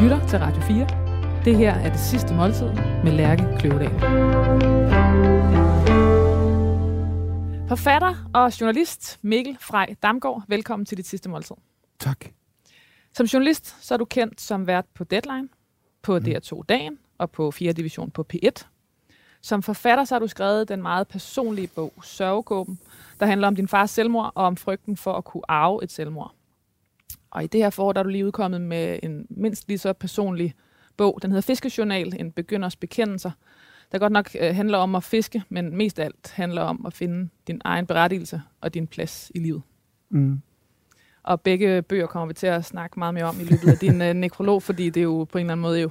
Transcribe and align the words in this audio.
lytter 0.00 0.26
til 0.26 0.38
Radio 0.38 0.62
4. 0.62 1.42
Det 1.44 1.56
her 1.56 1.74
er 1.74 1.90
det 1.90 2.00
sidste 2.00 2.34
måltid 2.34 2.68
med 3.04 3.12
Lærke 3.12 3.44
Kløvedal. 3.58 3.90
Forfatter 7.68 8.30
og 8.34 8.60
journalist 8.60 9.18
Mikkel 9.22 9.56
Frej 9.60 9.94
Damgaard, 10.02 10.42
velkommen 10.48 10.86
til 10.86 10.96
dit 10.96 11.06
sidste 11.06 11.28
måltid. 11.28 11.56
Tak. 11.98 12.24
Som 13.12 13.26
journalist 13.26 13.76
så 13.80 13.94
er 13.94 13.98
du 13.98 14.04
kendt 14.04 14.40
som 14.40 14.66
vært 14.66 14.84
på 14.94 15.04
Deadline, 15.04 15.48
på 16.02 16.16
DR2 16.16 16.62
Dagen 16.68 16.98
og 17.18 17.30
på 17.30 17.50
4. 17.50 17.72
division 17.72 18.10
på 18.10 18.26
P1. 18.34 18.66
Som 19.42 19.62
forfatter 19.62 20.04
så 20.04 20.14
har 20.14 20.20
du 20.20 20.26
skrevet 20.26 20.68
den 20.68 20.82
meget 20.82 21.08
personlige 21.08 21.68
bog 21.68 21.92
Sørgegåben, 22.02 22.78
der 23.20 23.26
handler 23.26 23.48
om 23.48 23.56
din 23.56 23.68
fars 23.68 23.90
selvmord 23.90 24.32
og 24.34 24.44
om 24.44 24.56
frygten 24.56 24.96
for 24.96 25.12
at 25.12 25.24
kunne 25.24 25.50
arve 25.50 25.84
et 25.84 25.92
selvmord. 25.92 26.34
Og 27.30 27.44
i 27.44 27.46
det 27.46 27.62
her 27.62 27.70
forår 27.70 27.92
der 27.92 27.98
er 27.98 28.02
du 28.02 28.08
lige 28.08 28.26
udkommet 28.26 28.60
med 28.60 28.98
en 29.02 29.26
mindst 29.30 29.68
lige 29.68 29.78
så 29.78 29.92
personlig 29.92 30.54
bog. 30.96 31.18
Den 31.22 31.30
hedder 31.30 31.42
Fiskejournal, 31.42 32.20
en 32.20 32.32
begynders 32.32 32.76
bekendelser, 32.76 33.30
der 33.92 33.98
godt 33.98 34.12
nok 34.12 34.30
øh, 34.40 34.54
handler 34.54 34.78
om 34.78 34.94
at 34.94 35.04
fiske, 35.04 35.42
men 35.48 35.76
mest 35.76 35.98
alt 35.98 36.32
handler 36.34 36.62
om 36.62 36.86
at 36.86 36.92
finde 36.92 37.28
din 37.46 37.60
egen 37.64 37.86
berettigelse 37.86 38.42
og 38.60 38.74
din 38.74 38.86
plads 38.86 39.32
i 39.34 39.38
livet. 39.38 39.62
Mm. 40.08 40.40
Og 41.22 41.40
begge 41.40 41.82
bøger 41.82 42.06
kommer 42.06 42.26
vi 42.26 42.34
til 42.34 42.46
at 42.46 42.64
snakke 42.64 42.98
meget 42.98 43.14
mere 43.14 43.24
om 43.24 43.40
i 43.40 43.44
løbet 43.44 43.68
af 43.68 43.78
din 43.78 44.02
øh, 44.02 44.14
nekrolog, 44.14 44.62
fordi 44.62 44.90
det 44.90 45.00
er 45.00 45.04
jo 45.04 45.24
på 45.24 45.38
en 45.38 45.44
eller 45.44 45.52
anden 45.52 45.62
måde 45.62 45.80
jo, 45.80 45.90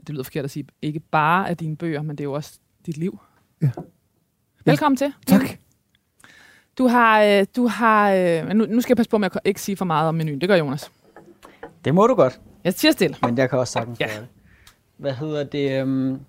det 0.00 0.08
lyder 0.08 0.22
forkert 0.22 0.44
at 0.44 0.50
sige, 0.50 0.66
ikke 0.82 1.00
bare 1.00 1.48
af 1.48 1.56
dine 1.56 1.76
bøger, 1.76 2.02
men 2.02 2.18
det 2.18 2.20
er 2.20 2.28
jo 2.28 2.32
også 2.32 2.58
dit 2.86 2.96
liv. 2.96 3.18
Ja. 3.62 3.70
Velkommen 4.64 4.96
til. 4.96 5.12
Tak. 5.26 5.58
Du 6.78 6.86
har, 6.88 7.22
øh, 7.22 7.46
du 7.56 7.66
har 7.66 8.12
øh, 8.12 8.48
nu, 8.48 8.66
nu 8.68 8.80
skal 8.80 8.90
jeg 8.90 8.96
passe 8.96 9.10
på 9.10 9.18
med 9.18 9.28
at 9.34 9.40
ikke 9.44 9.60
sige 9.60 9.76
for 9.76 9.84
meget 9.84 10.08
om 10.08 10.14
menuen. 10.14 10.40
Det 10.40 10.48
gør 10.48 10.56
Jonas. 10.56 10.90
Det 11.84 11.94
må 11.94 12.06
du 12.06 12.14
godt, 12.14 12.40
Jeg 12.64 12.74
siger 12.74 12.92
stille. 12.92 13.16
men 13.22 13.38
jeg 13.38 13.50
kan 13.50 13.58
også 13.58 13.72
sagtens 13.72 14.00
Ja. 14.00 14.06
gøre 14.06 14.16
det. 14.20 14.26
Hvad 14.96 15.12
hedder 15.12 15.44
det? 15.44 15.82
Um, 15.82 16.20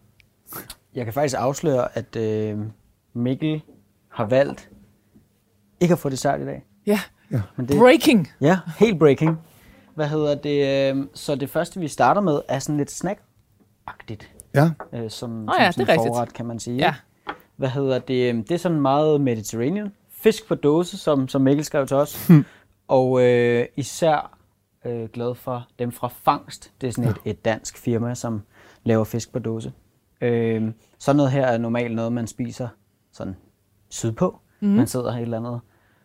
jeg 0.96 1.06
kan 1.06 1.14
faktisk 1.14 1.36
afsløre, 1.40 1.88
at 1.98 2.16
uh, 2.56 2.60
Mikkel 3.14 3.62
har 4.10 4.26
valgt 4.26 4.70
ikke 5.80 5.92
at 5.92 6.00
få 6.00 6.10
dessert 6.10 6.42
i 6.42 6.46
dag. 6.46 6.66
Ja. 6.86 7.00
Men 7.56 7.68
det, 7.68 7.78
Breaking. 7.80 8.28
ja, 8.42 8.60
helt 8.80 9.00
breaking. 9.00 9.38
Hvad 9.96 10.08
hedder 10.08 10.36
det? 10.36 10.92
Um, 10.94 11.10
så 11.14 11.36
det 11.36 11.50
første, 11.50 11.80
vi 11.80 11.88
starter 11.88 12.22
med, 12.22 12.42
er 12.48 12.60
sådan 12.60 12.78
lidt 12.78 12.92
snack-agtigt. 12.92 14.28
Ja. 14.56 14.64
Uh, 14.94 15.00
som, 15.00 15.10
som 15.10 15.50
ja, 15.60 15.72
sådan 15.72 15.86
det 15.88 15.92
er 15.94 15.94
rigtigt. 15.94 16.16
forret, 16.16 16.34
kan 16.34 16.46
man 16.46 16.60
sige. 16.60 16.78
Ja. 16.78 16.94
Hvad 17.56 17.70
hedder 17.70 18.00
det? 18.00 18.30
øhm, 18.30 18.44
Det 18.44 18.52
er 18.52 18.58
sådan 18.60 18.82
meget 18.82 19.22
Mediterranean. 19.22 19.92
Fisk 20.18 20.48
på 20.48 20.56
dåse, 20.56 20.98
som, 20.98 21.28
som 21.28 21.42
Mikkel 21.42 21.66
skrev 21.66 21.88
til 21.88 21.98
os. 21.98 22.30
Og 22.88 23.22
øh, 23.24 23.66
især 23.76 24.38
øh, 24.86 25.10
glad 25.10 25.36
for 25.36 25.68
dem 25.80 25.92
fra 25.92 26.08
Fangst. 26.08 26.72
Det 26.82 26.88
er 26.88 26.92
sådan 26.92 27.10
et, 27.12 27.18
et 27.26 27.46
dansk 27.46 27.78
firma, 27.78 28.16
som 28.16 28.42
laver 28.84 29.04
fisk 29.04 29.32
på 29.34 29.40
dåse. 29.40 29.74
Øh, 30.22 30.72
sådan 31.00 31.18
noget 31.18 31.32
her 31.32 31.46
er 31.46 31.58
normalt 31.58 31.96
noget, 31.96 32.12
man 32.14 32.28
spiser 32.28 32.68
sådan 33.14 33.36
sydpå. 33.90 34.40
Mm. 34.60 34.68
Man 34.68 34.88
sidder 34.88 35.12
her 35.12 35.18
et 35.18 35.22
eller 35.24 35.38
andet 35.38 35.60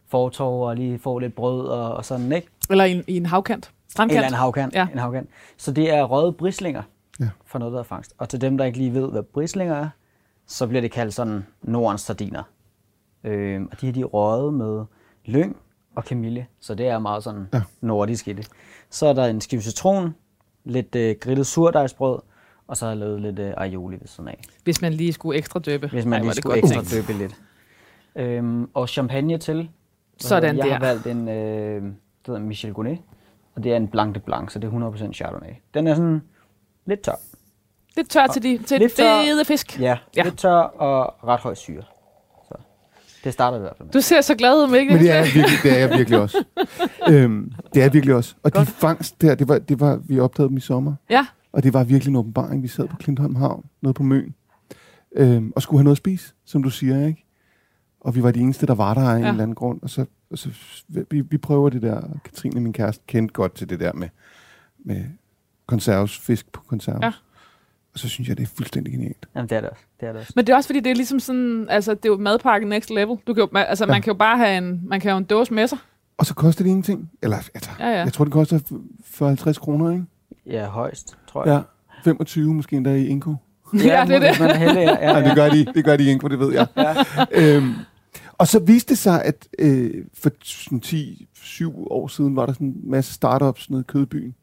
fortov 0.09 0.69
og 0.69 0.77
lige 0.77 0.99
får 0.99 1.19
lidt 1.19 1.35
brød 1.35 1.67
og, 1.69 1.95
og 1.95 2.05
sådan, 2.05 2.33
ikke? 2.33 2.49
Eller 2.71 2.85
i, 2.85 2.93
en- 2.93 3.05
i 3.07 3.17
en 3.17 3.27
havkant. 3.27 3.73
Strandkant. 3.89 4.17
Eller 4.17 4.29
en 4.29 4.35
havkant. 4.35 4.75
Ja. 4.75 4.87
En 4.93 4.99
havkant. 4.99 5.29
Så 5.57 5.73
det 5.73 5.91
er 5.95 6.03
røde 6.05 6.33
brislinger 6.33 6.83
Ja. 7.21 7.29
for 7.47 7.59
noget, 7.59 7.73
der 7.73 7.79
er 7.79 7.83
fangst. 7.85 8.15
Og 8.19 8.29
til 8.29 8.41
dem, 8.41 8.59
der 8.59 8.65
ikke 8.65 8.79
lige 8.79 8.95
ved, 8.95 9.11
hvad 9.11 9.23
brislinger 9.23 9.75
er, 9.75 9.89
så 10.47 10.67
bliver 10.67 10.81
det 10.81 10.91
kaldt 10.93 11.15
sådan 11.15 11.47
Nordens 11.63 12.01
sardiner. 12.01 12.43
Øh, 13.25 13.61
og 13.71 13.81
de 13.81 13.87
her 13.87 13.93
de 13.93 14.01
er 14.01 14.05
røget 14.05 14.55
med 14.55 14.85
lyng 15.25 15.57
og 15.97 16.05
kamille, 16.05 16.47
så 16.61 16.75
det 16.75 16.87
er 16.87 16.99
meget 16.99 17.25
sådan 17.25 17.49
Ja. 17.55 17.63
nordisk 17.81 18.29
i 18.29 18.33
det. 18.33 18.49
Så 18.91 19.07
er 19.07 19.13
der 19.13 19.25
en 19.27 19.41
skive 19.41 19.61
citron, 19.63 20.15
lidt 20.65 20.95
øh, 20.97 21.17
grillet 21.21 21.47
surdejsbrød, 21.47 22.19
og 22.67 22.77
så 22.77 22.85
har 22.85 22.91
jeg 22.93 22.99
lavet 22.99 23.21
lidt 23.21 23.39
øh, 23.39 23.53
aioli 23.57 23.97
ved 24.01 24.07
sådan 24.07 24.29
af, 24.29 24.41
Hvis 24.65 24.83
man 24.83 24.93
lige 24.93 25.13
skulle 25.13 25.39
ekstra 25.39 25.61
døbe. 25.61 25.89
hvis 25.89 26.05
man 26.05 26.13
Ej, 26.13 26.19
lige 26.19 26.29
det 26.29 26.37
skulle 26.37 26.61
godt 26.61 26.73
ekstra 26.73 26.83
tænkt. 26.97 27.09
døbe 27.09 27.19
lidt. 27.19 27.37
Øhm, 28.17 28.71
og 28.75 28.89
champagne 28.89 29.39
til. 29.39 29.57
Hvad 29.57 29.69
Sådan? 30.19 30.57
Jeg 30.57 30.65
der. 30.67 30.73
har 30.73 30.81
valgt 30.81 31.07
en 31.07 31.29
øh, 31.29 31.83
det 31.83 31.93
hedder 32.27 32.41
Michel 32.41 32.73
Gonet, 32.75 32.99
og 33.55 33.65
det 33.65 33.73
er 33.73 33.77
en 33.77 33.89
Blanc 33.89 34.15
de 34.15 34.21
Blanc, 34.21 34.53
så 34.53 34.59
det 34.59 34.73
er 34.75 34.91
100% 35.09 35.13
Chardonnay. 35.13 35.51
Den 35.75 35.87
er 35.87 35.95
sådan 35.95 36.23
lidt 36.87 37.01
tør. 37.01 37.13
Lidt 37.97 38.11
tør 38.11 38.27
til 38.27 38.43
de 38.43 38.59
til 38.59 38.79
Lidt 38.81 38.93
tør. 38.93 39.23
fede 39.25 39.45
fisk. 39.45 39.81
Ja, 39.81 39.85
Ja. 39.85 39.97
ja. 40.17 40.23
lidt 40.23 40.39
tør 40.39 40.55
og 40.55 41.15
ret 41.29 41.41
høj 41.41 41.55
syre. 41.55 41.83
Det 43.25 43.33
starter 43.33 43.57
i 43.59 43.61
hvert 43.61 43.77
fald 43.77 43.87
med. 43.87 43.93
Du 43.93 44.01
ser 44.01 44.21
så 44.21 44.35
glad 44.35 44.55
ud, 44.65 44.71
Mikkel. 44.71 44.97
Men 44.97 45.03
det 45.05 45.11
er 45.11 45.15
jeg 45.15 45.25
virkelig, 45.35 45.59
det 45.63 45.73
er 45.73 45.79
jeg 45.79 45.91
virkelig 45.99 46.19
også. 46.21 46.45
øhm, 47.09 47.53
det 47.75 47.81
er 47.81 47.85
jeg 47.85 47.93
virkelig 47.93 48.15
også. 48.15 48.35
Og 48.43 48.55
de 48.57 48.67
fangst 48.67 49.21
der, 49.23 49.35
det 49.35 49.49
var, 49.49 49.59
det 49.59 49.81
var, 49.81 49.97
vi 50.05 50.21
opdagede 50.21 50.49
dem 50.49 50.57
i 50.57 50.61
sommer. 50.61 50.95
Ja. 51.11 51.27
Og 51.53 51.63
det 51.63 51.75
var 51.75 51.85
virkelig 51.85 52.11
en 52.11 52.17
åbenbaring. 52.17 52.63
Vi 52.63 52.69
sad 52.69 52.89
på 52.89 52.97
Klintholm 52.97 53.35
Havn, 53.37 53.65
nede 53.83 53.95
på 53.95 54.03
Møn, 54.03 54.35
øhm, 55.17 55.53
og 55.57 55.63
skulle 55.63 55.79
have 55.79 55.85
noget 55.85 55.95
at 55.95 55.99
spise, 55.99 56.35
som 56.45 56.63
du 56.63 56.71
siger, 56.71 57.07
ikke? 57.07 57.25
Og 58.01 58.15
vi 58.15 58.23
var 58.23 58.31
de 58.31 58.41
eneste, 58.41 58.67
der 58.67 58.75
var 58.75 58.95
der 58.95 59.01
af 59.09 59.17
en 59.17 59.23
Ja. 59.23 59.29
eller 59.29 59.43
anden 59.43 59.55
grund. 59.55 59.83
Og 59.83 59.91
så, 59.91 60.05
og 60.31 60.39
så 60.39 60.49
vi, 61.11 61.21
vi 61.21 61.39
prøver 61.39 61.71
det 61.71 61.83
der, 61.83 62.01
Katrine, 62.25 62.61
min 62.61 62.73
kæreste, 62.73 63.05
kendte 63.07 63.33
godt 63.33 63.55
til 63.55 63.69
det 63.69 63.81
der 63.81 63.93
med, 63.93 64.09
med 64.85 65.05
konserves, 65.67 66.19
fisk 66.19 66.53
på 66.53 66.61
konserves. 66.67 67.03
Ja. 67.03 67.13
Og 67.93 67.99
så 67.99 68.09
synes 68.09 68.29
jeg, 68.29 68.37
det 68.37 68.43
er 68.43 68.51
fuldstændig 68.57 68.93
genialt. 68.93 69.27
Jamen, 69.37 69.49
det 69.49 69.57
er 69.57 69.61
det 69.61 69.71
også. 69.71 69.83
Det 70.01 70.09
er 70.09 70.13
det 70.13 70.21
også. 70.21 70.33
Men 70.37 70.47
det 70.47 70.53
er 70.53 70.57
også 70.57 70.69
fordi, 70.69 70.81
det 70.81 70.91
er 70.91 70.95
ligesom 70.95 71.21
sådan, 71.21 71.67
altså 71.71 71.95
det 71.95 72.05
er 72.05 72.09
jo 72.09 72.17
madpakke 72.17 72.69
next 72.69 72.91
level. 72.91 73.17
Du 73.27 73.35
kan 73.35 73.43
jo, 73.43 73.49
altså, 73.59 73.85
Ja. 73.85 73.91
man 73.91 74.03
kan 74.03 74.13
jo 74.13 74.19
bare 74.19 74.37
have 74.39 74.59
en, 74.59 74.81
man 74.89 75.01
kan 75.01 75.11
have 75.11 75.19
en 75.19 75.25
dåse 75.25 75.55
med 75.55 75.67
sig. 75.67 75.79
Og 76.19 76.27
så 76.27 76.35
koster 76.35 76.63
det 76.65 76.69
ingenting. 76.71 77.11
Eller, 77.23 77.37
altså, 77.55 77.71
Ja, 77.81 77.89
ja. 77.89 77.99
jeg 77.99 78.13
tror, 78.13 78.25
det 78.25 78.33
koster 78.33 78.59
40-50 79.05 79.59
kroner, 79.61 79.91
ikke? 79.91 80.05
Ja, 80.47 80.67
højst, 80.67 81.17
tror 81.27 81.47
jeg. 81.47 81.55
Ja. 81.55 81.61
25 82.05 82.55
måske 82.55 82.77
endda 82.77 82.95
i 82.95 83.07
Inko. 83.07 83.35
Ja, 83.75 84.05
det 84.09 84.17
er 84.17 84.19
det. 84.19 84.41
Man 84.41 84.51
er 84.51 84.55
heldig, 84.55 84.81
ja, 84.81 84.91
ja, 85.01 85.11
Ja, 85.11 85.19
ja. 85.19 85.29
det 85.29 85.35
gør 85.37 85.49
de, 85.49 85.65
det 85.65 85.85
gør 85.85 85.97
de 85.97 86.05
i 86.05 86.09
Inko, 86.11 86.29
det 86.29 86.39
ved 86.39 86.53
jeg. 86.53 86.67
ja. 86.77 86.95
øhm, 87.33 87.73
og 88.39 88.49
så 88.49 88.59
viste 88.59 88.89
det 88.89 88.99
sig, 88.99 89.25
at 89.25 89.49
øh, 89.59 90.05
for 90.15 90.31
sådan 90.45 90.83
10-7 90.85 91.65
år 91.91 92.09
siden 92.09 92.37
var 92.37 92.47
der 92.47 92.53
sådan 92.53 92.67
en 92.67 92.81
masse 92.91 93.13
startups 93.15 93.71
nede 93.71 93.81
i 93.81 93.85
Kødbyen, 93.89 94.35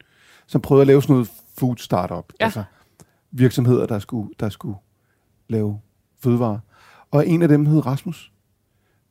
som 0.48 0.62
prøvede 0.62 0.82
at 0.82 0.88
lave 0.88 1.02
sådan 1.02 1.14
noget 1.14 1.30
food 1.58 1.76
startup. 1.78 2.26
Ja. 2.40 2.46
Altså 2.46 2.64
virksomheder, 3.32 3.86
der 3.86 4.00
skulle, 4.00 4.30
der 4.40 4.50
skulle 4.50 4.78
lave 5.48 5.80
fødevarer. 6.20 6.60
Og 7.12 7.28
en 7.28 7.42
af 7.42 7.48
dem 7.48 7.66
hed 7.66 7.86
Rasmus. 7.86 8.32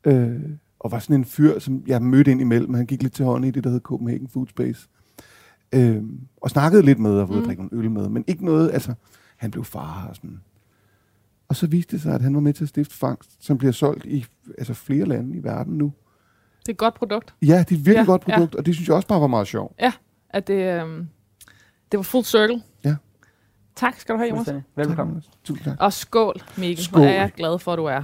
Øh, 0.05 0.41
og 0.81 0.91
var 0.91 0.99
sådan 0.99 1.17
en 1.17 1.25
fyr, 1.25 1.59
som 1.59 1.83
jeg 1.87 2.03
mødte 2.03 2.31
ind 2.31 2.41
imellem. 2.41 2.75
Han 2.75 2.87
gik 2.87 3.03
lidt 3.03 3.13
til 3.13 3.25
hånden 3.25 3.49
i 3.49 3.51
det, 3.51 3.65
der 3.65 3.71
hed 3.71 3.81
Copenhagen 3.81 4.29
Food 4.29 4.47
Space. 4.47 4.89
Øh, 5.75 6.03
og 6.37 6.51
snakkede 6.51 6.83
lidt 6.83 6.99
med, 6.99 7.11
og 7.21 7.29
ude 7.29 7.33
Mm. 7.37 7.39
at 7.43 7.47
drikke 7.47 7.63
nogle 7.63 7.85
øl 7.85 7.91
med. 7.91 8.09
Men 8.09 8.25
ikke 8.27 8.45
noget, 8.45 8.71
altså, 8.73 8.95
han 9.37 9.51
blev 9.51 9.65
far 9.65 10.07
og 10.09 10.17
sådan. 10.17 10.41
Og 11.49 11.57
så 11.57 11.67
viste 11.67 11.93
det 11.97 12.03
sig, 12.03 12.15
at 12.15 12.23
han 12.23 12.35
var 12.35 12.41
med 12.41 12.53
til 12.53 12.65
at 12.65 12.69
stifte 12.69 12.95
Fangst, 12.97 13.45
som 13.45 13.59
bliver 13.59 13.73
solgt 13.73 14.05
i 14.07 14.27
altså, 14.59 14.75
flere 14.75 15.05
lande 15.05 15.37
i 15.37 15.43
verden 15.45 15.79
nu. 15.79 15.93
Det 16.61 16.69
er 16.69 16.73
et 16.73 16.79
godt 16.79 16.95
produkt. 16.95 17.35
Ja, 17.43 17.47
det 17.47 17.53
er 17.53 17.61
et 17.61 17.71
virkelig 17.71 17.93
Ja, 17.95 18.01
ja, 18.01 18.05
godt 18.05 18.25
ja. 18.29 18.35
produkt, 18.35 18.55
ja. 18.55 18.59
og 18.59 18.67
det 18.67 18.75
synes 18.75 18.89
jeg 18.89 18.97
også 18.97 19.09
bare 19.09 19.21
var 19.21 19.27
meget 19.27 19.47
sjovt. 19.47 19.75
At 20.31 20.47
det, 20.47 20.81
øhm, 20.83 21.09
det 21.93 21.99
var 21.99 22.03
full 22.03 22.25
circle. 22.25 22.63
Ja. 23.83 23.87
Tak 23.87 24.01
skal 24.01 24.15
du 24.15 24.19
have, 24.19 24.29
Jonas. 24.31 24.49
Velbekomme. 24.77 25.23
Tusind 25.45 25.65
tak. 25.65 25.77
Og 25.81 25.93
skål, 25.93 26.35
Mikkel. 26.57 26.85
Skål. 26.85 27.01
Hvor 27.01 27.09
er 27.09 27.15
jeg 27.15 27.33
glad 27.37 27.59
for, 27.59 27.73
at 27.73 27.77
du 27.77 27.85
er 27.85 27.93
her. 27.95 28.03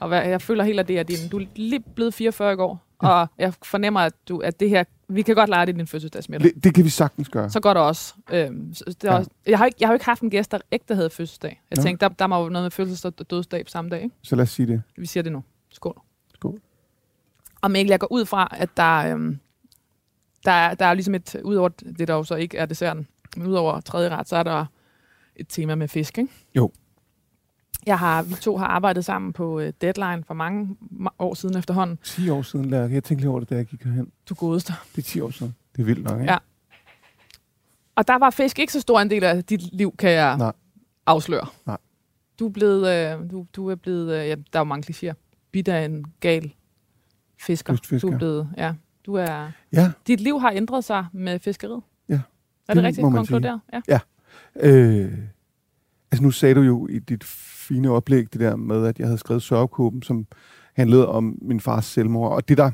Og 0.00 0.08
hvad, 0.08 0.22
jeg 0.24 0.42
føler 0.42 0.64
helt, 0.64 0.80
at 0.80 0.88
det 0.88 0.98
er 0.98 1.02
din. 1.02 1.28
Du 1.32 1.38
er 1.38 1.44
lige 1.56 1.80
blevet 1.80 2.14
44 2.14 2.52
i 2.52 2.56
går. 2.56 2.82
Og 2.98 3.28
jeg 3.38 3.54
fornemmer, 3.62 4.00
at, 4.00 4.12
du, 4.28 4.38
at 4.38 4.60
det 4.60 4.70
her... 4.70 4.84
Vi 5.08 5.22
kan 5.22 5.34
godt 5.34 5.50
lege 5.50 5.66
det 5.66 5.72
i 5.74 5.76
din 5.76 5.86
fødselsdagsmiddag. 5.86 6.54
Det, 6.54 6.64
det 6.64 6.74
kan 6.74 6.84
vi 6.84 6.88
sagtens 6.90 7.28
gøre. 7.28 7.50
Så 7.50 7.60
går 7.60 7.74
det 7.74 7.82
også. 7.82 8.14
Øhm, 8.32 8.74
så 8.74 8.84
det 8.86 9.04
er 9.04 9.12
Ja. 9.12 9.18
også 9.18 9.30
jeg, 9.46 9.58
har 9.58 9.66
ikke, 9.66 9.76
jeg 9.80 9.88
har 9.88 9.92
jo 9.92 9.94
ikke 9.94 10.04
haft 10.04 10.22
en 10.22 10.30
gæst, 10.30 10.50
der 10.52 10.58
ægte 10.72 10.94
havde 10.94 11.10
fødselsdag. 11.10 11.62
Jeg 11.70 11.76
Nå. 11.76 11.82
tænkte, 11.82 12.04
der, 12.08 12.14
der 12.14 12.26
må 12.26 12.42
jo 12.42 12.48
noget 12.48 12.64
med 12.64 12.70
fødselsdag 12.70 13.12
og 13.18 13.30
dødsdag 13.30 13.64
på 13.64 13.70
samme 13.70 13.90
dag. 13.90 14.02
Ikke? 14.02 14.14
Så 14.22 14.36
lad 14.36 14.42
os 14.42 14.50
sige 14.50 14.66
det. 14.66 14.82
Vi 14.96 15.06
siger 15.06 15.22
det 15.22 15.32
nu. 15.32 15.42
Skål. 15.70 16.00
Skål. 16.34 16.60
Og 17.60 17.70
Mikkel, 17.70 17.90
jeg 17.90 18.00
går 18.00 18.12
ud 18.12 18.24
fra, 18.24 18.48
at 18.50 18.68
der, 18.76 19.12
øhm, 19.12 19.38
der, 20.44 20.52
er- 20.52 20.74
der 20.74 20.86
er 20.86 20.94
ligesom 20.94 21.14
et, 21.14 21.36
udover 21.44 21.68
det, 21.68 22.08
der 22.08 22.14
jo 22.14 22.24
så 22.24 22.34
ikke 22.34 22.58
er 22.58 22.66
desserten, 22.66 23.06
men 23.36 23.46
udover 23.46 23.80
tredje 23.80 24.08
ret, 24.08 24.28
så 24.28 24.36
er 24.36 24.42
der 24.42 24.64
et 25.36 25.46
tema 25.48 25.74
med 25.74 25.88
fisk, 25.88 26.18
ikke? 26.18 26.32
Jo. 26.56 26.70
Jeg 27.86 27.98
har, 27.98 28.22
vi 28.22 28.34
to 28.34 28.56
har 28.56 28.66
arbejdet 28.66 29.04
sammen 29.04 29.32
på 29.32 29.56
uh, 29.60 29.68
Deadline 29.80 30.24
for 30.24 30.34
mange 30.34 30.76
ma- 31.00 31.14
år 31.18 31.34
siden 31.34 31.58
efterhånden. 31.58 31.98
10 32.04 32.28
år 32.28 32.42
siden, 32.42 32.64
Lærke. 32.70 32.94
Jeg 32.94 33.04
tænkte 33.04 33.22
lige 33.22 33.30
over 33.30 33.40
det, 33.40 33.50
da 33.50 33.54
jeg 33.56 33.66
gik 33.66 33.82
herhen. 33.84 34.12
Du 34.28 34.34
godeste. 34.34 34.72
Det 34.96 34.98
er 34.98 35.02
10 35.02 35.20
år 35.20 35.30
siden. 35.30 35.54
Det 35.76 35.82
er 35.82 35.86
vildt 35.86 36.04
nok, 36.04 36.20
ikke? 36.20 36.32
Ja. 36.32 36.38
Og 37.96 38.08
der 38.08 38.18
var 38.18 38.30
fisk 38.30 38.58
ikke 38.58 38.72
så 38.72 38.80
stor 38.80 39.00
en 39.00 39.10
del 39.10 39.24
af 39.24 39.44
dit 39.44 39.74
liv, 39.74 39.96
kan 39.96 40.10
jeg 40.10 40.36
Nej. 40.38 40.52
afsløre. 41.06 41.46
Nej. 41.66 41.76
Du 42.38 42.46
er 42.46 42.50
blevet, 42.52 42.88
øh, 43.22 43.30
du, 43.30 43.46
du 43.56 43.70
er 43.70 43.74
blevet, 43.74 44.14
øh, 44.20 44.28
ja, 44.28 44.34
der 44.34 44.42
er 44.52 44.58
jo 44.60 44.64
mange 44.64 44.92
klichéer, 44.92 45.14
bidt 45.52 45.68
af 45.68 45.84
en 45.84 46.04
gal 46.20 46.52
fisker. 47.40 47.72
Kystfisker. 47.72 48.08
Du 48.08 48.14
er 48.14 48.18
blevet, 48.18 48.48
ja, 48.56 48.74
du 49.06 49.14
er, 49.14 49.50
Ja. 49.72 49.92
dit 50.06 50.20
liv 50.20 50.40
har 50.40 50.50
ændret 50.50 50.84
sig 50.84 51.06
med 51.12 51.38
fiskeriet. 51.38 51.82
Ja. 52.08 52.14
Er 52.14 52.18
det, 52.68 52.76
Det 52.76 52.84
rigtigt 52.84 53.02
man 53.04 53.12
konkluderet? 53.12 53.60
Ja. 53.88 53.98
Øh, 54.60 55.12
altså 56.12 56.22
nu 56.22 56.30
sagde 56.30 56.54
du 56.54 56.62
jo 56.62 56.86
i 56.86 56.98
dit 56.98 57.24
fine 57.68 57.90
oplæg 57.90 58.32
det 58.32 58.40
der 58.40 58.56
med, 58.56 58.86
at 58.86 58.98
jeg 58.98 59.06
havde 59.06 59.18
skrevet 59.18 59.42
Sørgekåben, 59.42 60.02
som 60.02 60.26
handlede 60.76 61.08
om 61.08 61.38
min 61.42 61.60
fars 61.60 61.84
selvmord. 61.84 62.32
Og 62.32 62.48
det 62.48 62.58
der 62.58 62.70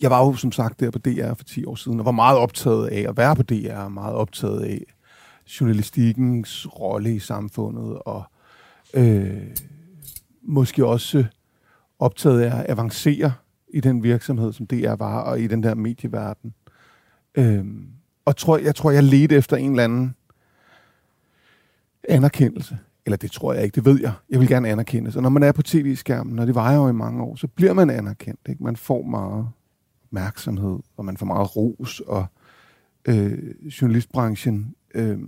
jeg 0.00 0.10
var 0.10 0.26
jo 0.26 0.34
som 0.34 0.52
sagt 0.52 0.80
der 0.80 0.90
på 0.90 0.98
DR 0.98 1.34
for 1.34 1.44
10 1.44 1.64
år 1.64 1.74
siden, 1.74 1.98
og 1.98 2.04
var 2.04 2.12
meget 2.12 2.38
optaget 2.38 2.88
af 2.88 3.06
at 3.08 3.16
være 3.16 3.36
på 3.36 3.42
DR, 3.42 3.76
og 3.76 3.92
meget 3.92 4.14
optaget 4.14 4.60
af 4.60 4.84
journalistikkens 5.60 6.66
rolle 6.80 7.14
i 7.14 7.18
samfundet, 7.18 7.98
og 7.98 8.24
øh, 8.94 9.56
måske 10.42 10.86
også 10.86 11.24
optaget 11.98 12.40
af 12.40 12.58
at 12.58 12.70
avancere 12.70 13.32
i 13.74 13.80
den 13.80 14.02
virksomhed, 14.02 14.52
som 14.52 14.66
DR 14.66 14.94
var, 14.94 15.20
og 15.20 15.40
i 15.40 15.46
den 15.46 15.62
der 15.62 15.74
medieverden. 15.74 16.54
Øh, 17.34 17.64
og 18.24 18.36
tror, 18.36 18.58
jeg 18.58 18.74
tror, 18.74 18.90
jeg 18.90 19.02
ledte 19.02 19.36
efter 19.36 19.56
en 19.56 19.70
eller 19.70 19.84
anden 19.84 20.14
anerkendelse. 22.08 22.78
Eller 23.06 23.16
det 23.16 23.32
tror 23.32 23.52
jeg 23.52 23.64
ikke, 23.64 23.74
det 23.74 23.84
ved 23.84 24.00
jeg. 24.00 24.12
Jeg 24.30 24.40
vil 24.40 24.48
gerne 24.48 24.68
anerkendes. 24.68 25.16
Og 25.16 25.22
når 25.22 25.28
man 25.28 25.42
er 25.42 25.52
på 25.52 25.62
tv-skærmen, 25.62 26.36
når 26.36 26.44
det 26.44 26.54
vejer 26.54 26.76
jo 26.76 26.88
i 26.88 26.92
mange 26.92 27.22
år, 27.22 27.36
så 27.36 27.46
bliver 27.46 27.72
man 27.72 27.90
anerkendt. 27.90 28.40
Ikke? 28.48 28.64
Man 28.64 28.76
får 28.76 29.02
meget 29.02 29.48
opmærksomhed, 30.04 30.78
og 30.96 31.04
man 31.04 31.16
får 31.16 31.26
meget 31.26 31.56
ros, 31.56 32.00
og 32.00 32.26
øh, 33.08 33.38
journalistbranchen 33.82 34.74
øh, 34.94 35.18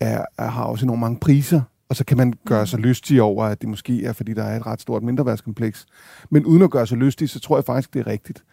er, 0.00 0.24
er, 0.38 0.48
har 0.48 0.64
også 0.64 0.86
enormt 0.86 1.00
mange 1.00 1.20
priser, 1.20 1.62
og 1.88 1.96
så 1.96 2.04
kan 2.04 2.16
man 2.16 2.34
gøre 2.46 2.66
sig 2.66 2.78
lystig 2.78 3.22
over, 3.22 3.44
at 3.44 3.60
det 3.60 3.68
måske 3.68 4.04
er, 4.04 4.12
fordi 4.12 4.34
der 4.34 4.44
er 4.44 4.56
et 4.56 4.66
ret 4.66 4.80
stort 4.80 5.02
mindreværdskompleks. 5.02 5.86
Men 6.30 6.46
uden 6.46 6.62
at 6.62 6.70
gøre 6.70 6.86
sig 6.86 6.98
lystig, 6.98 7.30
så 7.30 7.40
tror 7.40 7.56
jeg 7.56 7.64
faktisk, 7.64 7.94
det 7.94 8.00
er 8.00 8.06
rigtigt. 8.06 8.44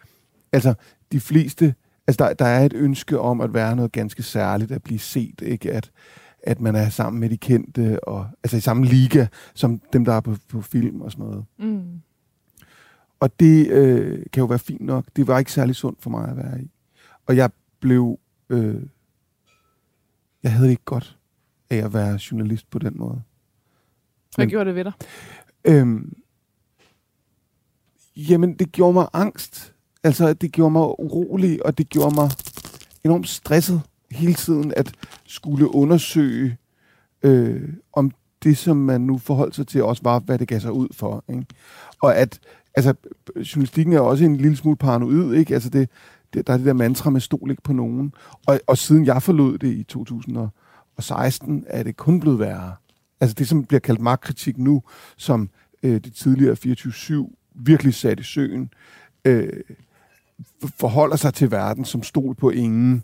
Altså, 0.52 0.74
de 1.12 1.20
fleste, 1.20 1.74
altså 2.06 2.24
der, 2.24 2.34
der 2.34 2.44
er 2.44 2.64
et 2.64 2.72
ønske 2.72 3.20
om 3.20 3.40
at 3.40 3.54
være 3.54 3.76
noget 3.76 3.92
ganske 3.92 4.22
særligt, 4.22 4.72
at 4.72 4.82
blive 4.82 4.98
set, 4.98 5.40
ikke? 5.42 5.72
At, 5.72 5.90
at 6.42 6.60
man 6.60 6.74
er 6.76 6.88
sammen 6.88 7.20
med 7.20 7.30
de 7.30 7.36
kendte, 7.36 8.04
og, 8.04 8.28
altså 8.42 8.56
i 8.56 8.60
samme 8.60 8.86
liga, 8.86 9.26
som 9.54 9.80
dem, 9.92 10.04
der 10.04 10.12
er 10.12 10.20
på, 10.20 10.36
på 10.48 10.60
film 10.62 11.00
og 11.00 11.12
sådan 11.12 11.24
noget. 11.26 11.44
Mm. 11.58 12.00
Og 13.20 13.40
det 13.40 13.68
øh, 13.68 14.22
kan 14.32 14.40
jo 14.40 14.46
være 14.46 14.58
fint 14.58 14.80
nok. 14.80 15.04
Det 15.16 15.26
var 15.26 15.38
ikke 15.38 15.52
særlig 15.52 15.74
sundt 15.76 16.02
for 16.02 16.10
mig 16.10 16.28
at 16.28 16.36
være 16.36 16.62
i. 16.62 16.70
Og 17.26 17.36
jeg 17.36 17.50
blev... 17.80 18.18
Øh, 18.50 18.82
jeg 20.42 20.52
havde 20.52 20.64
det 20.64 20.70
ikke 20.70 20.84
godt 20.84 21.18
af 21.70 21.76
at 21.76 21.92
være 21.94 22.18
journalist 22.30 22.70
på 22.70 22.78
den 22.78 22.92
måde. 22.98 23.22
Hvad 24.34 24.44
Men- 24.46 24.50
gjorde 24.50 24.64
det 24.68 24.74
ved 24.74 24.84
dig? 24.84 24.92
Øhm, 25.64 26.12
jamen, 28.16 28.54
det 28.54 28.72
gjorde 28.72 28.92
mig 28.92 29.08
angst. 29.12 29.74
Altså, 30.02 30.32
det 30.32 30.52
gjorde 30.52 30.70
mig 30.70 30.82
urolig, 30.82 31.66
og 31.66 31.78
det 31.78 31.88
gjorde 31.88 32.14
mig 32.14 32.30
enormt 33.04 33.28
stresset 33.28 33.82
hele 34.10 34.34
tiden 34.34 34.72
at 34.76 34.92
skulle 35.26 35.74
undersøge, 35.74 36.56
øh, 37.22 37.68
om 37.92 38.12
det, 38.42 38.58
som 38.58 38.76
man 38.76 39.00
nu 39.00 39.18
forholdt 39.18 39.54
sig 39.54 39.66
til, 39.66 39.82
også 39.82 40.02
var, 40.02 40.18
hvad 40.18 40.38
det 40.38 40.48
gav 40.48 40.60
sig 40.60 40.72
ud 40.72 40.88
for. 40.92 41.24
Ikke? 41.28 41.46
Og 42.02 42.16
at, 42.16 42.40
altså, 42.74 42.94
journalistikken 43.36 43.92
er 43.92 44.00
også 44.00 44.24
en 44.24 44.36
lille 44.36 44.56
smule 44.56 44.76
paranoid, 44.76 45.34
ikke? 45.34 45.54
Altså, 45.54 45.70
det, 45.70 45.90
det, 46.34 46.46
der 46.46 46.52
er 46.52 46.56
det 46.56 46.66
der 46.66 46.72
mantra 46.72 47.10
med 47.10 47.20
stol 47.20 47.50
ikke 47.50 47.62
på 47.62 47.72
nogen. 47.72 48.12
Og, 48.46 48.60
og 48.66 48.78
siden 48.78 49.06
jeg 49.06 49.22
forlod 49.22 49.58
det 49.58 49.72
i 49.72 49.82
2016, 49.82 51.64
er 51.66 51.82
det 51.82 51.96
kun 51.96 52.20
blevet 52.20 52.38
værre. 52.38 52.74
Altså 53.20 53.34
det, 53.34 53.48
som 53.48 53.64
bliver 53.64 53.80
kaldt 53.80 54.00
magtkritik 54.00 54.58
nu, 54.58 54.82
som 55.16 55.50
øh, 55.82 56.00
det 56.00 56.14
tidligere 56.14 56.56
24-7 56.66 57.36
virkelig 57.54 57.94
satte 57.94 58.20
i 58.20 58.24
søen, 58.24 58.70
øh, 59.24 59.52
forholder 60.78 61.16
sig 61.16 61.34
til 61.34 61.50
verden 61.50 61.84
som 61.84 62.02
stol 62.02 62.34
på 62.34 62.50
ingen. 62.50 63.02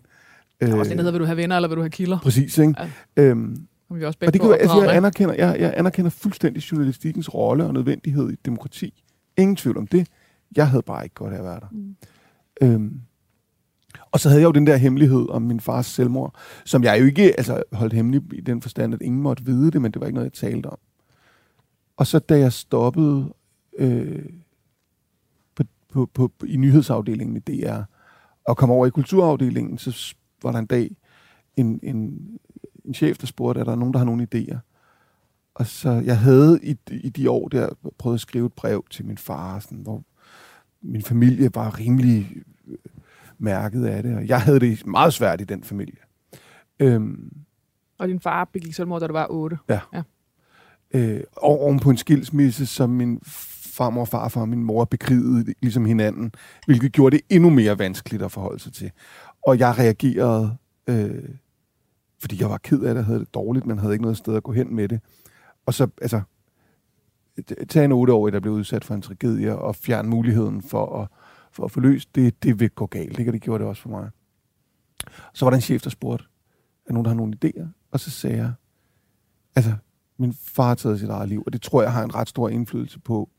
Der 0.60 0.66
er 0.66 0.72
Øh, 0.72 0.78
også 0.78 0.88
det, 0.88 0.98
der 0.98 1.02
hedder, 1.02 1.12
vil 1.12 1.20
du 1.20 1.24
have 1.26 1.36
venner, 1.36 1.56
eller 1.56 1.68
vil 1.68 1.76
du 1.76 1.82
have 1.82 1.90
kilder? 1.90 2.18
præcis, 2.18 2.58
ikke? 2.58 2.74
Ja. 3.16 3.22
Øhm, 3.22 3.66
Som 3.88 3.96
vi 3.98 4.04
også 4.04 4.18
og 4.26 4.32
det 4.32 4.40
kan, 4.40 4.50
være- 4.50 4.58
altså, 4.58 4.82
jeg, 4.82 4.96
anerkender, 4.96 5.34
jeg, 5.34 5.60
jeg 5.60 5.74
anerkender 5.76 6.10
fuldstændig 6.10 6.60
journalistikkens 6.72 7.34
rolle 7.34 7.64
og 7.64 7.74
nødvendighed 7.74 8.30
i 8.30 8.36
demokrati. 8.44 9.02
Ingen 9.36 9.56
tvivl 9.56 9.76
om 9.78 9.86
det. 9.86 10.08
Jeg 10.56 10.68
havde 10.70 10.82
bare 10.82 11.04
ikke 11.04 11.14
godt 11.14 11.34
af 11.34 11.38
at 11.38 11.44
være 11.44 11.60
der. 11.60 11.66
Mm. 11.72 11.96
Øhm, 12.62 13.00
og 14.12 14.20
så 14.20 14.28
havde 14.28 14.40
jeg 14.40 14.46
jo 14.46 14.52
den 14.52 14.66
der 14.66 14.76
hemmelighed 14.76 15.26
om 15.30 15.42
min 15.42 15.60
fars 15.60 15.86
selvmord, 15.86 16.34
som 16.64 16.84
jeg 16.84 17.00
jo 17.00 17.04
ikke 17.04 17.22
altså, 17.38 17.62
holdt 17.72 17.92
hemmelig 17.92 18.22
i 18.32 18.40
den 18.40 18.62
forstand, 18.62 18.94
at 18.94 19.02
ingen 19.02 19.22
måtte 19.22 19.44
vide 19.44 19.70
det, 19.70 19.82
men 19.82 19.92
det 19.92 20.00
var 20.00 20.06
ikke 20.06 20.14
noget, 20.14 20.24
jeg 20.42 20.50
talte 20.50 20.66
om. 20.66 20.78
Og 21.96 22.06
så 22.06 22.18
da 22.18 22.38
jeg 22.38 22.52
stoppede 22.52 23.34
øh, 23.78 24.24
på, 25.56 25.62
på, 25.92 26.06
på, 26.14 26.32
i 26.46 26.56
nyhedsafdelingen 26.56 27.36
i 27.36 27.40
DR, 27.40 27.80
og 28.44 28.56
kom 28.56 28.70
over 28.70 28.86
i 28.86 28.90
kulturafdelingen, 28.90 29.78
så 29.78 30.14
var 30.42 30.52
der 30.52 30.58
en 30.58 30.66
dag 30.66 30.96
en, 31.56 31.80
en, 31.82 32.20
en 32.84 32.94
chef, 32.94 33.18
der 33.18 33.26
spurgte, 33.26 33.60
er 33.60 33.64
der 33.64 33.74
nogen, 33.74 33.92
der 33.92 33.98
har 33.98 34.06
nogle 34.06 34.26
idéer? 34.34 34.58
Og 35.54 35.66
så 35.66 35.90
jeg 35.90 36.18
havde 36.18 36.60
i, 36.62 36.76
i 36.90 37.08
de 37.08 37.30
år 37.30 37.48
der 37.48 37.68
prøvet 37.98 38.14
at 38.14 38.20
skrive 38.20 38.46
et 38.46 38.52
brev 38.52 38.84
til 38.90 39.06
min 39.06 39.18
far, 39.18 39.58
sådan, 39.58 39.78
hvor 39.78 40.02
min 40.82 41.02
familie 41.02 41.50
var 41.54 41.78
rimelig 41.78 42.32
øh, 42.68 42.76
mærket 43.38 43.84
af 43.86 44.02
det, 44.02 44.16
og 44.16 44.26
jeg 44.28 44.40
havde 44.40 44.60
det 44.60 44.86
meget 44.86 45.12
svært 45.14 45.40
i 45.40 45.44
den 45.44 45.64
familie. 45.64 45.98
Øhm, 46.78 47.32
Og 47.98 48.08
din 48.08 48.20
far 48.20 48.44
begik 48.44 48.74
selvmord, 48.74 49.00
da 49.00 49.06
du 49.06 49.12
var 49.12 49.26
8. 49.30 49.58
øh, 50.94 51.20
og 51.36 51.60
oven 51.60 51.78
på 51.80 51.90
en 51.90 51.96
skilsmisse, 51.96 52.66
som 52.66 52.90
min 52.90 53.20
farmor 53.76 54.00
og 54.00 54.08
farfar 54.08 54.40
og 54.40 54.48
min 54.48 54.64
mor 54.64 54.84
bekrigede 54.84 55.54
ligesom 55.62 55.84
hinanden, 55.84 56.32
hvilket 56.66 56.92
gjorde 56.92 57.16
det 57.16 57.24
endnu 57.28 57.50
mere 57.50 57.78
vanskeligt 57.78 58.22
at 58.22 58.32
forholde 58.32 58.60
sig 58.62 58.72
til. 58.72 58.90
Og 59.46 59.58
jeg 59.58 59.78
reagerede, 59.78 60.56
øh, 60.86 61.28
fordi 62.20 62.40
jeg 62.40 62.50
var 62.50 62.58
ked 62.58 62.80
af 62.80 62.94
det, 62.94 63.04
havde 63.04 63.20
det 63.20 63.34
dårligt, 63.34 63.66
men 63.66 63.78
havde 63.78 63.94
ikke 63.94 64.02
noget 64.02 64.16
sted 64.16 64.36
at 64.36 64.42
gå 64.42 64.52
hen 64.52 64.74
med 64.74 64.88
det. 64.88 65.00
Og 65.66 65.74
så, 65.74 65.88
altså, 66.02 66.20
tag 67.68 67.84
en 67.84 67.92
en 67.92 68.10
år, 68.10 68.30
der 68.30 68.40
blev 68.40 68.52
udsat 68.52 68.84
for 68.84 68.94
en 68.94 69.02
tragedie, 69.02 69.58
og 69.58 69.76
fjern 69.76 70.08
muligheden 70.08 70.62
for 70.62 71.02
at, 71.02 71.08
for 71.52 71.64
at 71.64 71.70
få 71.70 71.80
løst, 71.80 72.14
det, 72.14 72.42
det 72.42 72.60
vil 72.60 72.70
gå 72.70 72.86
galt, 72.86 73.18
ikke? 73.18 73.28
og 73.28 73.32
det 73.32 73.42
gjorde 73.42 73.62
det 73.62 73.68
også 73.68 73.82
for 73.82 73.88
mig. 73.88 74.10
Så 75.34 75.44
var 75.44 75.50
der 75.50 75.56
en 75.56 75.62
chef, 75.62 75.82
der 75.82 75.90
spurgte, 75.90 76.24
er 76.86 76.92
nogen, 76.92 77.04
der 77.04 77.10
har 77.10 77.16
nogle 77.16 77.36
idéer? 77.44 77.66
Og 77.90 78.00
så 78.00 78.10
sagde 78.10 78.36
jeg, 78.36 78.52
altså, 79.54 79.74
min 80.16 80.32
far 80.32 80.68
har 80.68 80.74
taget 80.74 81.00
sit 81.00 81.08
eget 81.08 81.28
liv, 81.28 81.42
og 81.46 81.52
det 81.52 81.62
tror 81.62 81.82
jeg 81.82 81.92
har 81.92 82.04
en 82.04 82.14
ret 82.14 82.28
stor 82.28 82.48
indflydelse 82.48 83.00
på, 83.00 83.30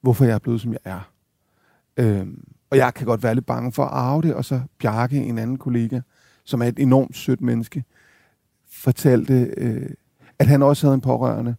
hvorfor 0.00 0.24
jeg 0.24 0.34
er 0.34 0.38
blevet, 0.38 0.60
som 0.60 0.72
jeg 0.72 0.80
er. 0.84 1.10
Øhm, 1.96 2.44
og 2.74 2.78
jeg 2.78 2.94
kan 2.94 3.06
godt 3.06 3.22
være 3.22 3.34
lidt 3.34 3.46
bange 3.46 3.72
for 3.72 3.84
at 3.84 3.90
arve 3.92 4.22
det, 4.22 4.34
og 4.34 4.44
så 4.44 4.60
Bjarke, 4.78 5.16
en 5.16 5.38
anden 5.38 5.56
kollega, 5.56 6.00
som 6.44 6.62
er 6.62 6.66
et 6.66 6.78
enormt 6.78 7.16
sødt 7.16 7.40
menneske, 7.40 7.84
fortalte, 8.68 9.54
øh, 9.56 9.90
at 10.38 10.46
han 10.46 10.62
også 10.62 10.86
havde 10.86 10.94
en 10.94 11.00
pårørende, 11.00 11.56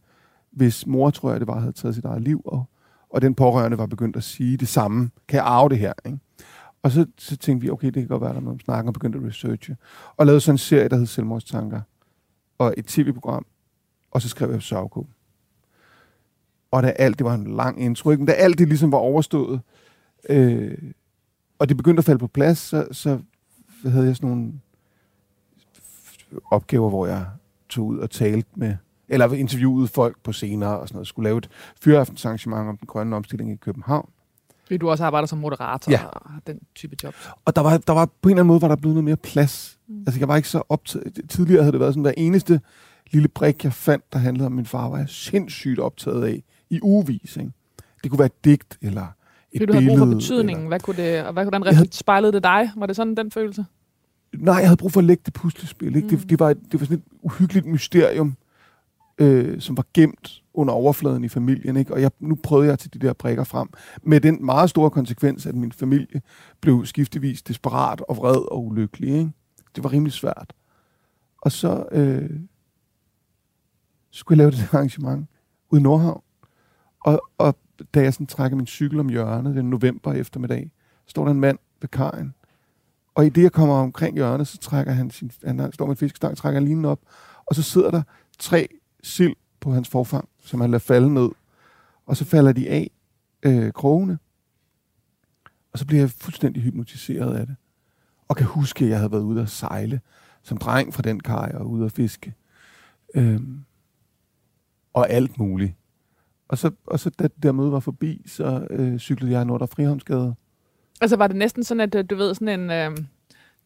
hvis 0.51 0.87
mor, 0.87 1.09
tror 1.09 1.31
jeg 1.31 1.39
det 1.39 1.47
var, 1.47 1.59
havde 1.59 1.73
taget 1.73 1.95
sit 1.95 2.05
eget 2.05 2.21
liv, 2.21 2.41
og, 2.45 2.63
og 3.09 3.21
den 3.21 3.35
pårørende 3.35 3.77
var 3.77 3.85
begyndt 3.85 4.15
at 4.15 4.23
sige 4.23 4.57
det 4.57 4.67
samme. 4.67 5.09
Kan 5.27 5.37
jeg 5.37 5.45
arve 5.45 5.69
det 5.69 5.79
her? 5.79 5.93
Ikke? 6.05 6.19
Og 6.83 6.91
så, 6.91 7.05
så 7.17 7.37
tænkte 7.37 7.65
vi, 7.65 7.69
okay, 7.69 7.87
det 7.87 7.93
kan 7.93 8.07
godt 8.07 8.21
være, 8.21 8.31
der 8.31 8.37
er 8.37 8.41
noget 8.41 8.55
om 8.55 8.59
snakken, 8.59 8.87
og 8.87 8.93
begyndte 8.93 9.19
at 9.19 9.25
researche. 9.25 9.77
Og 10.17 10.25
lavede 10.25 10.41
sådan 10.41 10.53
en 10.53 10.57
serie, 10.57 10.87
der 10.89 10.97
hed 10.97 11.05
Selvmordstanker, 11.05 11.81
og 12.57 12.73
et 12.77 12.85
tv-program, 12.85 13.45
og 14.11 14.21
så 14.21 14.29
skrev 14.29 14.51
jeg 14.51 14.61
sørgekåben. 14.61 15.11
Og 16.71 16.83
da 16.83 16.87
alt, 16.87 17.17
det 17.19 17.25
var 17.25 17.33
en 17.33 17.55
lang 17.55 17.81
intro, 17.81 18.11
ikke? 18.11 18.21
men 18.21 18.27
da 18.27 18.33
alt 18.33 18.57
det 18.57 18.67
ligesom 18.67 18.91
var 18.91 18.97
overstået, 18.97 19.61
øh, 20.29 20.77
og 21.59 21.69
det 21.69 21.77
begyndte 21.77 21.99
at 21.99 22.05
falde 22.05 22.19
på 22.19 22.27
plads, 22.27 22.57
så, 22.57 22.87
så 22.91 23.19
havde 23.85 24.05
jeg 24.05 24.15
sådan 24.15 24.29
nogle 24.29 24.53
opgaver, 26.51 26.89
hvor 26.89 27.07
jeg 27.07 27.25
tog 27.69 27.85
ud 27.85 27.97
og 27.97 28.09
talte 28.09 28.49
med, 28.55 28.75
eller 29.09 29.33
interviewede 29.33 29.87
folk 29.87 30.17
på 30.23 30.31
scener 30.31 30.67
og 30.67 30.87
sådan 30.87 30.95
noget. 30.95 31.07
Skulle 31.07 31.27
lave 31.29 31.37
et 31.37 31.49
fyraftensarrangement 31.81 32.69
om 32.69 32.77
den 32.77 32.87
grønne 32.87 33.15
omstilling 33.15 33.51
i 33.51 33.55
København. 33.55 34.09
Fordi 34.63 34.77
du 34.77 34.89
også 34.89 35.05
arbejder 35.05 35.25
som 35.27 35.37
moderator 35.39 35.91
Ja. 35.91 36.05
og 36.05 36.21
den 36.47 36.59
type 36.75 36.95
job. 37.03 37.13
Og 37.45 37.55
der 37.55 37.61
var, 37.61 37.77
der 37.77 37.93
var 37.93 38.05
på 38.05 38.11
en 38.23 38.29
eller 38.29 38.41
anden 38.41 38.47
måde, 38.47 38.61
var 38.61 38.67
der 38.67 38.75
blevet 38.75 38.95
noget 38.95 39.03
mere 39.03 39.15
plads. 39.17 39.79
Mm. 39.87 39.99
Altså, 39.99 40.19
jeg 40.19 40.27
var 40.27 40.35
ikke 40.35 40.49
så 40.49 40.63
optaget. 40.69 41.19
Tidligere 41.29 41.63
havde 41.63 41.71
det 41.71 41.79
været 41.79 41.93
sådan, 41.93 42.01
hver 42.01 42.13
eneste 42.17 42.61
lille 43.11 43.27
brik, 43.27 43.63
jeg 43.63 43.73
fandt, 43.73 44.13
der 44.13 44.19
handlede 44.19 44.45
om 44.45 44.51
min 44.51 44.65
far, 44.65 44.89
var 44.89 44.97
jeg 44.97 45.09
sindssygt 45.09 45.79
optaget 45.79 46.23
af 46.25 46.43
i 46.69 46.79
ugevis. 46.81 47.37
Ikke? 47.37 47.51
Det 48.03 48.11
kunne 48.11 48.19
være 48.19 48.25
et 48.25 48.45
digt, 48.45 48.77
eller 48.81 49.07
Fordi 49.57 49.65
du 49.65 49.73
havde 49.73 49.87
brug 49.87 49.97
for 49.97 50.05
betydningen. 50.05 50.57
Eller... 50.57 50.67
Hvad 50.67 50.79
kunne 50.79 50.97
det, 50.97 51.23
og 51.25 51.33
hvad 51.33 51.45
kunne 51.45 51.51
den 51.53 51.65
Jeg 51.65 51.75
havde- 51.77 51.89
spejlede 51.91 52.31
det 52.33 52.43
dig? 52.43 52.71
Var 52.77 52.85
det 52.85 52.95
sådan 52.95 53.15
den 53.15 53.31
følelse? 53.31 53.65
Nej, 54.37 54.55
jeg 54.55 54.67
havde 54.67 54.77
brug 54.77 54.91
for 54.91 54.99
at 54.99 55.03
lægge 55.03 55.21
det 55.25 55.33
puslespil. 55.33 55.95
Ikke? 55.95 56.07
Mm. 56.11 56.17
Det, 56.17 56.29
det, 56.29 56.39
var, 56.39 56.49
et- 56.49 56.71
det 56.71 56.79
var 56.79 56.85
sådan 56.85 56.97
et 56.97 57.03
uhyggeligt 57.21 57.65
mysterium, 57.65 58.35
øh, 59.17 59.61
som 59.61 59.77
var 59.77 59.85
gemt 59.93 60.41
under 60.53 60.73
overfladen 60.73 61.23
i 61.23 61.27
familien. 61.29 61.77
Ikke? 61.77 61.93
Og 61.93 62.01
jeg, 62.01 62.11
nu 62.19 62.35
prøvede 62.43 62.65
jeg 62.65 62.73
at 62.73 62.79
tage 62.79 62.89
de 62.99 63.07
der 63.07 63.13
prikker 63.13 63.43
frem. 63.43 63.67
Med 64.03 64.21
den 64.21 64.45
meget 64.45 64.69
store 64.69 64.89
konsekvens, 64.89 65.45
at 65.45 65.55
min 65.55 65.71
familie 65.71 66.21
blev 66.61 66.85
skiftevis 66.85 67.41
desperat 67.41 68.01
og 68.09 68.17
vred 68.17 68.51
og 68.51 68.65
ulykkelig. 68.65 69.09
Ikke? 69.17 69.31
Det 69.75 69.83
var 69.83 69.93
rimelig 69.93 70.13
svært. 70.13 70.53
Og 71.41 71.51
så 71.51 71.85
øh, 71.91 72.29
skulle 74.11 74.37
jeg 74.43 74.51
lave 74.51 74.51
det 74.51 74.69
arrangement 74.73 75.27
ude 75.71 75.79
i 75.81 75.83
Nordhavn. 75.83 76.21
Og, 77.05 77.21
og 77.37 77.57
da 77.93 78.01
jeg 78.01 78.13
sådan 78.13 78.27
trækker 78.27 78.57
min 78.57 78.67
cykel 78.67 78.99
om 78.99 79.09
hjørnet 79.09 79.55
den 79.55 79.69
november 79.69 80.13
eftermiddag, 80.13 80.71
står 81.07 81.25
der 81.25 81.31
en 81.31 81.39
mand 81.39 81.57
ved 81.81 81.89
kajen. 81.89 82.33
Og 83.15 83.25
i 83.25 83.29
det, 83.29 83.43
jeg 83.43 83.51
kommer 83.51 83.75
omkring 83.75 84.15
hjørnet, 84.15 84.47
så 84.47 84.57
trækker 84.57 84.93
han 84.93 85.11
sin, 85.11 85.31
han 85.43 85.71
står 85.71 85.85
med 85.85 85.91
en 85.91 85.97
fiskestang, 85.97 86.37
trækker 86.37 86.59
han 86.59 86.67
linen 86.67 86.85
op, 86.85 86.99
og 87.45 87.55
så 87.55 87.63
sidder 87.63 87.91
der 87.91 88.01
tre 88.39 88.67
sild 89.03 89.35
på 89.59 89.73
hans 89.73 89.89
forfang, 89.89 90.29
som 90.39 90.61
han 90.61 90.71
lader 90.71 90.79
falde 90.79 91.13
ned. 91.13 91.29
Og 92.05 92.17
så 92.17 92.25
falder 92.25 92.51
de 92.51 92.69
af 92.69 92.91
øh, 93.43 93.73
krogene. 93.73 94.19
Og 95.73 95.79
så 95.79 95.85
bliver 95.85 96.01
jeg 96.01 96.09
fuldstændig 96.09 96.63
hypnotiseret 96.63 97.37
af 97.37 97.47
det. 97.47 97.55
Og 98.27 98.35
kan 98.35 98.45
huske, 98.45 98.85
at 98.85 98.89
jeg 98.89 98.97
havde 98.97 99.11
været 99.11 99.21
ude 99.21 99.41
at 99.41 99.49
sejle 99.49 100.01
som 100.43 100.57
dreng 100.57 100.93
fra 100.93 101.01
den 101.01 101.19
kaj 101.19 101.51
og 101.53 101.69
ude 101.69 101.85
at 101.85 101.91
fiske. 101.91 102.33
Øhm, 103.15 103.65
og 104.93 105.09
alt 105.09 105.37
muligt. 105.37 105.73
Og 106.49 106.57
så, 106.57 106.71
og 106.87 106.99
så 106.99 107.09
da 107.09 107.23
det 107.23 107.43
der 107.43 107.51
møde 107.51 107.71
var 107.71 107.79
forbi, 107.79 108.21
så 108.27 108.67
øh, 108.69 108.97
cyklede 108.99 109.31
jeg 109.31 109.45
Nordre 109.45 109.67
Frihavnsgade. 109.67 110.35
Altså 111.01 111.15
var 111.15 111.27
det 111.27 111.35
næsten 111.35 111.63
sådan, 111.63 111.81
at 111.81 111.95
øh, 111.95 112.05
du 112.09 112.15
ved, 112.15 112.33
sådan 112.33 112.59
en 112.59 112.71
øh, 112.71 112.97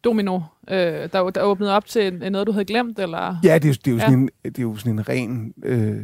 domino, 0.04 0.40
øh, 0.70 0.76
der, 1.12 1.30
der 1.30 1.42
åbnede 1.42 1.72
op 1.76 1.86
til 1.86 2.06
en- 2.22 2.32
noget, 2.32 2.46
du 2.46 2.52
havde 2.52 2.64
glemt, 2.64 2.98
eller? 2.98 3.36
Ja, 3.44 3.54
det 3.58 3.64
er, 3.64 3.68
jo- 3.68 3.72
det 3.84 3.86
er, 3.86 3.90
jo, 3.90 3.96
Ja. 3.96 4.04
sådan, 4.04 4.18
en, 4.18 4.28
det 4.44 4.58
er 4.58 4.62
jo 4.62 4.76
sådan 4.76 4.92
en 4.92 5.08
ren... 5.08 5.54
Øh, 5.64 5.96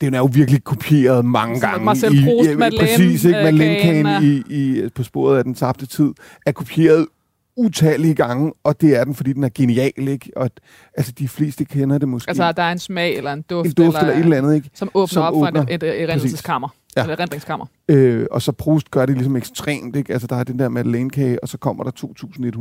den 0.00 0.14
er 0.14 0.18
jo 0.18 0.28
virkelig 0.32 0.64
kopieret 0.64 1.24
mange 1.24 1.56
Sådan 1.56 1.70
gange. 1.72 1.84
Marcel 1.84 2.24
Proust, 2.24 2.50
ja, 2.50 2.56
Madeleine, 2.56 2.88
Præcis, 2.88 3.24
ikke? 3.24 3.38
øh, 3.38 3.44
Madeleine-kagen 3.44 4.04
kagen 4.04 4.42
i, 4.50 4.82
i, 4.84 4.88
på 4.88 5.02
sporet 5.02 5.38
af 5.38 5.44
den 5.44 5.54
tabte 5.54 5.86
tid 5.86 6.10
er 6.46 6.52
kopieret 6.52 7.06
utallige 7.56 8.14
gange, 8.14 8.52
og 8.64 8.80
det 8.80 8.96
er 8.96 9.04
den, 9.04 9.14
fordi 9.14 9.32
den 9.32 9.44
er 9.44 9.48
genial, 9.54 10.08
ikke? 10.08 10.30
Og 10.36 10.50
altså, 10.94 11.12
de 11.12 11.28
fleste 11.28 11.64
kender 11.64 11.98
det 11.98 12.08
måske. 12.08 12.30
Altså, 12.30 12.52
der 12.52 12.62
er 12.62 12.72
en 12.72 12.78
smag, 12.78 13.16
eller 13.16 13.32
en 13.32 13.42
duft, 13.42 13.66
en 13.66 13.72
duft 13.72 13.98
eller, 13.98 14.12
et 14.12 14.18
eller 14.18 14.36
andet, 14.36 14.54
ikke? 14.54 14.70
som 14.74 14.90
åbner 14.94 15.06
som 15.06 15.22
op 15.22 15.32
for 15.32 15.46
åbner. 15.46 15.62
et, 15.62 15.70
et, 15.70 15.82
et 15.82 16.02
erindelseskammer. 16.02 16.68
Ja. 16.96 17.02
Eller 17.02 17.16
erindringskammer. 17.16 17.66
Øh, 17.88 18.26
og 18.30 18.42
så 18.42 18.52
Proust 18.52 18.90
gør 18.90 19.06
det 19.06 19.16
ligesom 19.16 19.36
ekstremt, 19.36 19.96
ikke? 19.96 20.12
Altså, 20.12 20.26
der 20.26 20.36
er 20.36 20.44
den 20.44 20.58
der 20.58 20.68
Madeleine-kage, 20.68 21.42
og 21.42 21.48
så 21.48 21.58
kommer 21.58 21.84
der 21.84 21.90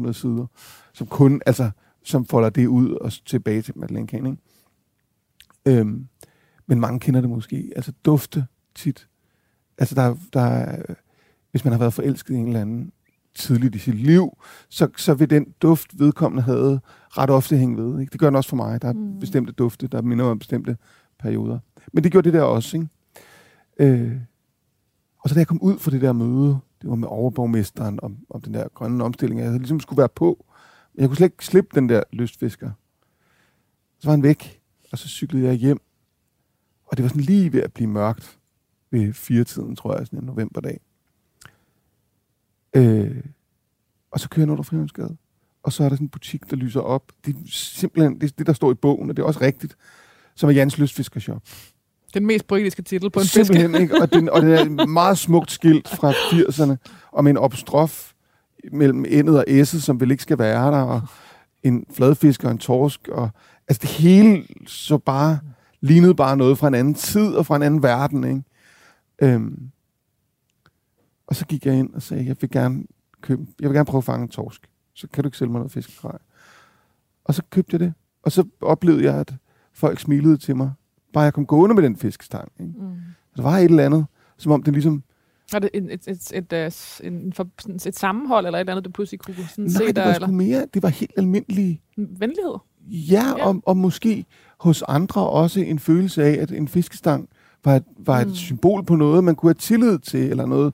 2.100 0.08 0.14
sider, 0.14 0.46
som 0.94 1.08
kun, 1.08 1.42
altså, 1.46 1.70
som 2.04 2.26
folder 2.26 2.50
det 2.50 2.68
ud 2.68 2.92
og 2.92 3.12
tilbage 3.26 3.62
til 3.62 3.74
Madeleine-kagen, 3.78 4.26
ikke? 4.26 5.80
Øhm, 5.80 6.08
men 6.68 6.80
mange 6.80 7.00
kender 7.00 7.22
det 7.22 7.30
måske. 7.30 7.72
Altså, 7.76 7.92
dufte 8.06 8.46
tit. 8.76 9.08
Altså, 9.78 9.96
der, 9.96 10.16
der 10.34 10.42
er, 10.42 10.82
hvis 11.52 11.66
man 11.66 11.72
har 11.72 11.80
været 11.80 11.94
forelsket 11.94 12.34
i 12.34 12.38
en 12.38 12.48
eller 12.48 12.62
anden 12.62 12.92
tidligt 13.36 13.76
i 13.76 13.80
sit 13.80 13.96
liv, 13.96 14.38
så, 14.70 14.88
så 14.98 15.14
vil 15.14 15.30
den 15.30 15.46
duft, 15.62 16.00
vedkommende 16.00 16.44
havde, 16.44 16.80
ret 17.10 17.30
ofte 17.30 17.58
hænge 17.58 17.78
ved. 17.78 18.00
Ikke? 18.00 18.12
Det 18.12 18.20
gør 18.20 18.28
den 18.28 18.36
også 18.36 18.50
for 18.50 18.56
mig. 18.56 18.82
Der 18.82 18.88
er 18.88 18.94
Mm. 18.94 19.20
bestemte 19.20 19.52
dufte, 19.52 19.88
der 19.88 20.02
minder 20.02 20.26
om 20.26 20.40
bestemte 20.40 20.78
perioder. 21.20 21.60
Men 21.94 22.04
det 22.04 22.12
gjorde 22.12 22.26
det 22.26 22.34
der 22.34 22.42
også, 22.44 22.78
ikke? 22.78 22.90
Øh, 23.80 24.18
og 25.20 25.30
så 25.30 25.36
da 25.36 25.40
jeg 25.40 25.48
kom 25.48 25.62
ud 25.62 25.80
fra 25.80 25.92
det 25.92 26.02
der 26.02 26.14
møde, 26.14 26.60
det 26.82 26.90
var 26.90 26.96
med 26.96 27.08
overborgmesteren 27.08 28.00
om, 28.02 28.18
om 28.30 28.42
den 28.42 28.54
der 28.54 28.68
grønne 28.74 29.04
omstilling, 29.04 29.42
jeg 29.42 29.52
ligesom 29.52 29.80
skulle 29.80 29.98
være 29.98 30.10
på. 30.16 30.46
Men 30.94 31.02
jeg 31.02 31.10
kunne 31.10 31.18
slet 31.18 31.26
ikke 31.28 31.46
slippe 31.46 31.70
den 31.76 31.90
der 31.90 32.04
lystfisker. 32.14 32.72
Så 34.00 34.08
var 34.08 34.12
han 34.12 34.24
væk, 34.24 34.62
og 34.92 34.98
så 34.98 35.08
cyklede 35.08 35.46
jeg 35.46 35.54
hjem. 35.56 35.82
Og 36.86 36.98
det 36.98 37.04
var 37.04 37.10
sådan 37.10 37.24
lige 37.24 37.54
ved 37.54 37.62
at 37.62 37.74
blive 37.74 37.90
mørkt 37.90 38.40
ved 38.92 39.14
firetiden, 39.14 39.76
tror 39.76 39.98
jeg, 39.98 40.06
sådan 40.08 40.20
en 40.20 40.26
novemberdag. 40.26 40.80
Øh, 42.76 43.24
og 44.12 44.20
så 44.20 44.30
kører 44.30 44.46
jeg 44.46 44.52
under 44.52 44.64
Frihavnsgade. 44.64 45.18
Og 45.64 45.74
så 45.74 45.84
er 45.84 45.90
der 45.90 45.96
sådan 45.96 46.06
en 46.06 46.10
butik, 46.10 46.50
der 46.50 46.56
lyser 46.56 46.80
op. 46.80 47.12
Det 47.26 47.36
er 47.36 47.40
simpelthen 47.52 48.22
det, 48.22 48.38
det 48.38 48.48
der 48.48 48.54
står 48.54 48.72
i 48.72 48.74
bogen, 48.74 49.10
og 49.10 49.18
det 49.18 49.24
er 49.24 49.28
også 49.28 49.42
rigtigt, 49.42 49.76
som 50.36 50.50
er 50.50 50.54
Jans 50.54 50.78
Lystfiskershop. 50.78 51.42
Den 52.14 52.26
mest 52.26 52.48
britiske 52.48 52.82
titel 52.82 53.10
på 53.10 53.20
en. 53.20 53.26
Simpelthen, 53.26 53.76
ikke? 53.76 54.02
Og, 54.02 54.14
den, 54.14 54.30
og 54.30 54.42
det 54.42 54.54
er 54.54 54.62
et 54.62 54.90
meget 54.90 55.18
smukt 55.18 55.52
skilt 55.52 55.88
fra 55.88 56.12
80'erne, 56.12 56.76
og 57.12 57.24
med 57.24 57.32
en 57.32 57.38
apostrof 57.38 58.12
mellem 58.72 59.06
endet 59.08 59.38
og 59.38 59.46
s'et, 59.48 59.64
som 59.64 60.00
vel 60.00 60.12
ikke 60.12 60.24
skal 60.24 60.40
være 60.40 60.72
der, 60.72 60.82
og 60.82 61.02
en 61.64 61.86
fladfisk 61.94 62.44
og 62.44 62.52
en 62.52 62.58
torsk. 62.58 63.08
Og, 63.08 63.30
altså 63.68 63.80
det 63.82 63.90
hele 63.90 64.44
så 64.68 64.98
bare, 64.98 65.40
lignede 65.82 66.16
bare 66.16 66.38
noget 66.38 66.58
fra 66.58 66.68
en 66.68 66.74
anden 66.74 66.94
tid 66.94 67.34
og 67.36 67.46
fra 67.46 67.56
en 67.56 67.62
anden 67.62 67.84
verden, 67.84 68.24
ikke? 68.24 68.44
Øhm, 69.22 69.70
og 71.34 71.38
så 71.38 71.46
gik 71.46 71.66
jeg 71.66 71.76
ind 71.80 71.94
og 71.94 72.02
sagde, 72.02 72.26
jeg 72.26 72.36
vil 72.42 72.50
gerne 72.50 72.84
købe, 73.22 73.46
jeg 73.60 73.70
vil 73.70 73.76
gerne 73.76 73.86
prøve 73.86 74.00
at 74.00 74.04
fange 74.04 74.24
en 74.24 74.30
torsk. 74.30 74.70
Så 74.94 75.08
kan 75.14 75.24
du 75.24 75.28
ikke 75.28 75.38
sælge 75.38 75.52
mig 75.52 75.60
noget 75.60 75.72
fiskegrej. 75.72 76.18
Og 77.26 77.34
så 77.34 77.42
købte 77.50 77.74
jeg 77.74 77.80
det. 77.80 77.94
Og 78.24 78.32
så 78.32 78.44
oplevede 78.62 79.04
jeg, 79.04 79.16
at 79.16 79.34
folk 79.74 80.00
smilede 80.00 80.38
til 80.38 80.56
mig, 80.56 80.72
bare 81.14 81.24
jeg 81.24 81.34
kom 81.34 81.46
gående 81.46 81.76
med 81.76 81.84
den 81.84 81.96
fiskestang. 81.98 82.52
Ikke? 82.60 82.72
Mm. 82.78 82.96
Der 83.36 83.42
var 83.44 83.58
et 83.58 83.64
eller 83.64 83.86
andet, 83.86 84.06
som 84.38 84.52
om 84.52 84.64
det 84.64 84.74
ligesom... 84.74 85.04
Er 85.54 85.60
det 85.60 85.70
et, 85.74 85.84
et, 85.94 86.08
et, 86.08 86.32
et, 86.34 86.54
et, 86.54 87.02
en, 87.04 87.34
for, 87.34 87.48
sådan 87.60 87.76
et 87.76 87.96
sammenhold, 88.00 88.46
eller 88.46 88.58
et 88.58 88.62
eller 88.62 88.74
andet, 88.74 88.86
du 88.86 88.90
pludselig 88.92 89.20
kunne 89.20 89.36
sådan 89.36 89.66
Nej, 89.66 89.70
se 89.74 89.88
det 89.88 89.96
der, 89.96 90.06
var 90.06 90.14
eller 90.14 90.28
sgu 90.28 90.36
mere... 90.36 90.66
Det 90.74 90.84
var 90.84 90.90
helt 90.90 91.12
almindelige... 91.18 91.82
venlighed? 91.98 92.56
Ja, 92.88 93.24
Ja. 93.38 93.46
Og, 93.48 93.62
og 93.66 93.78
måske 93.78 94.26
hos 94.60 94.84
andre 94.88 95.30
også 95.30 95.60
en 95.60 95.80
følelse 95.80 96.24
af, 96.24 96.42
at 96.42 96.52
en 96.52 96.68
fiskestang 96.68 97.30
var 97.66 97.76
et, 97.76 97.84
var 97.98 98.20
et 98.20 98.28
Mm. 98.28 98.30
mm. 98.32 98.36
symbol 98.36 98.84
på 98.86 98.96
noget, 98.96 99.24
man 99.24 99.36
kunne 99.36 99.50
have 99.50 99.54
tillid 99.54 100.00
til, 100.00 100.30
eller 100.30 100.46
noget 100.46 100.74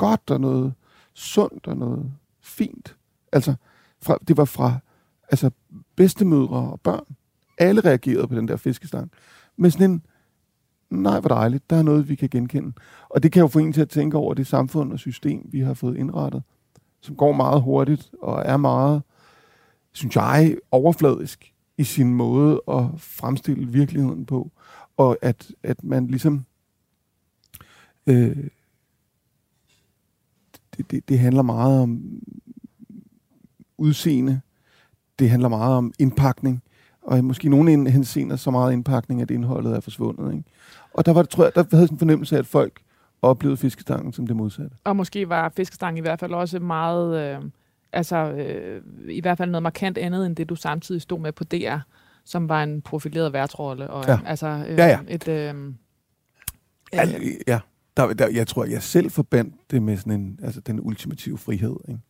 godt 0.00 0.30
og 0.30 0.40
noget 0.40 0.74
sundt 1.14 1.66
og 1.66 1.76
noget 1.76 2.12
fint. 2.40 2.96
Altså, 3.32 3.54
fra, 4.02 4.18
det 4.28 4.36
var 4.36 4.44
fra 4.44 4.78
altså, 5.30 5.50
bedstemødre 5.96 6.70
og 6.70 6.80
børn. 6.80 7.16
Alle 7.58 7.80
reagerede 7.80 8.28
på 8.28 8.34
den 8.34 8.48
der 8.48 8.56
fiskestang. 8.56 9.10
Men 9.56 9.70
sådan 9.70 9.90
en, 9.90 10.02
nej, 10.90 11.20
hvor 11.20 11.28
dejligt, 11.28 11.70
der 11.70 11.76
er 11.76 11.82
noget, 11.82 12.08
vi 12.08 12.14
kan 12.14 12.28
genkende. 12.28 12.72
Og 13.08 13.22
det 13.22 13.32
kan 13.32 13.40
jo 13.40 13.48
få 13.48 13.58
en 13.58 13.72
til 13.72 13.80
at 13.80 13.88
tænke 13.88 14.16
over 14.16 14.34
det 14.34 14.46
samfund 14.46 14.92
og 14.92 14.98
system, 14.98 15.48
vi 15.52 15.60
har 15.60 15.74
fået 15.74 15.96
indrettet, 15.96 16.42
som 17.00 17.16
går 17.16 17.32
meget 17.32 17.62
hurtigt 17.62 18.10
og 18.22 18.42
er 18.44 18.56
meget, 18.56 19.02
synes 19.92 20.16
jeg, 20.16 20.56
overfladisk 20.70 21.54
i 21.78 21.84
sin 21.84 22.14
måde 22.14 22.62
at 22.68 22.84
fremstille 22.96 23.68
virkeligheden 23.68 24.26
på. 24.26 24.50
Og 24.96 25.16
at, 25.22 25.52
at 25.62 25.84
man 25.84 26.06
ligesom... 26.06 26.44
Øh, 28.06 28.48
det, 30.82 30.90
det, 30.90 31.08
det 31.08 31.18
handler 31.18 31.42
meget 31.42 31.80
om 31.82 32.02
udseende. 33.78 34.40
Det 35.18 35.30
handler 35.30 35.48
meget 35.48 35.74
om 35.76 35.92
indpakning. 35.98 36.62
Og 37.02 37.24
måske 37.24 37.48
nogle 37.48 37.72
en- 37.72 37.86
henseender 37.86 38.36
så 38.36 38.50
meget 38.50 38.72
indpakning, 38.72 39.22
at 39.22 39.30
indholdet 39.30 39.72
er 39.76 39.80
forsvundet. 39.80 40.32
Ikke? 40.32 40.44
Og 40.94 41.06
der 41.06 41.12
var, 41.12 41.22
tror 41.22 41.44
jeg, 41.44 41.52
der 41.54 41.64
havde 41.70 41.86
sådan 41.86 41.94
en 41.94 41.98
fornemmelse 41.98 42.34
af, 42.36 42.38
at 42.38 42.46
folk 42.46 42.80
oplevede 43.22 43.56
fiskestangen 43.56 44.12
som 44.12 44.26
det 44.26 44.36
modsatte. 44.36 44.76
Og 44.84 44.96
måske 44.96 45.28
var 45.28 45.52
fiskestang 45.56 45.98
i 45.98 46.00
hvert 46.00 46.20
fald 46.20 46.32
også 46.32 46.58
meget, 46.58 47.36
øh, 47.36 47.44
altså 47.92 48.16
øh, 48.16 48.82
i 49.08 49.20
hvert 49.20 49.38
fald 49.38 49.50
noget 49.50 49.62
markant 49.62 49.98
andet, 49.98 50.26
end 50.26 50.36
det 50.36 50.48
du 50.48 50.54
samtidig 50.54 51.02
stod 51.02 51.20
med 51.20 51.32
på 51.32 51.44
DR, 51.44 51.76
som 52.24 52.48
var 52.48 52.62
en 52.62 52.82
profileret 52.82 53.32
værtsrolle. 53.32 53.90
Og, 53.90 54.04
Ja. 54.08 54.18
Altså 54.26 54.46
øh, 54.68 54.78
Ja, 54.78 54.86
ja. 54.86 54.98
et... 55.08 55.28
Øh, 55.28 55.54
Altså, 56.92 57.16
ja, 57.46 57.60
der, 58.06 58.14
der, 58.14 58.28
jeg 58.28 58.46
tror, 58.46 58.64
jeg 58.64 58.82
selv 58.82 59.10
forbandt 59.10 59.54
det 59.70 59.82
med 59.82 59.96
sådan 59.96 60.12
en, 60.12 60.38
altså 60.42 60.60
den 60.60 60.80
ultimative 60.80 61.38
frihed. 61.38 61.76
Ikke? 61.88 62.00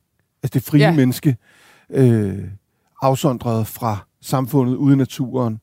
Altså 0.43 0.55
det 0.55 0.63
frie 0.63 0.81
Ja. 0.81 0.95
menneske, 0.97 1.37
øh, 1.91 2.45
afsondret 3.03 3.67
fra 3.67 4.07
samfundet, 4.21 4.75
ude 4.77 4.93
i 4.95 4.97
naturen, 4.97 5.61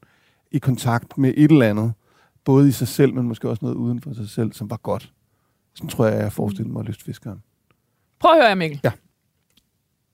i 0.51 0.57
kontakt 0.59 1.17
med 1.17 1.33
et 1.37 1.51
eller 1.51 1.69
andet, 1.69 1.93
både 2.43 2.67
i 2.69 2.71
sig 2.71 2.87
selv, 2.87 3.13
men 3.13 3.27
måske 3.27 3.49
også 3.49 3.65
noget 3.65 3.75
uden 3.75 4.01
for 4.01 4.13
sig 4.13 4.29
selv, 4.29 4.53
som 4.53 4.69
var 4.69 4.77
godt. 4.77 5.13
Sådan 5.73 5.89
tror 5.89 6.05
jeg, 6.05 6.19
jeg 6.21 6.31
forestiller 6.33 6.71
mig 6.73 6.83
lystfiskeren. 6.83 7.43
Prøv 8.19 8.31
at 8.31 8.45
høre, 8.45 8.55
Mikkel. 8.55 8.79
Ja. 8.83 8.91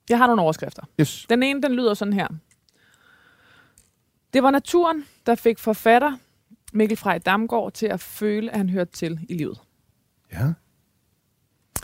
Jeg 0.09 0.17
har 0.17 0.27
nogle 0.27 0.41
overskrifter. 0.41 0.81
Yes. 1.01 1.25
Den 1.29 1.43
ene, 1.43 1.61
den 1.61 1.71
lyder 1.71 1.93
sådan 1.93 2.13
her. 2.13 2.27
Det 4.33 4.43
var 4.43 4.51
naturen, 4.51 5.03
der 5.25 5.35
fik 5.35 5.59
forfatter 5.59 6.17
Mikkel 6.73 6.97
Frej 6.97 7.17
Damgaard 7.17 7.71
til 7.71 7.85
at 7.85 7.99
føle, 7.99 8.51
at 8.51 8.57
han 8.57 8.69
hørte 8.69 8.91
til 8.91 9.19
i 9.29 9.33
livet. 9.33 9.59
Ja. 10.33 10.53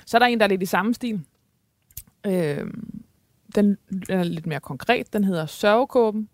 Så 0.06 0.18
er 0.18 0.20
der 0.20 0.26
en, 0.26 0.40
der 0.40 0.46
er 0.46 0.50
lidt 0.50 0.64
i 0.64 0.66
samme 0.66 0.94
stil. 0.94 1.26
Øhm, 2.26 3.04
den 3.56 3.78
er 4.10 4.24
lidt 4.24 4.46
mere 4.46 4.60
konkret. 4.60 5.14
Den 5.14 5.24
hedder 5.24 5.46
Sørgekåben, 5.46 6.30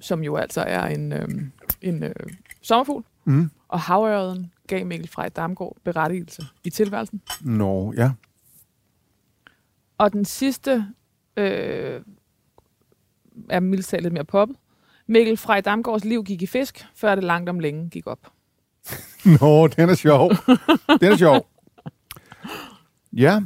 som 0.00 0.24
jo 0.24 0.36
altså 0.36 0.60
er 0.60 0.86
en, 0.86 1.12
øhm, 1.12 1.52
en 1.80 2.02
øh, 2.02 2.14
sommerfugl. 2.62 3.04
Mm. 3.24 3.50
Og 3.68 3.80
havørden 3.80 4.52
gav 4.66 4.86
Mikkel 4.86 5.08
Frej 5.08 5.28
Damgaard 5.28 5.76
berettigelse 5.84 6.42
i 6.64 6.70
tilværelsen. 6.70 7.22
Nå, 7.40 7.92
ja. 7.96 8.12
Og 9.98 10.12
den 10.12 10.24
sidste 10.24 10.86
øh, 11.36 12.02
er 13.50 13.60
mildt 13.60 14.02
lidt 14.02 14.12
mere 14.12 14.24
poppet. 14.24 14.56
Mikkel 15.06 15.36
Frej 15.36 15.60
Damgaards 15.60 16.04
liv 16.04 16.24
gik 16.24 16.42
i 16.42 16.46
fisk, 16.46 16.86
før 16.94 17.14
det 17.14 17.24
langt 17.24 17.48
om 17.48 17.58
længe 17.58 17.90
gik 17.90 18.06
op. 18.06 18.32
Nå, 19.40 19.66
den 19.68 19.88
er 19.88 19.94
sjov. 19.94 20.30
den 21.00 21.12
er 21.12 21.16
sjov. 21.16 21.46
Ja. 23.12 23.40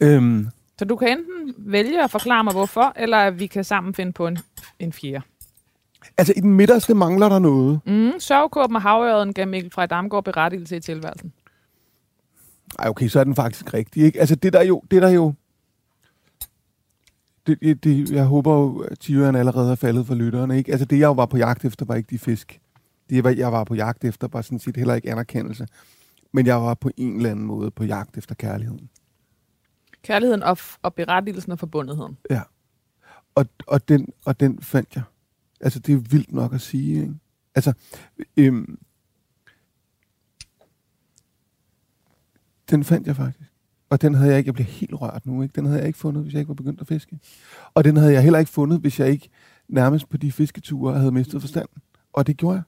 Øhm, 0.00 0.48
Så 0.78 0.84
du 0.84 0.96
kan 0.96 1.08
enten 1.08 1.54
vælge 1.58 2.04
at 2.04 2.10
forklare 2.10 2.44
mig, 2.44 2.52
hvorfor, 2.52 2.92
eller 2.96 3.30
vi 3.30 3.46
kan 3.46 3.64
sammen 3.64 3.94
finde 3.94 4.12
på 4.12 4.26
en, 4.26 4.38
en 4.78 4.92
fjerde. 4.92 5.24
altså, 6.16 6.32
i 6.36 6.40
den 6.40 6.52
midterste 6.52 6.94
mangler 6.94 7.28
der 7.28 7.38
noget. 7.38 7.80
Mm, 7.86 8.12
Sørgekåben 8.18 8.76
og 8.76 8.82
havørden 8.82 9.32
gav 9.34 9.46
Mikkel 9.46 9.70
Frej 9.72 9.86
Damgaard 9.86 10.24
berettigelse 10.24 10.76
i 10.76 10.80
tilværelsen. 10.80 11.32
Ej, 12.78 12.88
okay, 12.88 13.08
så 13.08 13.20
er 13.20 13.24
den 13.24 13.34
faktisk 13.34 13.74
rigtig, 13.74 14.02
ikke? 14.04 14.20
Altså, 14.20 14.34
det 14.34 14.52
der 14.52 14.62
jo... 14.62 14.82
Det 14.90 15.02
der 15.02 15.08
jo 15.08 15.34
det, 17.46 17.84
det, 17.84 18.10
jeg 18.10 18.24
håber 18.24 18.54
jo, 18.54 18.78
at 18.78 18.98
tyren 18.98 19.36
allerede 19.36 19.70
er 19.70 19.74
faldet 19.74 20.06
for 20.06 20.14
lytterne, 20.14 20.58
ikke? 20.58 20.70
Altså, 20.70 20.84
det 20.84 20.98
jeg 20.98 21.06
jo 21.06 21.12
var 21.12 21.26
på 21.26 21.36
jagt 21.36 21.64
efter, 21.64 21.86
var 21.86 21.94
ikke 21.94 22.10
de 22.10 22.18
fisk. 22.18 22.60
Det, 23.10 23.24
jeg- 23.24 23.38
jeg 23.38 23.52
var 23.52 23.64
på 23.64 23.74
jagt 23.74 24.04
efter, 24.04 24.28
var 24.28 24.42
sådan 24.42 24.58
set 24.58 24.76
heller 24.76 24.94
ikke 24.94 25.10
anerkendelse. 25.12 25.66
Men 26.32 26.46
jeg 26.46 26.56
var 26.62 26.74
på 26.74 26.90
en 26.96 27.16
eller 27.16 27.30
anden 27.30 27.44
måde 27.44 27.70
på 27.70 27.84
jagt 27.84 28.18
efter 28.18 28.34
kærligheden. 28.34 28.90
Kærligheden 30.02 30.42
og, 30.42 30.58
og 30.82 30.94
berettigelsen 30.94 31.52
og 31.52 31.58
forbundetheden. 31.58 32.18
Ja. 32.30 32.42
Og, 33.34 33.46
og, 33.66 33.88
den, 33.88 34.08
og 34.24 34.40
den 34.40 34.62
fandt 34.62 34.94
jeg. 34.96 35.02
Altså, 35.60 35.78
det 35.78 35.92
er 35.94 35.98
vildt 35.98 36.32
nok 36.32 36.54
at 36.54 36.60
sige, 36.60 37.00
ikke? 37.00 37.14
Altså, 37.54 37.72
øhm, 38.36 38.78
den 42.70 42.84
fandt 42.84 43.06
jeg 43.06 43.16
faktisk. 43.16 43.52
Og 43.90 44.02
den 44.02 44.14
havde 44.14 44.30
jeg 44.30 44.38
ikke, 44.38 44.48
jeg 44.48 44.54
bliver 44.54 44.66
helt 44.68 44.94
rørt 44.94 45.26
nu, 45.26 45.42
ikke? 45.42 45.52
Den 45.52 45.64
havde 45.66 45.78
jeg 45.78 45.86
ikke 45.86 45.98
fundet, 45.98 46.22
hvis 46.22 46.32
jeg 46.32 46.40
ikke 46.40 46.48
var 46.48 46.54
begyndt 46.54 46.80
at 46.80 46.86
fiske. 46.86 47.18
Og 47.74 47.84
den 47.84 47.96
havde 47.96 48.12
jeg 48.12 48.22
heller 48.22 48.38
ikke 48.38 48.50
fundet, 48.50 48.80
hvis 48.80 49.00
jeg 49.00 49.08
ikke 49.10 49.28
nærmest 49.68 50.08
på 50.08 50.16
de 50.16 50.32
fisketure 50.32 50.98
havde 50.98 51.12
mistet 51.12 51.40
forstanden. 51.40 51.82
Og 52.12 52.26
det 52.26 52.36
gjorde 52.36 52.54
jeg. 52.54 52.62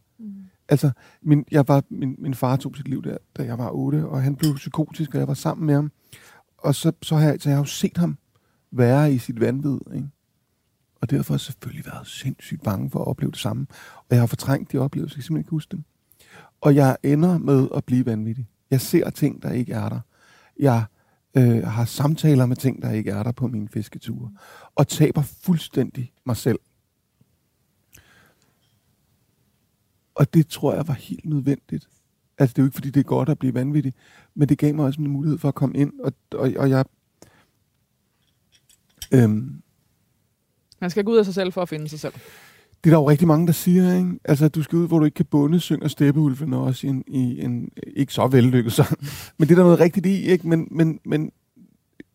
Altså, 0.70 0.90
min, 1.22 1.44
jeg 1.50 1.68
var, 1.68 1.82
min, 1.88 2.16
min 2.18 2.34
far 2.34 2.56
tog 2.56 2.76
sit 2.76 2.88
liv 2.88 3.02
der, 3.02 3.16
da 3.36 3.42
jeg 3.44 3.58
var 3.58 3.70
8, 3.70 4.06
og 4.08 4.22
han 4.22 4.36
blev 4.36 4.54
psykotisk, 4.54 5.14
og 5.14 5.20
jeg 5.20 5.28
var 5.28 5.34
sammen 5.34 5.66
med 5.66 5.74
ham. 5.74 5.92
Og 6.58 6.74
så, 6.74 6.92
så, 7.02 7.16
har, 7.16 7.28
jeg, 7.28 7.36
så 7.40 7.48
jeg 7.48 7.56
har 7.56 7.62
jo 7.62 7.66
set 7.66 7.96
ham 7.96 8.18
være 8.70 9.12
i 9.12 9.18
sit 9.18 9.40
vanvid, 9.40 9.78
ikke? 9.94 10.08
Og 11.00 11.10
derfor 11.10 11.32
har 11.32 11.36
jeg 11.36 11.40
selvfølgelig 11.40 11.86
været 11.86 12.06
sindssygt 12.06 12.62
bange 12.62 12.90
for 12.90 12.98
at 12.98 13.06
opleve 13.06 13.30
det 13.30 13.40
samme. 13.40 13.66
Og 13.96 14.06
jeg 14.10 14.18
har 14.18 14.26
fortrængt 14.26 14.72
de 14.72 14.78
oplevelser, 14.78 15.16
jeg 15.16 15.18
kan 15.18 15.22
simpelthen 15.22 15.40
ikke 15.40 15.50
huske 15.50 15.72
dem. 15.72 15.84
Og 16.60 16.74
jeg 16.74 16.96
ender 17.02 17.38
med 17.38 17.68
at 17.74 17.84
blive 17.84 18.06
vanvittig. 18.06 18.48
Jeg 18.70 18.80
ser 18.80 19.10
ting, 19.10 19.42
der 19.42 19.50
ikke 19.50 19.72
er 19.72 19.88
der. 19.88 20.00
Jeg 20.60 20.84
øh, 21.36 21.66
har 21.66 21.84
samtaler 21.84 22.46
med 22.46 22.56
ting, 22.56 22.82
der 22.82 22.90
ikke 22.90 23.10
er 23.10 23.22
der 23.22 23.32
på 23.32 23.46
mine 23.46 23.68
fisketure. 23.68 24.30
Og 24.74 24.88
taber 24.88 25.22
fuldstændig 25.22 26.12
mig 26.26 26.36
selv. 26.36 26.58
Og 30.20 30.34
det 30.34 30.48
tror 30.48 30.74
jeg 30.74 30.88
var 30.88 30.94
helt 30.94 31.24
nødvendigt. 31.24 31.88
Altså, 32.38 32.52
det 32.54 32.58
er 32.58 32.62
jo 32.62 32.66
ikke, 32.66 32.74
fordi 32.74 32.90
det 32.90 33.00
er 33.00 33.04
godt 33.04 33.28
at 33.28 33.38
blive 33.38 33.54
vanvittig, 33.54 33.94
men 34.34 34.48
det 34.48 34.58
gav 34.58 34.74
mig 34.74 34.84
også 34.84 35.00
en 35.00 35.08
mulighed 35.08 35.38
for 35.38 35.48
at 35.48 35.54
komme 35.54 35.76
ind, 35.78 35.92
og, 36.00 36.12
og, 36.30 36.52
og 36.56 36.70
jeg... 36.70 36.84
Øhm, 39.12 39.62
Man 40.80 40.90
skal 40.90 41.04
gå 41.04 41.12
ud 41.12 41.16
af 41.16 41.24
sig 41.24 41.34
selv 41.34 41.52
for 41.52 41.62
at 41.62 41.68
finde 41.68 41.88
sig 41.88 42.00
selv. 42.00 42.12
det 42.84 42.90
er 42.90 42.94
der 42.94 43.02
jo 43.02 43.08
rigtig 43.08 43.28
mange, 43.28 43.46
der 43.46 43.52
siger, 43.52 43.96
ikke? 43.96 44.20
Altså, 44.24 44.44
at 44.44 44.54
du 44.54 44.62
skal 44.62 44.76
ud, 44.76 44.88
hvor 44.88 44.98
du 44.98 45.04
ikke 45.04 45.14
kan 45.14 45.26
bunde, 45.26 45.60
synger 45.60 45.88
Steppeulven 45.88 46.52
også 46.52 46.86
i 46.86 46.90
en, 46.90 47.04
i 47.06 47.44
en 47.44 47.70
ikke 47.86 48.12
så 48.12 48.26
vellykket 48.26 48.72
sang. 48.72 48.98
Men 49.38 49.48
det 49.48 49.54
er 49.54 49.56
der 49.56 49.64
noget 49.64 49.80
rigtigt 49.80 50.06
i, 50.06 50.22
ikke? 50.22 50.48
Men, 50.48 50.68
men, 50.70 51.00
men 51.04 51.32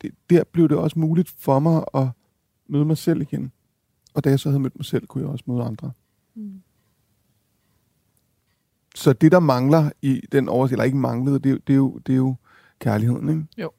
det, 0.02 0.12
der 0.30 0.44
blev 0.52 0.70
det 0.70 0.78
også 0.78 1.00
muligt 1.00 1.30
for 1.38 1.60
mig 1.60 1.84
at 1.94 2.08
møde 2.68 2.86
mig 2.86 2.98
selv 2.98 3.22
igen. 3.22 3.52
Og 4.14 4.24
da 4.24 4.30
jeg 4.30 4.40
så 4.40 4.50
havde 4.50 4.60
mødt 4.60 4.76
mig 4.76 4.86
selv, 4.86 5.08
kunne 5.08 5.24
jeg 5.24 5.32
også 5.32 5.44
møde 5.48 5.64
andre. 5.64 5.92
Mm. 6.36 6.62
Så 8.96 9.14
det, 9.14 9.32
der 9.32 9.40
mangler 9.40 9.90
i 10.02 10.22
den 10.32 10.50
oversigt, 10.50 10.74
eller 10.74 10.84
ikke 10.84 10.98
manglede, 10.98 11.40
det, 11.40 11.46
er 11.46 11.52
jo- 11.52 11.60
det, 11.68 11.74
er 11.74 11.78
jo, 11.78 11.98
det 12.08 12.14
er 12.14 12.18
jo 12.18 12.36
kærligheden, 12.80 13.30
ikke? 13.30 13.44
Jo. 13.58 13.72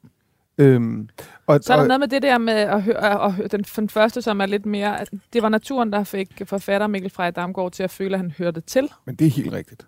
Øhm, 0.57 1.09
og, 1.47 1.59
Så 1.63 1.73
er 1.73 1.77
der 1.77 1.81
og, 1.83 1.87
noget 1.87 1.99
med 1.99 2.07
det 2.07 2.21
der 2.21 2.37
med 2.37 2.53
at 2.53 2.83
høre, 2.83 3.23
at 3.25 3.33
høre 3.33 3.47
den, 3.47 3.63
den 3.75 3.89
første, 3.89 4.21
som 4.21 4.41
er 4.41 4.45
lidt 4.45 4.65
mere... 4.65 5.01
At 5.01 5.09
det 5.33 5.41
var 5.43 5.49
naturen, 5.49 5.93
der 5.93 6.03
fik 6.03 6.41
forfatter 6.45 6.87
Mikkel 6.87 7.11
Frey 7.11 7.31
Damgaard 7.35 7.71
til 7.71 7.83
at 7.83 7.91
føle, 7.91 8.13
at 8.13 8.19
han 8.19 8.31
hørte 8.31 8.61
til. 8.61 8.89
Men 9.05 9.15
det 9.15 9.27
er 9.27 9.31
helt 9.31 9.53
rigtigt. 9.53 9.87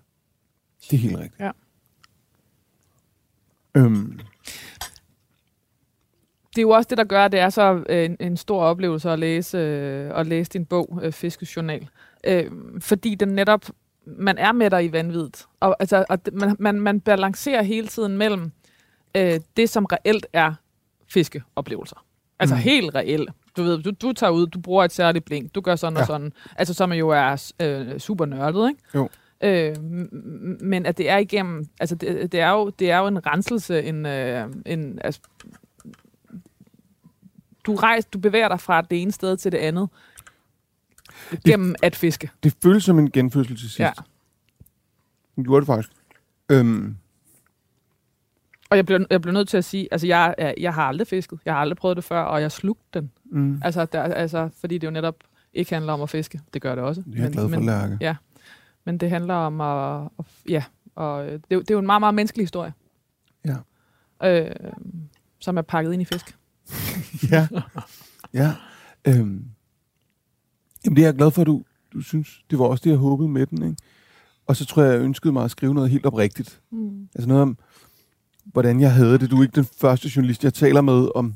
Det 0.91 0.93
er 0.93 1.01
helt 1.01 1.17
rigtigt. 1.17 1.39
Ja. 1.39 1.51
Øhm, 3.75 4.19
Det 6.55 6.57
er 6.57 6.61
jo 6.61 6.69
også 6.69 6.87
det, 6.89 6.97
der 6.97 7.03
gør, 7.03 7.25
at 7.25 7.31
det 7.31 7.39
er 7.39 7.49
så 7.49 7.83
øh, 7.89 8.05
en, 8.05 8.17
en 8.19 8.37
stor 8.37 8.61
oplevelse 8.63 9.09
at 9.09 9.19
læse, 9.19 9.57
øh, 9.57 10.19
at 10.19 10.27
læse 10.27 10.49
din 10.51 10.65
bog, 10.65 10.99
øh, 11.03 11.11
Fiskejournal. 11.11 11.87
Øh, 12.23 12.51
fordi 12.79 13.15
den 13.15 13.29
netop... 13.29 13.65
Man 14.17 14.37
er 14.37 14.51
med 14.51 14.69
dig 14.69 14.85
i 14.85 14.91
vanvittigt. 14.91 15.45
Og, 15.59 15.75
altså, 15.79 16.05
og 16.09 16.19
man, 16.33 16.55
man, 16.59 16.79
man 16.81 16.99
balancerer 16.99 17.61
hele 17.61 17.87
tiden 17.87 18.17
mellem 18.17 18.51
øh, 19.17 19.39
det, 19.57 19.69
som 19.69 19.85
reelt 19.85 20.25
er 20.33 20.53
fiskeoplevelser. 21.07 22.05
Altså 22.39 22.55
Mm. 22.55 22.61
helt 22.61 22.95
reelt. 22.95 23.29
Du 23.57 23.63
ved, 23.63 23.83
du, 23.83 23.91
du 24.01 24.13
tager 24.13 24.31
ud, 24.31 24.47
du 24.47 24.59
bruger 24.59 24.83
et 24.83 24.91
særligt 24.93 25.25
blink, 25.25 25.55
du 25.55 25.61
gør 25.61 25.75
sådan 25.75 25.97
ja. 25.97 26.01
Og 26.01 26.07
sådan. 26.07 26.33
Altså, 26.55 26.73
som 26.73 26.91
jo 26.93 27.09
er 27.09 27.51
øh, 27.61 27.99
super 27.99 28.25
nørdet, 28.25 28.69
ikke? 28.69 28.81
Jo. 28.95 29.09
Øh, 29.43 29.75
men 30.61 30.85
at 30.85 30.97
det 30.97 31.09
er 31.09 31.17
igennem, 31.17 31.65
altså 31.79 31.95
det, 31.95 32.31
det, 32.31 32.39
er, 32.39 32.49
jo, 32.51 32.69
det 32.69 32.91
er 32.91 32.97
jo 32.97 33.07
en 33.07 33.25
renselse, 33.25 33.83
en, 33.83 34.05
øh, 34.05 34.47
en 34.65 34.99
altså, 35.03 35.21
du 37.63 37.75
rejser, 37.75 38.09
du 38.13 38.19
bevæger 38.19 38.47
dig 38.47 38.59
fra 38.59 38.81
det 38.81 39.01
ene 39.01 39.11
sted 39.11 39.37
til 39.37 39.51
det 39.51 39.57
andet, 39.57 39.89
gennem 41.45 41.75
at 41.83 41.95
fiske. 41.95 42.29
det 42.43 42.55
føles 42.63 42.83
som 42.83 42.99
en 42.99 43.11
genfødsel 43.11 43.55
til 43.55 43.59
sidst. 43.69 43.79
Ja. 43.79 43.91
Det 45.35 45.45
gjorde 45.45 45.61
det 45.61 45.67
faktisk. 45.67 45.89
Øhm, 46.51 46.95
Og 48.69 48.77
jeg 48.77 48.85
bliver, 48.85 49.05
jeg 49.09 49.21
bliver 49.21 49.33
nødt 49.33 49.49
til 49.49 49.57
at 49.57 49.65
sige, 49.65 49.87
altså 49.91 50.07
jeg, 50.07 50.35
er- 50.37 50.53
jeg 50.59 50.73
har 50.73 50.83
aldrig 50.83 51.07
fisket, 51.07 51.39
jeg 51.45 51.53
har 51.53 51.61
aldrig 51.61 51.77
prøvet 51.77 51.95
det 51.97 52.03
før, 52.03 52.21
og 52.21 52.41
jeg 52.41 52.51
slugte 52.51 52.83
den. 52.99 53.11
mm, 53.25 53.61
Altså, 53.63 53.85
der, 53.85 54.01
altså, 54.03 54.49
fordi 54.59 54.77
det 54.77 54.87
jo 54.87 54.91
netop 54.91 55.15
ikke 55.53 55.73
handler 55.73 55.93
om 55.93 56.01
at 56.01 56.09
fiske. 56.09 56.41
Det 56.53 56.61
gør 56.61 56.75
det 56.75 56.83
også. 56.83 57.01
det 57.01 57.19
er 57.19 57.23
jeg 57.23 57.31
glad 57.31 57.49
for, 57.49 57.55
men, 57.57 57.65
Lærke. 57.65 57.97
ja. 58.01 58.15
men 58.85 58.97
det 58.97 59.09
handler 59.09 59.33
om 59.33 59.61
at, 59.61 60.09
at 60.19 60.25
ja, 60.49 60.63
og 60.95 61.25
øh, 61.25 61.31
det, 61.33 61.41
er 61.51 61.55
jo- 61.55 61.59
det 61.61 61.69
er 61.71 61.75
jo 61.75 61.79
en 61.79 61.85
meget, 61.85 62.01
meget 62.01 62.15
menneskelig 62.15 62.43
historie. 62.43 62.73
Ja. 63.45 63.55
Øh, 64.23 64.51
som 65.39 65.57
er 65.57 65.61
pakket 65.61 65.93
ind 65.93 66.01
i 66.01 66.05
fisk. 66.05 66.35
ja. 67.31 67.47
ja. 68.33 68.53
Øhm, 69.07 69.45
jamen, 70.85 70.95
det 70.95 71.01
er 71.01 71.07
jeg 71.07 71.15
glad 71.15 71.31
for, 71.31 71.41
at 71.41 71.47
du, 71.47 71.63
du 71.93 72.01
synes. 72.01 72.43
Det 72.49 72.59
var 72.59 72.65
også 72.65 72.81
det, 72.83 72.89
jeg 72.89 72.97
håbede 72.97 73.29
med 73.29 73.45
den, 73.45 73.63
ikke? 73.63 73.77
Og 74.47 74.55
så 74.55 74.65
tror 74.65 74.83
jeg, 74.83 74.93
jeg 74.93 75.01
ønskede 75.01 75.33
mig 75.33 75.43
at 75.43 75.51
skrive 75.51 75.73
noget 75.73 75.89
helt 75.89 76.05
oprigtigt. 76.05 76.61
Mm. 76.71 77.09
Altså 77.15 77.27
noget 77.27 77.41
om, 77.41 77.57
hvordan 78.45 78.79
jeg 78.79 78.93
havde 78.93 79.19
det. 79.19 79.31
Du 79.31 79.37
er 79.37 79.41
ikke 79.43 79.55
den 79.55 79.65
første 79.65 80.09
journalist, 80.15 80.43
jeg 80.43 80.53
taler 80.53 80.81
med 80.81 81.09
om, 81.15 81.33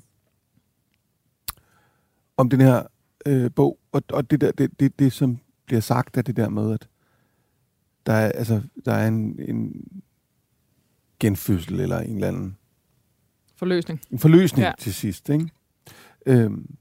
om 2.38 2.50
den 2.50 2.62
her 2.62 2.84
øh, 3.26 3.52
bog. 3.56 3.80
Og, 3.92 4.04
og 4.14 4.32
det, 4.32 4.42
der, 4.42 4.52
det, 4.52 4.80
det, 4.80 5.00
det, 5.00 5.14
som 5.14 5.38
bliver 5.66 5.80
sagt, 5.82 6.18
er 6.18 6.22
det 6.22 6.36
der 6.36 6.50
med, 6.50 6.74
at 6.74 6.88
der 8.06 8.14
er, 8.14 8.32
altså, 8.32 8.62
der 8.86 8.94
er 8.94 9.08
en, 9.08 9.40
en 9.40 9.88
genfødsel 11.20 11.80
eller 11.80 12.00
en 12.00 12.16
eller 12.16 12.28
anden 12.28 12.58
Forløsning. 13.56 14.02
en 14.12 14.20
forløsning 14.20 14.64
Ja. 14.66 14.72
til 14.80 14.94
sidst. 14.94 15.30
Ikke? 15.30 15.50
Øhm, 16.26 16.76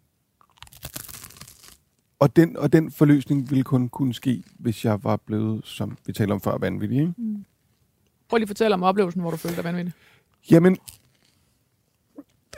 og, 2.22 2.37
den, 2.37 2.56
og 2.56 2.72
den 2.72 2.90
forløsning 2.90 3.50
ville 3.50 3.64
kun 3.64 3.88
kunne 3.88 4.14
ske, 4.14 4.42
hvis 4.58 4.85
jeg 4.85 5.04
var 5.04 5.16
blevet, 5.16 5.61
som 5.64 5.96
vi 6.06 6.12
talte 6.12 6.32
om 6.32 6.40
før, 6.40 6.58
vanvittig. 6.58 7.00
Ikke? 7.00 7.14
Prøv 8.28 8.37
lige 8.37 8.44
at 8.44 8.48
fortælle 8.48 8.74
om 8.74 8.82
oplevelsen, 8.82 9.20
hvor 9.20 9.30
du 9.30 9.37
følte 9.37 9.56
dig 9.56 9.64
vanvittig. 9.64 9.92
Jamen, 10.50 10.76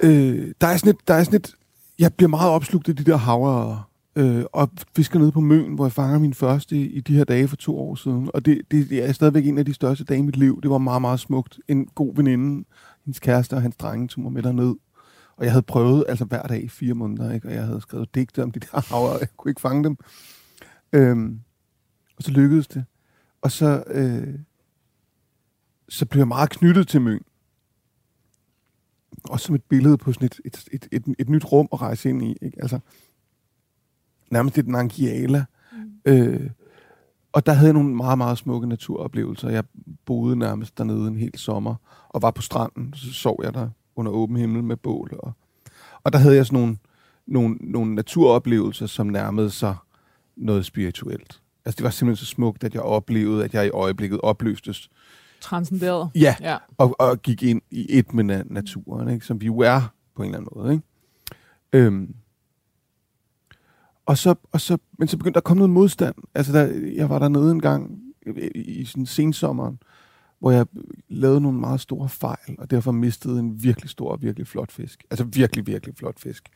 øh, 0.02 0.54
der, 0.60 0.66
er 0.66 0.76
sådan 0.76 0.90
et, 0.90 1.08
der 1.08 1.14
er 1.14 1.24
sådan 1.24 1.36
et... 1.36 1.54
Jeg 1.98 2.14
bliver 2.14 2.28
meget 2.28 2.50
opslugt 2.50 2.88
af 2.88 2.96
de 2.96 3.04
der 3.04 3.16
havre 3.16 3.82
øh, 4.16 4.44
og 4.52 4.70
fisker 4.96 5.18
nede 5.18 5.32
på 5.32 5.40
Møn, 5.40 5.74
hvor 5.74 5.84
jeg 5.84 5.92
fanger 5.92 6.18
min 6.18 6.34
første 6.34 6.76
i, 6.76 6.86
i 6.86 7.00
de 7.00 7.14
her 7.14 7.24
dage 7.24 7.48
for 7.48 7.56
to 7.56 7.78
år 7.78 7.94
siden. 7.94 8.30
Og 8.34 8.46
det, 8.46 8.60
det, 8.70 8.90
det 8.90 9.08
er 9.08 9.12
stadigvæk 9.12 9.46
en 9.46 9.58
af 9.58 9.64
de 9.64 9.74
største 9.74 10.04
dage 10.04 10.18
i 10.18 10.22
mit 10.22 10.36
liv. 10.36 10.60
Det 10.62 10.70
var 10.70 10.78
meget, 10.78 11.00
meget 11.00 11.20
smukt. 11.20 11.60
En 11.68 11.86
god 11.86 12.16
veninde, 12.16 12.64
hendes 13.04 13.20
kæreste 13.20 13.54
og 13.54 13.62
hans 13.62 13.76
drenge 13.76 14.08
tog 14.08 14.22
mig 14.22 14.32
med 14.32 14.42
derned. 14.42 14.74
Og 15.36 15.44
jeg 15.44 15.52
havde 15.52 15.62
prøvet 15.62 16.04
altså 16.08 16.24
hver 16.24 16.42
dag 16.42 16.64
i 16.64 16.68
fire 16.68 16.94
måneder, 16.94 17.32
ikke? 17.32 17.48
og 17.48 17.54
jeg 17.54 17.64
havde 17.64 17.80
skrevet 17.80 18.14
digte 18.14 18.42
om 18.42 18.50
de 18.50 18.60
der 18.60 18.80
havre, 18.94 19.12
og 19.12 19.20
jeg 19.20 19.28
kunne 19.36 19.50
ikke 19.50 19.60
fange 19.60 19.84
dem. 19.84 19.96
Øhm, 20.92 21.40
og 22.16 22.22
så 22.22 22.30
lykkedes 22.30 22.68
det. 22.68 22.84
Og 23.42 23.50
så, 23.50 23.84
øh, 23.86 24.38
så 25.88 26.06
blev 26.06 26.20
jeg 26.20 26.28
meget 26.28 26.50
knyttet 26.50 26.88
til 26.88 27.00
Møn 27.00 27.20
også 29.30 29.46
som 29.46 29.54
et 29.54 29.64
billede 29.64 29.98
på 29.98 30.12
sådan 30.12 30.26
et, 30.26 30.40
et, 30.44 30.64
et, 30.72 30.88
et, 30.92 31.14
et 31.18 31.28
nyt 31.28 31.52
rum 31.52 31.68
at 31.72 31.80
rejse 31.80 32.08
ind 32.08 32.22
i. 32.22 32.36
Ikke? 32.42 32.62
Altså, 32.62 32.78
nærmest 34.30 34.58
et 34.58 34.68
Nangiala. 34.68 35.44
Mm. 35.72 36.12
Øh, 36.12 36.50
og 37.32 37.46
der 37.46 37.52
havde 37.52 37.66
jeg 37.66 37.72
nogle 37.72 37.94
meget, 37.94 38.18
meget 38.18 38.38
smukke 38.38 38.68
naturoplevelser. 38.68 39.48
Jeg 39.48 39.64
boede 40.04 40.36
nærmest 40.36 40.78
dernede 40.78 41.08
en 41.08 41.16
hel 41.16 41.38
sommer, 41.38 41.74
og 42.08 42.22
var 42.22 42.30
på 42.30 42.42
stranden. 42.42 42.94
Så 42.94 43.12
sov 43.12 43.40
jeg 43.42 43.54
der 43.54 43.70
under 43.96 44.12
åben 44.12 44.36
himmel 44.36 44.64
med 44.64 44.76
bål. 44.76 45.14
Og, 45.18 45.32
og 46.04 46.12
der 46.12 46.18
havde 46.18 46.36
jeg 46.36 46.46
sådan 46.46 46.58
nogle, 46.60 46.76
nogle, 47.26 47.56
nogle 47.60 47.94
naturoplevelser, 47.94 48.86
som 48.86 49.06
nærmede 49.06 49.50
sig 49.50 49.76
noget 50.36 50.66
spirituelt. 50.66 51.40
Altså, 51.64 51.76
det 51.76 51.84
var 51.84 51.90
simpelthen 51.90 52.26
så 52.26 52.30
smukt, 52.30 52.64
at 52.64 52.74
jeg 52.74 52.82
oplevede, 52.82 53.44
at 53.44 53.54
jeg 53.54 53.66
i 53.66 53.70
øjeblikket 53.70 54.20
opløstes 54.20 54.88
Transcenderet. 55.40 56.10
Ja, 56.14 56.36
Ja. 56.40 56.56
og, 56.78 56.96
og 56.98 57.22
gik 57.22 57.42
ind 57.42 57.62
i 57.70 57.86
et 57.98 58.14
med 58.14 58.24
na- 58.40 58.52
naturen, 58.52 59.08
ikke? 59.08 59.26
som 59.26 59.40
vi 59.40 59.46
jo 59.46 59.58
er 59.58 59.92
på 60.16 60.22
en 60.22 60.28
eller 60.34 60.38
anden 60.38 60.50
måde. 60.56 60.72
Ikke? 60.72 60.84
Øhm. 61.72 62.14
Og 64.06 64.18
så, 64.18 64.34
og 64.52 64.60
så, 64.60 64.78
men 64.98 65.08
så 65.08 65.16
begyndte 65.16 65.34
der 65.34 65.40
at 65.40 65.44
komme 65.44 65.58
noget 65.58 65.70
modstand. 65.70 66.14
Altså, 66.34 66.52
der, 66.52 66.90
jeg 66.96 67.10
var 67.10 67.18
dernede 67.18 67.50
en 67.50 67.60
gang 67.60 67.98
i, 68.54 68.60
i 68.60 68.84
sådan 68.84 69.06
sensommeren, 69.06 69.78
hvor 70.38 70.50
jeg 70.50 70.66
lavede 71.08 71.40
nogle 71.40 71.60
meget 71.60 71.80
store 71.80 72.08
fejl, 72.08 72.56
og 72.58 72.70
derfor 72.70 72.92
mistede 72.92 73.38
en 73.38 73.62
virkelig 73.62 73.90
stor 73.90 74.10
og 74.12 74.22
virkelig 74.22 74.46
flot 74.46 74.72
fisk. 74.72 75.04
Altså 75.10 75.24
virkelig, 75.24 75.66
virkelig 75.66 75.94
flot 75.96 76.20
fisk. 76.20 76.48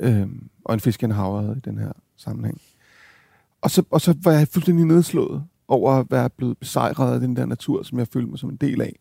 Øhm, 0.00 0.50
og 0.64 0.74
en 0.74 0.80
fisk, 0.80 1.02
jeg 1.02 1.14
havrede 1.14 1.54
i 1.56 1.60
den 1.60 1.78
her 1.78 1.92
sammenhæng. 2.16 2.60
Og 3.60 3.70
så, 3.70 3.84
og 3.90 4.00
så 4.00 4.14
var 4.22 4.32
jeg 4.32 4.48
fuldstændig 4.48 4.86
nedslået 4.86 5.44
over 5.68 5.92
at 5.92 6.06
være 6.10 6.30
blevet 6.30 6.58
besejret 6.58 7.14
af 7.14 7.20
den 7.20 7.36
der 7.36 7.46
natur, 7.46 7.82
som 7.82 7.98
jeg 7.98 8.08
følte 8.08 8.30
mig 8.30 8.38
som 8.38 8.50
en 8.50 8.56
del 8.56 8.80
af. 8.80 8.98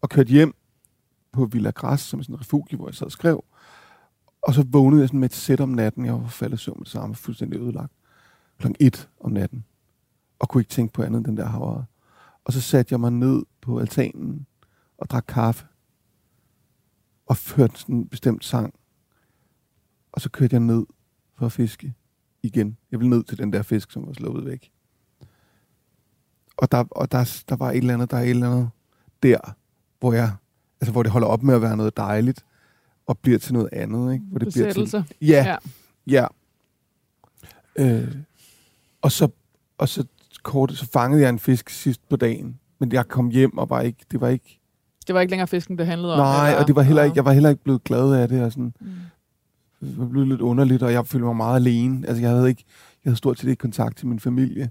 Og 0.00 0.08
kørte 0.08 0.30
hjem 0.30 0.54
på 1.32 1.44
Villa 1.44 1.70
Gras, 1.70 2.00
som 2.00 2.20
er 2.20 2.24
sådan 2.24 2.34
en 2.34 2.40
refugie, 2.40 2.76
hvor 2.76 2.88
jeg 2.88 2.94
sad 2.94 3.06
og 3.06 3.12
skrev. 3.12 3.44
Og 4.42 4.54
så 4.54 4.64
vågnede 4.68 5.00
jeg 5.00 5.08
sådan 5.08 5.20
med 5.20 5.28
et 5.28 5.34
sæt 5.34 5.60
om 5.60 5.68
natten. 5.68 6.04
Jeg 6.04 6.14
var 6.14 6.28
faldet 6.28 6.60
søvn 6.60 6.78
med 6.78 6.84
det 6.84 6.92
samme, 6.92 7.14
fuldstændig 7.14 7.60
ødelagt. 7.60 7.92
Klokken 8.58 8.86
et 8.86 9.08
om 9.20 9.30
natten. 9.30 9.64
Og 10.38 10.48
kunne 10.48 10.60
ikke 10.60 10.70
tænke 10.70 10.92
på 10.92 11.02
andet 11.02 11.18
end 11.18 11.24
den 11.24 11.36
der 11.36 11.46
havre. 11.46 11.84
Og 12.46 12.52
så 12.52 12.60
satte 12.60 12.92
jeg 12.92 13.00
mig 13.00 13.12
ned 13.12 13.42
på 13.60 13.78
altanen 13.78 14.46
og 14.98 15.10
drak 15.10 15.24
kaffe. 15.28 15.66
Og 17.26 17.36
hørte 17.56 17.78
sådan 17.78 17.94
en 17.94 18.08
bestemt 18.08 18.44
sang. 18.44 18.74
Og 20.12 20.20
så 20.20 20.30
kørte 20.30 20.54
jeg 20.54 20.60
ned 20.60 20.86
for 21.34 21.46
at 21.46 21.52
fiske 21.52 21.94
igen. 22.42 22.76
Jeg 22.90 23.00
ville 23.00 23.10
ned 23.10 23.24
til 23.24 23.38
den 23.38 23.52
der 23.52 23.62
fisk, 23.62 23.90
som 23.90 24.06
var 24.06 24.12
slået 24.12 24.46
væk. 24.46 24.70
Og 26.56 26.72
der, 26.72 26.84
og 26.90 27.12
der, 27.12 27.42
der 27.48 27.56
var 27.56 27.70
et 27.70 27.76
eller 27.76 27.94
andet, 27.94 28.10
der 28.10 28.16
er 28.16 28.22
et 28.22 28.30
eller 28.30 28.50
andet 28.50 28.70
der, 29.22 29.38
hvor 30.00 30.12
jeg, 30.12 30.36
altså 30.80 30.92
hvor 30.92 31.02
det 31.02 31.12
holder 31.12 31.28
op 31.28 31.42
med 31.42 31.54
at 31.54 31.62
være 31.62 31.76
noget 31.76 31.96
dejligt, 31.96 32.44
og 33.06 33.18
bliver 33.18 33.38
til 33.38 33.52
noget 33.54 33.68
andet, 33.72 34.12
ikke? 34.12 34.24
Hvor 34.24 34.38
det 34.38 34.52
bliver 34.52 34.72
til, 34.72 35.04
ja, 35.20 35.44
Ja. 35.46 35.56
ja. 36.06 36.26
Øh, 37.76 38.16
og 39.02 39.12
så, 39.12 39.28
og 39.78 39.88
så 39.88 40.04
kort, 40.46 40.72
så 40.72 40.86
fangede 40.92 41.22
jeg 41.22 41.28
en 41.30 41.38
fisk 41.38 41.70
sidst 41.70 42.08
på 42.08 42.16
dagen, 42.16 42.58
men 42.80 42.92
jeg 42.92 43.08
kom 43.08 43.28
hjem 43.30 43.58
og 43.58 43.70
var 43.70 43.80
ikke, 43.80 44.04
det 44.10 44.20
var 44.20 44.28
ikke, 44.28 44.60
Det 45.06 45.14
var 45.14 45.20
ikke 45.20 45.30
længere 45.30 45.46
fisken, 45.46 45.78
det 45.78 45.86
handlede 45.86 46.12
om. 46.12 46.18
nej, 46.18 46.46
eller? 46.48 46.60
og 46.60 46.66
det 46.66 46.76
var 46.76 46.82
heller 46.82 47.02
ikke, 47.02 47.16
jeg 47.16 47.24
var 47.24 47.32
heller 47.32 47.50
ikke 47.50 47.62
blevet 47.64 47.84
glad 47.84 48.12
af 48.14 48.28
det, 48.28 48.42
og 48.42 48.52
sådan, 48.52 48.74
Mm. 48.80 49.88
det 49.88 49.98
var 49.98 50.06
blevet 50.06 50.28
lidt 50.28 50.40
underligt, 50.40 50.82
og 50.82 50.92
jeg 50.92 51.06
følte 51.06 51.24
mig 51.26 51.36
meget 51.36 51.56
alene. 51.56 52.06
Altså, 52.08 52.22
jeg 52.22 52.30
havde 52.30 52.48
ikke, 52.48 52.64
jeg 53.04 53.10
havde 53.10 53.16
stort 53.16 53.38
set 53.38 53.48
ikke 53.48 53.60
kontakt 53.60 53.96
til 53.98 54.06
min 54.06 54.20
familie, 54.20 54.70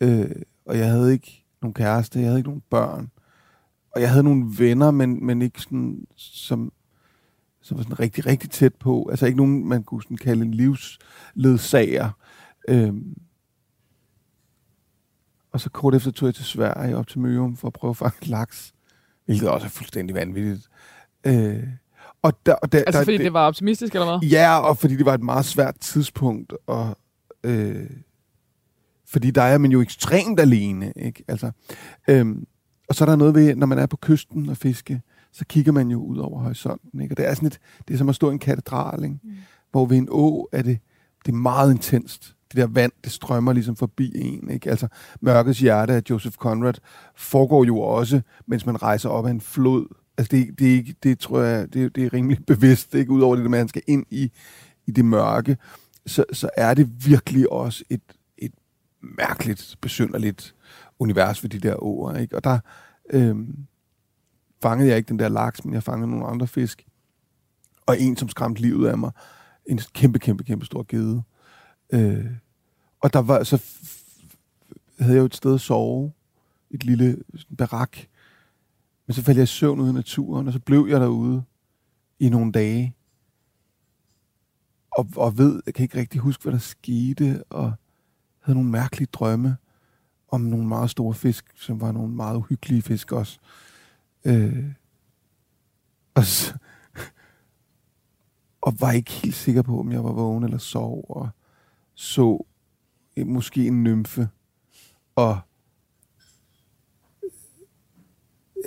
øh, 0.00 0.30
og 0.66 0.78
jeg 0.78 0.90
havde 0.90 1.12
ikke 1.12 1.44
nogen 1.62 1.74
kæreste, 1.74 2.18
jeg 2.18 2.28
havde 2.28 2.38
ikke 2.38 2.48
nogen 2.48 2.62
børn, 2.70 3.10
og 3.94 4.00
jeg 4.00 4.10
havde 4.10 4.22
nogle 4.24 4.44
venner, 4.58 4.90
men, 4.90 5.26
men 5.26 5.42
ikke 5.42 5.60
sådan, 5.60 6.04
som, 6.16 6.72
som 7.62 7.76
var 7.76 7.82
sådan 7.82 8.00
rigtig, 8.00 8.26
rigtig 8.26 8.50
tæt 8.50 8.74
på. 8.74 9.08
Altså 9.10 9.26
ikke 9.26 9.36
nogen, 9.38 9.68
man 9.68 9.82
kunne 9.82 10.02
sådan 10.02 10.16
kalde 10.16 10.44
en 10.44 10.54
livsledsager. 10.54 12.10
Øhm. 12.68 13.14
Og 15.54 15.60
så 15.60 15.70
kort 15.70 15.94
efter 15.94 16.10
tog 16.10 16.26
jeg 16.26 16.34
til 16.34 16.44
Sverige 16.44 16.96
op 16.96 17.06
til 17.06 17.20
Mørum 17.20 17.56
for 17.56 17.66
at 17.66 17.72
prøve 17.72 17.90
at 17.90 17.96
fange 17.96 18.26
laks, 18.26 18.72
hvilket 19.24 19.48
også 19.48 19.66
er 19.66 19.70
fuldstændig 19.70 20.16
vanvittigt. 20.16 20.68
Øh. 21.26 21.62
Og 22.22 22.46
der, 22.46 22.54
og 22.54 22.72
der, 22.72 22.78
Altså 22.78 22.98
der, 22.98 23.04
fordi 23.04 23.18
det 23.18 23.32
var 23.32 23.46
optimistisk, 23.46 23.94
eller 23.94 24.18
hvad? 24.18 24.28
Ja, 24.28 24.58
og 24.58 24.78
fordi 24.78 24.96
det 24.96 25.06
var 25.06 25.14
et 25.14 25.22
meget 25.22 25.44
svært 25.44 25.74
tidspunkt, 25.80 26.52
og 26.66 26.98
øh, 27.44 27.90
fordi 29.06 29.30
der 29.30 29.42
er 29.42 29.58
man 29.58 29.70
jo 29.72 29.80
ekstremt 29.80 30.40
alene, 30.40 30.92
ikke? 30.96 31.24
Altså, 31.28 31.50
øhm, 32.08 32.46
og 32.88 32.94
så 32.94 33.04
er 33.04 33.08
der 33.08 33.16
noget 33.16 33.34
ved, 33.34 33.54
når 33.54 33.66
man 33.66 33.78
er 33.78 33.86
på 33.86 33.96
kysten 34.02 34.48
og 34.48 34.56
fiske, 34.56 35.02
så 35.32 35.44
kigger 35.44 35.72
man 35.72 35.90
jo 35.90 36.02
ud 36.02 36.18
over 36.18 36.42
horisonten, 36.42 37.00
ikke? 37.00 37.12
Og 37.12 37.16
det 37.16 37.26
er 37.26 37.34
sådan 37.34 37.46
et, 37.46 37.58
det 37.88 37.94
er 37.94 37.98
som 37.98 38.08
at 38.08 38.14
stå 38.14 38.30
i 38.30 38.32
en 38.32 38.38
katedral, 38.38 39.04
ikke? 39.04 39.18
Mm. 39.22 39.30
Hvor 39.70 39.86
ved 39.86 39.96
en 39.96 40.08
å 40.10 40.48
er 40.52 40.62
det, 40.62 40.78
det 41.26 41.32
er 41.32 41.36
meget 41.36 41.70
intenst. 41.72 42.33
Det 42.54 42.62
der 42.62 42.66
vand, 42.66 42.92
det 43.04 43.12
strømmer 43.12 43.52
ligesom 43.52 43.76
forbi 43.76 44.12
en, 44.14 44.50
ikke? 44.50 44.70
Altså, 44.70 44.88
Mørkets 45.20 45.58
hjerte 45.58 45.92
af 45.92 46.02
Joseph 46.10 46.36
Conrad 46.36 46.74
foregår 47.14 47.64
jo 47.64 47.80
også, 47.80 48.20
mens 48.46 48.66
man 48.66 48.82
rejser 48.82 49.08
op 49.08 49.26
ad 49.26 49.30
en 49.30 49.40
flod. 49.40 49.86
Altså, 50.18 50.36
det, 50.36 50.58
det, 50.58 50.68
er 50.68 50.72
ikke, 50.72 50.94
det 51.02 51.18
tror 51.18 51.40
jeg, 51.40 51.72
det, 51.72 51.96
det 51.96 52.04
er 52.04 52.12
rimelig 52.12 52.46
bevidst, 52.52 52.94
ikke? 52.94 53.12
Udover 53.12 53.36
det, 53.36 53.50
med, 53.50 53.58
at 53.58 53.62
man 53.62 53.68
skal 53.68 53.82
ind 53.86 54.06
i, 54.10 54.32
i 54.86 54.90
det 54.90 55.04
mørke, 55.04 55.56
så, 56.06 56.24
så 56.32 56.50
er 56.56 56.74
det 56.74 57.06
virkelig 57.06 57.52
også 57.52 57.84
et, 57.90 58.02
et 58.38 58.52
mærkeligt, 59.18 59.76
besynderligt 59.80 60.54
univers 60.98 61.40
for 61.40 61.48
de 61.48 61.58
der 61.58 61.82
åer, 61.82 62.16
ikke? 62.16 62.36
Og 62.36 62.44
der 62.44 62.58
øh, 63.10 63.36
fangede 64.62 64.88
jeg 64.88 64.96
ikke 64.96 65.08
den 65.08 65.18
der 65.18 65.28
laks, 65.28 65.64
men 65.64 65.74
jeg 65.74 65.82
fangede 65.82 66.10
nogle 66.10 66.26
andre 66.26 66.46
fisk. 66.46 66.86
Og 67.86 68.00
en, 68.00 68.16
som 68.16 68.28
skræmte 68.28 68.60
livet 68.60 68.88
af 68.88 68.98
mig. 68.98 69.10
En 69.66 69.80
kæmpe, 69.94 70.18
kæmpe, 70.18 70.44
kæmpe 70.44 70.66
stor 70.66 70.82
gede. 70.88 71.22
Øh, 71.92 72.26
og 73.04 73.12
der 73.12 73.18
var, 73.18 73.42
så 73.42 73.56
f- 73.56 73.84
f- 73.86 74.34
havde 74.98 75.14
jeg 75.14 75.20
jo 75.20 75.24
et 75.24 75.34
sted 75.34 75.54
at 75.54 75.60
sove. 75.60 76.12
Et 76.70 76.84
lille 76.84 77.22
barak. 77.58 77.96
Men 79.06 79.14
så 79.14 79.22
faldt 79.22 79.38
jeg 79.38 79.42
i 79.44 79.46
søvn 79.46 79.80
ude 79.80 79.90
i 79.90 79.94
naturen, 79.94 80.46
og 80.46 80.52
så 80.52 80.60
blev 80.60 80.86
jeg 80.90 81.00
derude 81.00 81.42
i 82.18 82.28
nogle 82.28 82.52
dage. 82.52 82.96
Og, 84.90 85.08
og 85.16 85.38
ved, 85.38 85.62
jeg 85.66 85.74
kan 85.74 85.82
ikke 85.82 85.98
rigtig 85.98 86.20
huske, 86.20 86.42
hvad 86.42 86.52
der 86.52 86.58
skete, 86.58 87.44
og 87.50 87.72
havde 88.40 88.56
nogle 88.56 88.70
mærkelige 88.70 89.08
drømme 89.12 89.56
om 90.28 90.40
nogle 90.40 90.66
meget 90.66 90.90
store 90.90 91.14
fisk, 91.14 91.52
som 91.56 91.80
var 91.80 91.92
nogle 91.92 92.14
meget 92.14 92.36
uhyggelige 92.36 92.82
fisk 92.82 93.12
også. 93.12 93.38
Øh, 94.24 94.72
og, 96.14 96.24
så, 96.24 96.54
og 98.60 98.80
var 98.80 98.92
ikke 98.92 99.12
helt 99.12 99.34
sikker 99.34 99.62
på, 99.62 99.80
om 99.80 99.92
jeg 99.92 100.04
var 100.04 100.12
vågen 100.12 100.44
eller 100.44 100.58
sov, 100.58 101.04
og 101.08 101.28
så 101.94 102.44
måske 103.16 103.66
en 103.66 103.82
nymfe, 103.82 104.28
og 105.16 105.38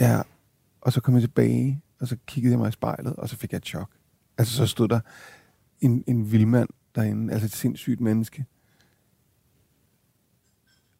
ja, 0.02 0.22
og 0.82 0.94
så 0.94 1.02
kom 1.02 1.14
jeg 1.14 1.22
tilbage, 1.22 1.82
og 2.00 2.08
så 2.08 2.18
kiggede 2.28 2.52
jeg 2.52 2.60
mig 2.60 2.70
i 2.70 2.72
spejlet, 2.72 3.16
og 3.16 3.30
så 3.30 3.38
fik 3.38 3.52
jeg 3.52 3.58
et 3.58 3.66
chok. 3.66 3.90
Altså, 4.38 4.56
så 4.56 4.66
stod 4.66 4.88
der 4.88 5.00
en, 5.82 6.04
en 6.08 6.32
vildmand 6.32 6.70
derinde, 6.96 7.34
altså 7.34 7.46
et 7.46 7.52
sindssygt 7.52 8.02
menneske. 8.02 8.46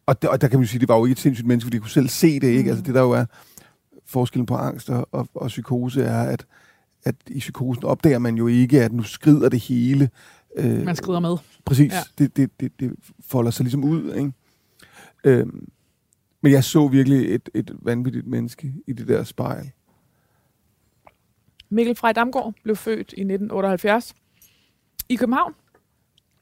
Og, 0.06 0.22
der, 0.22 0.28
og 0.28 0.42
der 0.42 0.48
kan 0.48 0.60
man 0.60 0.64
jo 0.64 0.70
sige, 0.70 0.80
det 0.80 0.90
var 0.90 0.98
jo 0.98 1.06
ikke 1.06 1.12
et 1.12 1.20
sindssygt 1.20 1.48
menneske, 1.48 1.66
fordi 1.66 1.76
jeg 1.76 1.82
kunne 1.82 1.92
selv 1.92 2.10
se 2.10 2.40
det, 2.40 2.48
ikke? 2.48 2.64
Mm. 2.64 2.70
Altså, 2.70 2.84
det 2.84 2.96
der 2.96 3.02
jo 3.02 3.12
er 3.12 3.26
forskellen 4.06 4.46
på 4.46 4.56
angst 4.56 4.90
og, 4.90 5.08
og, 5.12 5.30
og 5.34 5.48
psykose 5.48 6.04
er, 6.04 6.24
at, 6.24 6.46
at 7.04 7.16
i 7.28 7.40
psykosen 7.40 7.84
opdager 7.84 8.20
man 8.20 8.36
jo 8.36 8.48
ikke, 8.48 8.84
at 8.84 8.94
nu 8.94 9.04
skrider 9.04 9.50
det 9.50 9.60
hele. 9.60 10.10
Øh, 10.58 10.86
Man 10.86 10.96
skrider 10.96 11.20
med. 11.20 11.38
Præcis. 11.66 11.94
Ja. 11.94 12.00
Det, 12.18 12.38
det, 12.38 12.60
det, 12.60 12.80
det 12.80 12.94
folder 13.20 13.52
sig 13.52 13.64
ligesom 13.64 13.84
ud, 13.84 14.14
ikke? 14.16 14.32
Øhm, 15.24 15.68
men 16.42 16.52
jeg 16.52 16.64
så 16.64 16.88
virkelig 16.88 17.36
et, 17.36 17.50
et 17.54 17.72
vanvittigt 17.82 18.28
menneske 18.28 18.74
i 18.88 18.94
det 18.94 19.08
der 19.08 19.24
spejl. 19.24 19.72
Mikkel 21.70 21.96
Frej 21.96 22.12
Damgaard 22.14 22.54
blev 22.64 22.76
født 22.76 22.98
i 22.98 23.22
1978 23.22 24.16
i 25.10 25.16
København. 25.16 25.54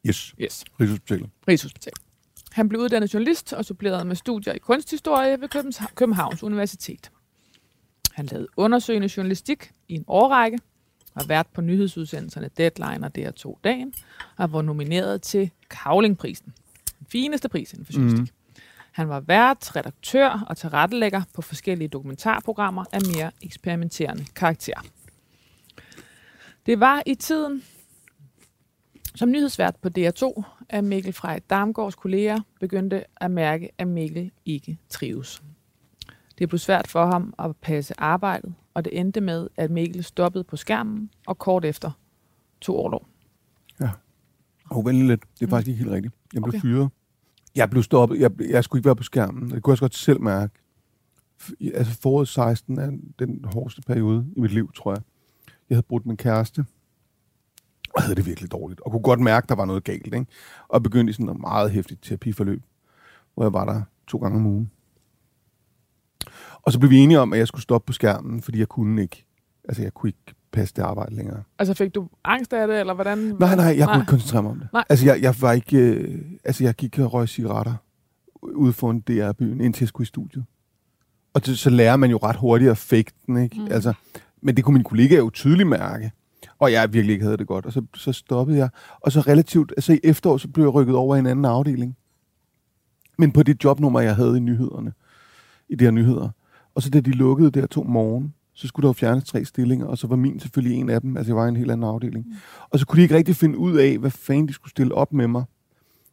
Yes. 0.07 0.35
Yes. 0.41 0.65
Rigshospitalet. 0.79 1.29
Rigshospital. 1.47 1.93
Han 2.51 2.69
blev 2.69 2.81
uddannet 2.81 3.13
journalist 3.13 3.53
og 3.53 3.65
suppleret 3.65 4.07
med 4.07 4.15
studier 4.15 4.53
i 4.53 4.57
kunsthistorie 4.59 5.41
ved 5.41 5.55
Københavns- 5.55 5.93
Københavns 5.95 6.43
Universitet. 6.43 7.11
Han 8.11 8.25
lavede 8.25 8.47
undersøgende 8.57 9.09
journalistik 9.17 9.71
i 9.87 9.93
en 9.93 10.03
årrække, 10.07 10.59
har 11.17 11.25
været 11.27 11.47
på 11.47 11.61
nyhedsudsendelserne 11.61 12.49
Deadline 12.57 13.05
og 13.05 13.11
DR2 13.17 13.59
Dagen, 13.63 13.93
og 14.37 14.53
var 14.53 14.61
nomineret 14.61 15.21
til 15.21 15.51
Kavlingprisen. 15.69 16.53
Den 16.99 17.07
fineste 17.09 17.49
pris 17.49 17.73
inden 17.73 17.85
for 17.85 17.93
journalistik. 17.93 18.33
Mm. 18.33 18.61
Han 18.91 19.09
var 19.09 19.19
vært, 19.19 19.75
redaktør 19.75 20.45
og 20.47 20.57
tilrettelægger 20.57 21.21
på 21.33 21.41
forskellige 21.41 21.87
dokumentarprogrammer 21.87 22.85
af 22.91 22.99
mere 23.15 23.31
eksperimenterende 23.41 24.25
karakter. 24.35 24.85
Det 26.65 26.79
var 26.79 27.03
i 27.05 27.15
tiden 27.15 27.63
som 29.15 29.29
nyhedsvært 29.29 29.75
på 29.75 29.89
DR2, 29.97 30.43
at 30.69 30.83
Mikkel 30.83 31.13
Frej 31.13 31.39
Damgaards 31.49 31.95
kolleger 31.95 32.39
begyndte 32.59 33.03
at 33.21 33.31
mærke, 33.31 33.69
at 33.77 33.87
Mikkel 33.87 34.31
ikke 34.45 34.77
trives. 34.89 35.43
Det 36.37 36.49
blev 36.49 36.59
svært 36.59 36.87
for 36.87 37.05
ham 37.05 37.33
at 37.39 37.55
passe 37.57 37.93
arbejdet, 37.97 38.53
og 38.73 38.85
det 38.85 38.99
endte 38.99 39.21
med, 39.21 39.47
at 39.57 39.71
Mikkel 39.71 40.03
stoppede 40.03 40.43
på 40.43 40.55
skærmen 40.55 41.09
og 41.27 41.37
kort 41.37 41.65
efter 41.65 41.91
tog 42.61 42.75
overlov. 42.75 43.07
Og 44.69 44.85
vent 44.85 45.07
lidt. 45.07 45.23
Det 45.39 45.45
er 45.45 45.49
faktisk 45.49 45.67
ikke 45.67 45.77
helt 45.79 45.91
rigtigt. 45.91 46.13
Jeg 46.33 46.41
blev 46.41 46.49
Okay. 46.49 46.61
fyret. 46.61 46.89
Jeg 47.55 47.69
blev 47.69 47.83
stoppet. 47.83 48.19
Jeg, 48.19 48.31
jeg 48.49 48.63
skulle 48.63 48.79
ikke 48.79 48.85
være 48.85 48.95
på 48.95 49.03
skærmen. 49.03 49.41
Det 49.41 49.63
kunne 49.63 49.71
jeg 49.71 49.73
også 49.73 49.83
godt 49.83 49.95
selv 49.95 50.21
mærke. 50.21 50.53
Altså 51.73 51.99
foråret 52.01 52.27
16 52.27 52.77
er 52.79 52.91
den 53.19 53.45
hårdeste 53.53 53.81
periode 53.81 54.25
i 54.35 54.39
mit 54.39 54.51
liv, 54.51 54.71
tror 54.73 54.91
jeg. 54.91 55.01
Jeg 55.69 55.75
havde 55.75 55.85
brudt 55.89 56.05
min 56.05 56.17
kæreste. 56.17 56.65
Og 57.95 58.01
havde 58.01 58.15
det 58.15 58.25
virkelig 58.25 58.51
dårligt. 58.51 58.81
Og 58.81 58.91
kunne 58.91 59.01
godt 59.01 59.19
mærke, 59.19 59.47
der 59.47 59.55
var 59.55 59.65
noget 59.65 59.83
galt. 59.83 60.05
Ikke? 60.05 60.25
Og 60.67 60.83
begyndte 60.83 61.09
i 61.11 61.13
sådan 61.13 61.25
noget 61.25 61.41
meget 61.41 61.71
hæftigt 61.71 62.03
terapiforløb, 62.03 62.63
hvor 63.33 63.43
jeg 63.43 63.53
var 63.53 63.65
der 63.65 63.81
to 64.07 64.17
gange 64.17 64.37
om 64.37 64.45
ugen. 64.45 64.71
Og 66.65 66.71
så 66.71 66.79
blev 66.79 66.89
vi 66.89 66.97
enige 66.97 67.19
om, 67.19 67.33
at 67.33 67.39
jeg 67.39 67.47
skulle 67.47 67.61
stoppe 67.61 67.85
på 67.85 67.93
skærmen, 67.93 68.41
fordi 68.41 68.59
jeg 68.59 68.67
kunne 68.67 69.01
ikke. 69.01 69.25
Altså, 69.63 69.83
jeg 69.83 69.93
kunne 69.93 70.09
ikke 70.09 70.35
passe 70.51 70.73
det 70.75 70.81
arbejde 70.81 71.15
længere. 71.15 71.43
Altså 71.59 71.73
fik 71.73 71.95
du 71.95 72.09
angst 72.23 72.53
af 72.53 72.67
det, 72.67 72.79
eller 72.79 72.93
hvordan? 72.93 73.17
Nej, 73.17 73.55
nej, 73.55 73.75
jeg 73.77 73.87
kunne 73.87 73.97
ikke 73.97 74.09
koncentrere 74.09 74.43
mig 74.43 74.51
om 74.51 74.59
det. 74.59 74.67
Nej. 74.73 74.83
Altså, 74.89 75.05
jeg, 75.05 75.21
jeg 75.21 75.35
var 75.41 75.51
ikke... 75.51 75.77
Øh, 75.77 76.21
altså, 76.43 76.63
jeg 76.63 76.73
gik 76.73 76.99
og 76.99 77.13
røg 77.13 77.29
cigaretter 77.29 77.73
ude 78.41 78.73
foran 78.73 78.99
DR-byen, 78.99 79.61
indtil 79.61 79.83
jeg 79.83 79.87
skulle 79.87 80.05
i 80.05 80.07
studiet. 80.07 80.45
Og 81.33 81.45
det, 81.45 81.59
så 81.59 81.69
lærer 81.69 81.95
man 81.95 82.09
jo 82.09 82.17
ret 82.17 82.35
hurtigt 82.35 82.71
at 82.71 82.77
fake 82.77 83.11
den, 83.27 83.37
ikke? 83.37 83.55
Mm. 83.55 83.65
Mm. 83.65 83.71
Altså, 83.71 83.93
men 84.41 84.57
det 84.57 84.63
kunne 84.63 84.73
min 84.73 84.83
kollega 84.83 85.15
jo 85.15 85.29
tydeligt 85.29 85.69
mærke. 85.69 86.11
Og 86.59 86.71
jeg 86.71 86.93
virkelig 86.93 87.13
ikke 87.13 87.25
havde 87.25 87.37
det 87.37 87.47
godt. 87.47 87.65
Og 87.65 87.73
så, 87.73 87.81
så 87.95 88.13
stoppede 88.13 88.57
jeg. 88.57 88.69
Og 89.01 89.11
så 89.11 89.19
relativt... 89.19 89.73
Altså, 89.77 89.93
i 89.93 89.99
efterår, 90.03 90.37
så 90.37 90.47
blev 90.47 90.65
jeg 90.65 90.73
rykket 90.73 90.95
over 90.95 91.15
i 91.15 91.19
en 91.19 91.25
anden 91.25 91.45
afdeling. 91.45 91.97
Men 93.17 93.31
på 93.31 93.43
det 93.43 93.63
jobnummer, 93.63 93.99
jeg 93.99 94.15
havde 94.15 94.37
i 94.37 94.39
nyhederne. 94.39 94.93
I 95.69 95.75
de 95.75 95.83
her 95.83 95.91
nyheder. 95.91 96.29
Og 96.75 96.81
så 96.81 96.89
da 96.89 97.01
de 97.01 97.11
lukkede 97.11 97.51
der 97.51 97.67
to 97.67 97.83
morgen, 97.83 98.33
så 98.53 98.67
skulle 98.67 98.83
der 98.83 98.89
jo 98.89 98.93
fjernes 98.93 99.23
tre 99.23 99.45
stillinger, 99.45 99.85
og 99.85 99.97
så 99.97 100.07
var 100.07 100.15
min 100.15 100.39
selvfølgelig 100.39 100.79
en 100.79 100.89
af 100.89 101.01
dem, 101.01 101.17
altså 101.17 101.29
jeg 101.31 101.35
var 101.35 101.45
i 101.45 101.49
en 101.49 101.55
helt 101.55 101.71
anden 101.71 101.89
afdeling. 101.89 102.25
Mm. 102.27 102.33
Og 102.69 102.79
så 102.79 102.85
kunne 102.85 102.97
de 102.97 103.01
ikke 103.03 103.15
rigtig 103.15 103.35
finde 103.35 103.57
ud 103.57 103.77
af, 103.77 103.97
hvad 103.97 104.11
fanden 104.11 104.47
de 104.47 104.53
skulle 104.53 104.71
stille 104.71 104.95
op 104.95 105.13
med 105.13 105.27
mig. 105.27 105.43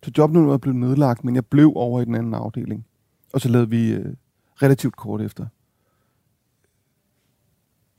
Så 0.03 0.13
jobnummeret 0.19 0.61
blev 0.61 0.75
nedlagt, 0.75 1.25
men 1.25 1.35
jeg 1.35 1.47
blev 1.47 1.73
over 1.77 2.01
i 2.01 2.05
den 2.05 2.15
anden 2.15 2.35
afdeling. 2.35 2.87
Og 3.33 3.41
så 3.41 3.49
lavede 3.49 3.71
vi 3.71 3.93
øh, 3.93 4.15
relativt 4.63 4.97
kort 4.97 5.21
efter, 5.21 5.47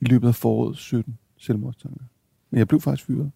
i 0.01 0.05
løbet 0.05 0.27
af 0.27 0.35
foråret 0.35 0.77
17 0.77 1.17
selvmordstanker. 1.37 2.03
Men 2.49 2.57
jeg 2.59 2.67
blev 2.67 2.81
faktisk 2.81 3.07
fyret. 3.07 3.31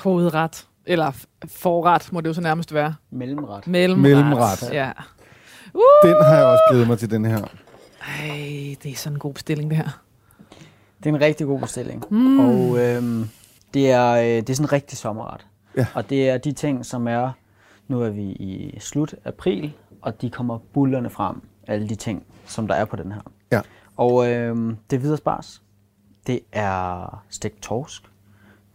Hovedret. 0.00 0.68
Eller 0.86 1.26
forret, 1.46 2.12
må 2.12 2.20
det 2.20 2.28
jo 2.28 2.32
så 2.32 2.40
nærmest 2.40 2.74
være. 2.74 2.94
Mellemret. 3.10 3.66
Mellemret. 3.66 4.02
Mellemret. 4.02 4.70
Ja. 4.72 4.92
Den 6.04 6.14
har 6.24 6.36
jeg 6.36 6.44
også 6.44 6.62
glædet 6.70 6.86
mig 6.86 6.98
til, 6.98 7.10
den 7.10 7.24
her. 7.24 7.44
Ej, 8.00 8.76
det 8.82 8.92
er 8.92 8.96
sådan 8.96 9.16
en 9.16 9.20
god 9.20 9.34
bestilling, 9.34 9.70
det 9.70 9.76
her. 9.76 10.00
Det 10.98 11.06
er 11.06 11.14
en 11.14 11.20
rigtig 11.20 11.46
god 11.46 11.60
bestilling. 11.60 12.04
Mm. 12.10 12.40
Og 12.40 12.78
øhm, 12.78 13.28
det, 13.74 13.90
er, 13.90 14.12
øh, 14.12 14.24
det 14.24 14.50
er 14.50 14.54
sådan 14.54 14.66
en 14.66 14.72
rigtig 14.72 14.98
sommerret. 14.98 15.46
Ja. 15.76 15.86
Og 15.94 16.10
det 16.10 16.28
er 16.28 16.38
de 16.38 16.52
ting, 16.52 16.86
som 16.86 17.08
er, 17.08 17.30
nu 17.88 18.02
er 18.02 18.08
vi 18.10 18.22
i 18.22 18.76
slut 18.80 19.14
april, 19.24 19.72
og 20.02 20.22
de 20.22 20.30
kommer 20.30 20.58
bullerne 20.58 21.10
frem, 21.10 21.42
alle 21.66 21.88
de 21.88 21.94
ting, 21.94 22.24
som 22.46 22.68
der 22.68 22.74
er 22.74 22.84
på 22.84 22.96
den 22.96 23.12
her. 23.12 23.20
Ja. 23.52 23.60
Og 23.96 24.28
øhm, 24.30 24.76
det 24.90 24.96
er 24.96 25.00
videre 25.00 25.16
spars. 25.16 25.62
Det 26.26 26.40
er 26.52 27.24
stegt 27.30 27.62
torsk. 27.62 28.02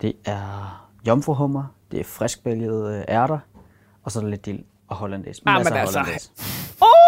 Det 0.01 0.13
er 0.25 0.88
jomfruhummer. 1.07 1.63
Det 1.91 1.99
er 1.99 2.03
friskbælgede 2.03 2.97
øh, 2.97 3.15
ærter. 3.15 3.39
Og 4.03 4.12
så 4.12 4.19
er 4.19 4.23
der 4.23 4.29
lidt 4.29 4.45
dild 4.45 4.63
og 4.88 4.95
hollandaise. 4.95 5.41
Ah, 5.45 5.53
Masser 5.53 5.71
men 5.71 5.77
af 5.77 5.81
altså, 5.81 5.99
hollandaise. 5.99 6.31
Oh! 6.81 7.01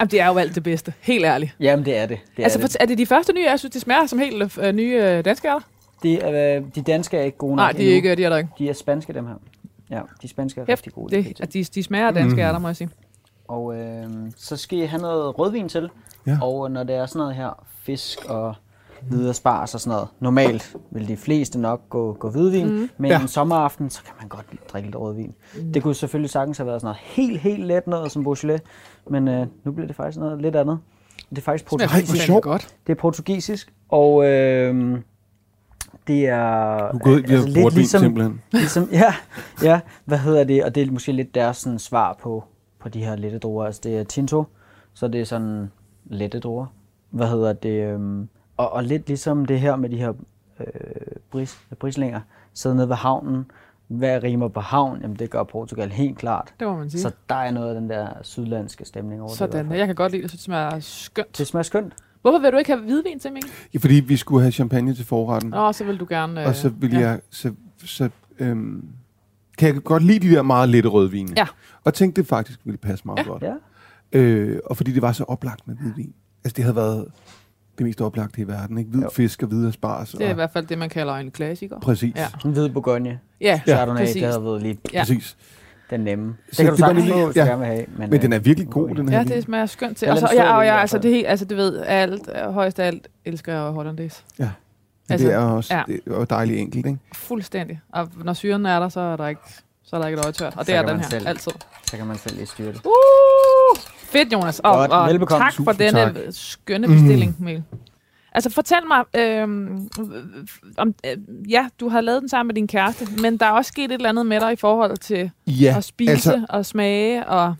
Jamen, 0.00 0.10
det 0.10 0.20
er 0.20 0.26
jo 0.26 0.36
alt 0.38 0.54
det 0.54 0.62
bedste. 0.62 0.92
Helt 1.00 1.24
ærligt. 1.24 1.56
Jamen, 1.60 1.84
det 1.84 1.96
er 1.96 2.06
det. 2.06 2.18
det, 2.36 2.42
altså, 2.42 2.58
er, 2.58 2.62
det. 2.62 2.72
for, 2.72 2.76
er 2.80 2.86
det 2.86 2.98
de 2.98 3.06
første 3.06 3.32
nye? 3.32 3.44
Jeg 3.50 3.58
synes, 3.58 3.72
de 3.72 3.80
smager 3.80 4.06
som 4.06 4.18
helt 4.18 4.58
øh, 4.58 4.72
nye 4.72 4.94
øh, 5.02 5.24
danske 5.24 5.48
ærter. 5.48 5.60
De, 6.02 6.18
er, 6.20 6.56
øh, 6.56 6.64
de 6.74 6.82
danske 6.82 7.16
er 7.16 7.22
ikke 7.22 7.38
gode 7.38 7.56
nok 7.56 7.62
Nej, 7.64 7.72
de 7.72 7.90
er 7.90 7.94
ikke, 7.94 8.14
de 8.16 8.24
er 8.24 8.28
der 8.28 8.36
ikke. 8.36 8.50
De 8.58 8.68
er 8.68 8.72
spanske, 8.72 9.12
dem 9.12 9.26
her. 9.26 9.34
Ja, 9.90 10.00
de 10.22 10.28
spanske 10.28 10.60
er 10.60 10.64
Hæft, 10.68 10.78
rigtig 10.80 10.92
gode. 10.92 11.16
det, 11.16 11.40
at 11.40 11.52
de, 11.52 11.64
de 11.64 11.82
smager 11.82 12.06
af 12.06 12.14
danske 12.14 12.34
Mm. 12.36 12.40
ærter, 12.40 12.58
må 12.58 12.68
jeg 12.68 12.76
sige. 12.76 12.90
Og 13.48 13.76
øh, 13.76 14.06
så 14.36 14.56
skal 14.56 14.78
I 14.78 14.84
have 14.84 15.02
noget 15.02 15.38
rødvin 15.38 15.68
til. 15.68 15.90
Ja. 16.26 16.38
Og 16.42 16.66
øh, 16.66 16.72
når 16.74 16.82
det 16.82 16.96
er 16.96 17.06
sådan 17.06 17.18
noget 17.18 17.34
her, 17.34 17.64
fisk 17.82 18.24
og 18.24 18.54
videre 19.10 19.34
spars 19.34 19.74
og 19.74 19.80
sådan 19.80 19.94
noget. 19.94 20.08
Normalt 20.20 20.76
vil 20.90 21.08
de 21.08 21.16
fleste 21.16 21.60
nok 21.60 21.88
gå, 21.88 22.12
gå 22.20 22.30
hvidvin, 22.30 22.66
mm. 22.68 22.90
men 22.98 23.10
Ja. 23.10 23.20
en 23.20 23.28
sommeraften, 23.28 23.90
så 23.90 24.02
kan 24.04 24.14
man 24.20 24.28
godt 24.28 24.46
drikke 24.72 24.86
lidt 24.86 24.96
rødvin. 24.96 25.34
Mm. 25.54 25.72
Det 25.72 25.82
kunne 25.82 25.94
selvfølgelig 25.94 26.30
sagtens 26.30 26.58
have 26.58 26.66
været 26.66 26.80
sådan 26.80 26.86
noget 26.86 26.98
helt, 27.02 27.40
helt 27.40 27.64
let 27.66 27.86
noget 27.86 28.12
som 28.12 28.22
Beaujolais, 28.22 28.60
men 29.10 29.28
øh, 29.28 29.46
nu 29.64 29.72
bliver 29.72 29.86
det 29.86 29.96
faktisk 29.96 30.18
noget 30.18 30.42
lidt 30.42 30.56
andet. 30.56 30.78
Det 31.30 31.38
er 31.38 31.42
faktisk 31.42 31.64
portugisisk. 31.66 32.24
sjovt. 32.24 32.42
godt. 32.42 32.74
Det 32.86 32.92
er 32.92 32.96
portugisisk, 33.00 33.72
og 33.88 34.24
øh, 34.24 34.98
det 36.06 36.26
er 36.28 36.78
Du 36.90 36.96
er 36.96 36.98
gået 36.98 37.30
i 37.30 37.32
altså, 37.32 37.48
lidt 37.48 37.62
portvin 37.64 37.78
ligesom, 37.78 38.00
simpelthen. 38.00 38.40
ligesom, 38.52 38.88
ja, 38.92 39.14
ja, 39.62 39.80
hvad 40.04 40.18
hedder 40.18 40.44
det, 40.44 40.64
og 40.64 40.74
det 40.74 40.82
er 40.82 40.90
måske 40.90 41.12
lidt 41.12 41.34
deres 41.34 41.56
sådan, 41.56 41.78
svar 41.78 42.18
på, 42.22 42.44
på 42.80 42.88
de 42.88 43.04
her 43.04 43.16
lette 43.16 43.38
druer. 43.38 43.64
Altså 43.66 43.80
det 43.84 43.98
er 43.98 44.04
Tinto, 44.04 44.44
så 44.94 45.08
det 45.08 45.20
er 45.20 45.24
sådan 45.24 45.70
lette 46.04 46.38
druer. 46.38 46.66
Hvad 47.10 47.28
hedder 47.28 47.52
det, 47.52 47.82
øhm, 47.84 48.28
og, 48.60 48.72
og 48.72 48.84
lidt 48.84 49.06
ligesom 49.06 49.46
det 49.46 49.60
her 49.60 49.76
med 49.76 49.88
de 49.88 49.96
her 49.96 50.12
øh, 50.60 50.66
bris, 51.30 51.58
brislinger, 51.78 52.20
sidde 52.54 52.76
nede 52.76 52.88
ved 52.88 52.96
havnen. 52.96 53.50
Hvad 53.88 54.22
rimer 54.22 54.48
på 54.48 54.60
havn? 54.60 54.98
Jamen 55.02 55.16
det 55.16 55.30
gør 55.30 55.42
Portugal 55.42 55.90
helt 55.90 56.18
klart. 56.18 56.54
Det 56.60 56.68
må 56.68 56.76
man 56.76 56.90
sige. 56.90 57.00
Så 57.00 57.10
der 57.28 57.34
er 57.34 57.50
noget 57.50 57.68
af 57.74 57.80
den 57.80 57.90
der 57.90 58.08
sydlandske 58.22 58.84
stemning 58.84 59.20
over 59.22 59.28
det. 59.30 59.36
i 59.36 59.44
hvert 59.44 59.52
Sådan. 59.52 59.72
Jeg 59.78 59.86
kan 59.86 59.94
godt 59.96 60.12
lide 60.12 60.22
det, 60.22 60.30
så 60.30 60.36
det 60.36 60.44
smager 60.44 60.80
skønt. 60.80 61.38
Det 61.38 61.46
smager 61.46 61.62
skønt. 61.62 61.92
Hvorfor 62.22 62.38
vil 62.38 62.52
du 62.52 62.56
ikke 62.56 62.70
have 62.70 62.82
hvidvin 62.84 63.18
til, 63.18 63.32
Mikkel? 63.32 63.50
Ja, 63.74 63.78
fordi 63.78 63.94
vi 63.94 64.16
skulle 64.16 64.42
have 64.42 64.52
champagne 64.52 64.94
til 64.94 65.06
forretten. 65.06 65.50
Nå, 65.50 65.72
så 65.72 65.84
vil 65.84 66.00
du 66.00 66.06
gerne... 66.08 66.40
Øh, 66.42 66.48
Og 66.48 66.54
så 66.54 66.68
vil 66.68 66.90
jeg, 66.92 67.20
så, 67.30 67.52
så 67.84 68.08
øhm, 68.38 68.88
kan 69.58 69.74
jeg 69.74 69.82
godt 69.84 70.02
lide 70.02 70.28
de 70.28 70.34
der 70.34 70.42
meget 70.42 70.68
lette 70.68 70.88
rødvine. 70.88 71.28
Ja. 71.36 71.46
Og 71.84 71.94
tænkte, 71.94 72.20
det 72.20 72.28
faktisk 72.28 72.60
ville 72.64 72.78
passe 72.78 73.04
meget 73.04 73.18
Ja. 73.18 73.22
godt. 73.30 73.42
Ja. 73.42 73.54
Øh, 74.12 74.60
og 74.66 74.76
fordi 74.76 74.92
det 74.92 75.02
var 75.02 75.12
så 75.12 75.24
oplagt 75.24 75.66
med 75.68 75.76
hvidvin. 75.76 76.14
Altså 76.44 76.56
det 76.56 76.64
havde 76.64 76.76
været 76.76 77.06
det 77.80 77.86
mest 77.86 78.00
oplagte 78.00 78.40
i 78.40 78.48
verden, 78.48 78.78
ikke? 78.78 78.90
Hvid 78.90 79.02
Jo. 79.02 79.08
fisk 79.12 79.42
og 79.42 79.48
hvide 79.48 79.68
asparges. 79.68 80.10
Det 80.10 80.20
er 80.22 80.26
i 80.26 80.28
og, 80.28 80.34
hvert 80.34 80.50
fald 80.52 80.66
det, 80.66 80.78
man 80.78 80.88
kalder 80.88 81.14
en 81.14 81.30
klassiker. 81.30 81.80
præcis. 81.80 82.14
Ja. 82.16 82.26
En 82.44 82.50
hvid 82.52 82.68
Bourgogne. 82.68 83.18
Ja, 83.40 83.60
Ja, 83.66 83.74
Chardonnay, 83.74 84.00
præcis. 84.00 84.14
det 84.14 84.22
havde 84.24 84.44
været 84.44 84.62
lige 84.62 84.78
Ja. 84.92 85.00
præcis. 85.00 85.36
den 85.90 86.00
nemme. 86.00 86.36
Det 86.48 86.56
Så 86.56 86.62
kan 86.62 86.66
du 86.66 86.76
det 86.76 86.78
sagtens 86.78 87.04
lige- 87.04 87.14
få, 87.14 87.32
ja. 87.36 87.44
gerne 87.44 87.64
have. 87.66 87.84
Men, 87.98 88.10
Men 88.10 88.22
den 88.22 88.32
øh, 88.32 88.36
er 88.36 88.40
virkelig 88.40 88.70
god, 88.70 88.88
den 88.88 89.08
her 89.08 89.18
Ja, 89.18 89.24
det 89.24 89.42
smager 89.44 89.66
skønt 89.66 89.96
til. 89.96 90.06
Jeg 90.06 90.12
Og 90.12 90.18
så, 90.18 90.26
lader 90.26 90.32
den 90.34 90.38
ja, 90.44 90.50
stå 90.50 90.56
og 90.56 90.64
i 90.64 90.66
jeg, 90.66 90.80
altså, 90.80 90.98
det 90.98 91.10
helt, 91.10 91.26
altså, 91.26 91.44
det 91.44 91.56
ved, 91.56 91.80
alt, 91.86 92.28
øh, 92.46 92.52
højst 92.52 92.78
af 92.78 92.86
alt, 92.86 93.08
elsker 93.24 93.52
jeg 93.52 93.62
hollandaise. 93.62 94.22
Ja. 94.38 94.44
Men 94.44 94.50
Altså, 95.12 95.26
det 95.26 95.34
er 95.34 95.38
også 95.38 95.74
ja. 95.76 95.82
det 95.86 96.00
er 96.06 96.14
jo 96.14 96.24
dejligt 96.24 96.58
enkelt, 96.60 96.86
ikke? 96.86 96.98
Fuldstændig. 97.14 97.80
Og 97.92 98.08
når 98.24 98.32
syren 98.32 98.66
er 98.66 98.80
der, 98.80 98.88
så 98.88 99.00
er 99.00 99.16
der 99.16 99.26
ikke, 99.28 99.40
så 99.84 99.96
er 99.96 100.00
der 100.00 100.06
ikke 100.06 100.18
et 100.18 100.24
øje 100.24 100.32
tørt. 100.32 100.54
Og 100.56 100.64
Så 100.64 100.72
det 100.72 100.78
er 100.78 100.86
den 100.86 101.00
her, 101.00 101.08
selv- 101.08 101.28
altid. 101.28 101.52
Så 101.84 101.96
kan 101.96 102.06
man 102.06 102.16
selv 102.16 102.36
lige 102.36 102.46
styre 102.46 102.68
det. 102.72 102.80
Uh! 102.84 102.90
Fedt, 104.12 104.32
Jonas. 104.32 104.60
Og, 104.60 104.74
Godt. 104.74 104.90
og 104.90 105.08
Velbekomme. 105.08 105.44
tak 105.44 105.52
for 105.54 105.64
Tusind 105.72 105.84
denne 105.86 106.14
tak. 106.14 106.22
skønne 106.30 106.88
bestilling, 106.88 107.36
Mikkel. 107.38 107.64
Altså, 108.32 108.50
fortæl 108.50 108.78
mig, 108.88 109.04
øhm, 109.16 109.88
om, 110.78 110.94
øh, 111.06 111.16
ja, 111.50 111.68
du 111.80 111.88
har 111.88 112.00
lavet 112.00 112.20
den 112.20 112.28
sammen 112.28 112.46
med 112.48 112.54
din 112.54 112.66
kæreste, 112.66 113.06
men 113.22 113.36
der 113.36 113.46
er 113.46 113.50
også 113.50 113.68
sket 113.68 113.84
et 113.84 113.92
eller 113.92 114.08
andet 114.08 114.26
med 114.26 114.40
dig 114.40 114.52
i 114.52 114.56
forhold 114.56 114.96
til 114.96 115.30
Ja, 115.46 115.74
at 115.76 115.84
spise 115.84 116.10
altså 116.12 116.46
og 116.48 116.66
smage, 116.66 117.26
og 117.26 117.54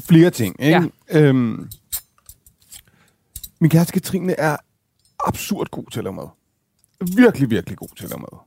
flere 0.00 0.30
ting, 0.30 0.56
ikke? 0.62 0.90
Øhm, 1.10 1.68
min 3.60 3.70
kæreste 3.70 3.92
Katrine 3.92 4.32
er 4.40 4.56
absurd 5.26 5.66
god 5.70 5.84
til 5.92 6.00
at 6.00 6.04
lave 6.04 6.14
mad. 6.14 6.28
Virkelig, 7.16 7.50
virkelig 7.50 7.78
god 7.78 7.88
til 7.96 8.04
at 8.04 8.10
lave 8.10 8.20
mad. 8.20 8.38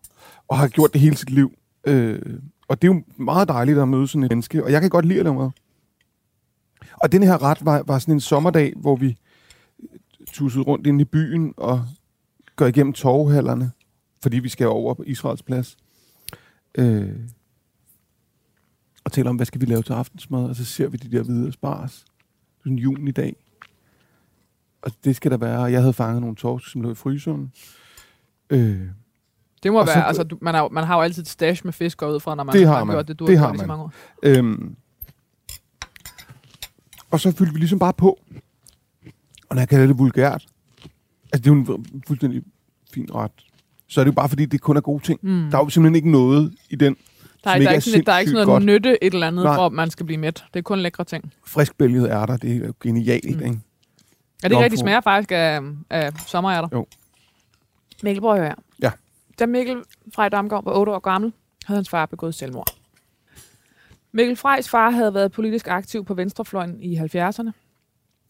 Og 0.48 0.58
har 0.58 0.68
gjort 0.68 0.94
det 0.94 1.02
hele 1.02 1.18
sit 1.18 1.30
liv. 1.30 1.52
Øh, 1.88 2.20
og 2.68 2.82
det 2.82 2.88
er 2.88 2.94
jo 2.94 3.04
meget 3.18 3.48
dejligt 3.48 3.80
at 3.80 3.88
møde 3.88 4.08
sådan 4.08 4.24
et 4.24 4.32
menneske, 4.32 4.64
og 4.64 4.72
jeg 4.72 4.82
kan 4.82 4.90
godt 4.90 5.06
lide 5.06 5.20
at 5.20 5.26
lave 5.26 5.36
mad. 5.36 5.50
Og 7.04 7.12
den 7.12 7.24
her 7.24 7.44
ret 7.44 7.66
var, 7.66 7.84
var 7.88 8.00
sådan 8.00 8.14
en 8.14 8.20
sommerdag, 8.20 8.74
hvor 8.76 8.96
vi 8.96 9.18
tussede 10.34 10.64
rundt 10.64 10.88
ind 10.88 11.02
i 11.02 11.06
byen 11.06 11.54
og 11.58 11.86
går 12.56 12.66
igennem 12.66 12.94
torvhallerne, 12.94 13.72
fordi 14.24 14.40
vi 14.40 14.50
skal 14.50 14.68
over 14.68 14.94
på 14.94 15.04
Israels 15.04 15.44
plads. 15.44 15.78
Øh, 16.78 17.10
og 19.04 19.12
taler 19.12 19.30
om, 19.30 19.36
hvad 19.36 19.46
skal 19.46 19.62
vi 19.62 19.66
lave 19.66 19.82
til 19.84 19.94
aftensmad, 19.94 20.44
og 20.50 20.56
så 20.56 20.66
ser 20.66 20.88
vi 20.88 20.98
de 20.98 21.18
der 21.18 21.24
hvide 21.24 21.52
spars. 21.52 22.06
Det 22.64 22.66
er 22.70 22.74
en 22.74 22.78
junidag. 22.80 23.36
Og 24.82 24.92
det 25.04 25.16
skal 25.16 25.32
der 25.32 25.38
være. 25.38 25.62
Jeg 25.62 25.80
havde 25.82 25.94
fanget 25.94 26.22
nogle 26.22 26.36
torsk, 26.36 26.72
som 26.72 26.82
lå 26.82 26.92
i 26.92 26.96
fryseren. 26.96 27.52
Øh, 28.50 28.82
det 29.64 29.72
må 29.74 29.86
være, 29.86 29.94
så- 29.96 30.02
altså, 30.02 30.24
du, 30.24 30.38
man, 30.42 30.56
har, 30.56 30.70
man 30.70 30.84
har 30.84 30.96
jo 30.96 31.02
altid 31.02 31.22
et 31.24 31.28
stash 31.30 31.66
med 31.66 31.74
fisk 31.74 32.02
ud 32.02 32.20
fra, 32.20 32.36
når 32.36 32.44
man 32.44 32.54
Det 32.56 32.68
har 32.68 32.84
man. 32.84 32.94
gjort 32.96 33.08
det, 33.08 33.20
du 33.20 33.28
Det 33.28 33.38
har 33.40 33.48
har 33.48 33.54
i 33.54 33.58
så 33.58 33.62
man. 33.62 33.68
mange 33.68 33.84
år. 33.84 33.92
Øhm, 34.24 34.76
og 37.16 37.20
så 37.22 37.32
fyldte 37.32 37.54
vi 37.54 37.60
ligesom 37.60 37.80
bare 37.80 37.94
på. 37.94 38.20
Og 39.50 39.56
når 39.56 39.62
jeg 39.62 39.70
kalder 39.70 39.88
det 39.88 39.98
vulgært, 40.00 40.46
altså 41.34 41.44
det 41.44 41.48
er 41.48 41.52
jo 41.52 41.56
en 41.78 42.04
fuldstændig 42.08 42.44
fin 42.94 43.08
ret, 43.16 43.32
så 43.88 44.00
er 44.00 44.04
det 44.04 44.12
jo 44.12 44.16
bare 44.16 44.30
fordi, 44.30 44.46
det 44.46 44.62
kun 44.62 44.78
er 44.78 44.82
gode 44.82 45.04
ting. 45.04 45.20
Mm. 45.24 45.50
Der 45.52 45.58
er 45.58 45.64
jo 45.64 45.70
simpelthen 45.70 45.96
ikke 45.96 46.12
noget 46.12 46.56
i 46.70 46.76
den, 46.76 46.96
Der 47.44 47.50
er, 47.50 47.54
som 47.56 47.62
der, 47.62 47.68
er 47.70 47.72
ikke 47.72 47.74
ikke 47.74 47.82
sådan, 47.90 48.06
der 48.06 48.12
er 48.14 48.20
ikke 48.20 48.30
sådan 48.32 48.48
noget 48.48 48.62
godt. 48.62 48.66
nytte 48.66 49.04
et 49.04 49.14
eller 49.14 49.28
andet, 49.28 49.44
Nej. 49.46 49.56
hvor 49.56 49.70
man 49.70 49.90
skal 49.90 50.06
blive 50.06 50.18
mæt. 50.18 50.46
Det 50.54 50.60
er 50.60 50.64
kun 50.64 50.80
lækre 50.80 51.04
ting. 51.04 51.34
friskbælgede 51.46 52.10
ærter. 52.10 52.38
Det 52.38 52.52
er 52.52 52.66
jo 52.68 52.74
genialt, 52.82 53.26
Mm. 53.26 53.46
ikke? 53.46 53.60
Ja, 54.44 54.48
det 54.48 54.56
er 54.58 54.64
rigtigt 54.64 54.80
smager 54.80 55.02
faktisk 55.02 55.32
af, 55.32 55.60
af 55.90 56.12
sommerærter. 56.28 56.68
Jo. 56.74 56.88
Mikkel, 58.04 58.22
prøv 58.22 58.32
at 58.32 58.38
høre. 58.38 58.48
her. 58.48 58.56
Ja. 58.82 58.92
Da 59.40 59.46
Mikkel 59.46 59.78
Frej 60.16 60.30
Damgaard 60.30 60.64
var 60.64 60.72
8 60.74 60.92
år 60.92 61.00
gammel, 61.00 61.34
havde 61.66 61.78
hans 61.78 61.90
far 61.90 62.06
begået 62.06 62.36
selvmord. 62.36 62.68
Mikkel 64.16 64.36
Frejs 64.36 64.70
far 64.70 64.90
havde 64.90 65.14
været 65.14 65.32
politisk 65.32 65.68
aktiv 65.68 66.06
på 66.06 66.14
venstrefløjen 66.14 66.82
i 66.82 66.98
70'erne. 66.98 67.52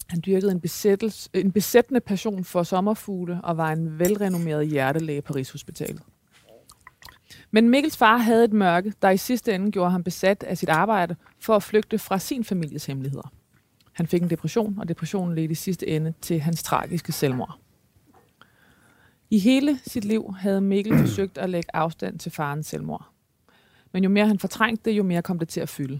Han 0.08 0.22
dyrkede 0.26 0.52
en, 0.52 0.62
besættelse, 0.62 1.30
en 1.34 1.52
besættende 1.52 2.00
passion 2.00 2.44
for 2.44 2.64
sommerfugle 2.64 3.40
og 3.44 3.58
var 3.58 3.72
en 3.72 4.00
velrenommeret 4.00 4.68
hjertelæge 4.68 5.22
på 5.22 5.34
Rigshospitalet. 5.34 6.02
Men 7.52 7.70
Mikkels 7.70 7.98
far 7.98 8.18
havde 8.18 8.44
et 8.44 8.54
mørke, 8.54 8.94
der 9.02 9.10
i 9.10 9.18
sidste 9.18 9.56
ende 9.56 9.72
gjorde 9.72 9.92
ham 9.92 10.04
besat 10.04 10.44
af 10.44 10.58
sit 10.58 10.70
arbejde 10.70 11.16
for 11.40 11.56
at 11.56 11.64
flygte 11.64 12.00
fra 12.00 12.20
sin 12.20 12.44
families 12.44 12.86
hemmeligheder. 12.86 13.32
Han 13.94 14.08
fik 14.08 14.22
en 14.22 14.30
depression, 14.30 14.80
og 14.80 14.88
depressionen 14.88 15.36
ledte 15.36 15.52
i 15.52 15.56
sidste 15.56 15.88
ende 15.88 16.14
til 16.22 16.40
hans 16.40 16.64
tragiske 16.64 17.12
selvmord. 17.12 17.60
I 19.30 19.40
hele 19.40 19.80
sit 19.88 20.06
liv 20.06 20.34
havde 20.40 20.62
Mikkel 20.62 20.98
forsøgt 20.98 21.38
at 21.38 21.50
lægge 21.50 21.76
afstand 21.76 22.20
til 22.20 22.32
farens 22.32 22.68
selvmord. 22.68 23.15
Men 23.96 24.04
jo 24.04 24.10
mere 24.10 24.28
han 24.28 24.40
fortrængte 24.40 24.90
det, 24.90 24.98
jo 24.98 25.04
mere 25.04 25.22
kom 25.22 25.40
det 25.40 25.50
til 25.50 25.60
at 25.60 25.70
fylde. 25.70 26.00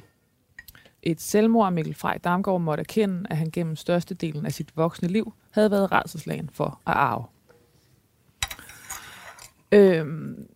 Et 1.04 1.22
selvmord, 1.22 1.74
Mikkel 1.74 1.94
Frej 1.94 2.18
Damgaard 2.18 2.62
måtte 2.62 2.82
erkende, 2.82 3.28
at 3.30 3.38
han 3.38 3.52
gennem 3.52 3.76
størstedelen 3.76 4.46
af 4.46 4.54
sit 4.54 4.78
voksne 4.78 5.08
liv 5.08 5.34
havde 5.52 5.72
været 5.72 5.92
redselslagen 5.92 6.50
for 6.54 6.66
at 6.66 6.94
arve. 6.94 7.24
Øhm, 9.72 10.48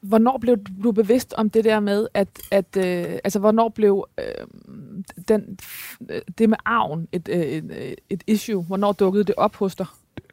hvornår 0.00 0.38
blev 0.38 0.56
du 0.82 0.92
bevidst 0.92 1.34
om 1.34 1.50
det 1.50 1.64
der 1.64 1.80
med, 1.80 2.08
at, 2.14 2.28
at 2.50 2.76
øh, 2.76 3.18
altså 3.24 3.38
hvornår 3.38 3.68
blev 3.68 4.06
øh, 4.18 4.46
den, 5.28 5.58
øh, 6.10 6.20
det 6.38 6.48
med 6.48 6.58
arven, 6.64 7.08
et, 7.12 7.28
øh, 7.28 7.40
et, 7.40 7.64
øh, 7.70 7.92
et 8.10 8.22
issue, 8.26 8.62
hvornår 8.62 8.92
dukkede 8.92 9.24
det 9.24 9.34
op 9.36 9.56
hos 9.56 9.74
dig? 9.74 9.86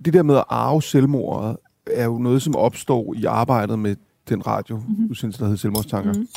Det 0.06 0.14
der 0.14 0.24
med 0.24 0.36
at 0.36 0.46
arve 0.50 0.82
selvmordet, 0.82 1.58
er 1.92 2.06
jo 2.06 2.18
noget, 2.18 2.42
som 2.42 2.56
opstår 2.56 3.14
i 3.14 3.26
arbejdet 3.26 3.80
med 3.80 3.96
den 4.30 4.48
radio, 4.48 4.78
mm-hmm. 4.78 5.08
der 5.08 5.44
hedder 5.44 5.56
Selvmordstanker. 5.56 6.14
Mm-hmm. 6.14 6.28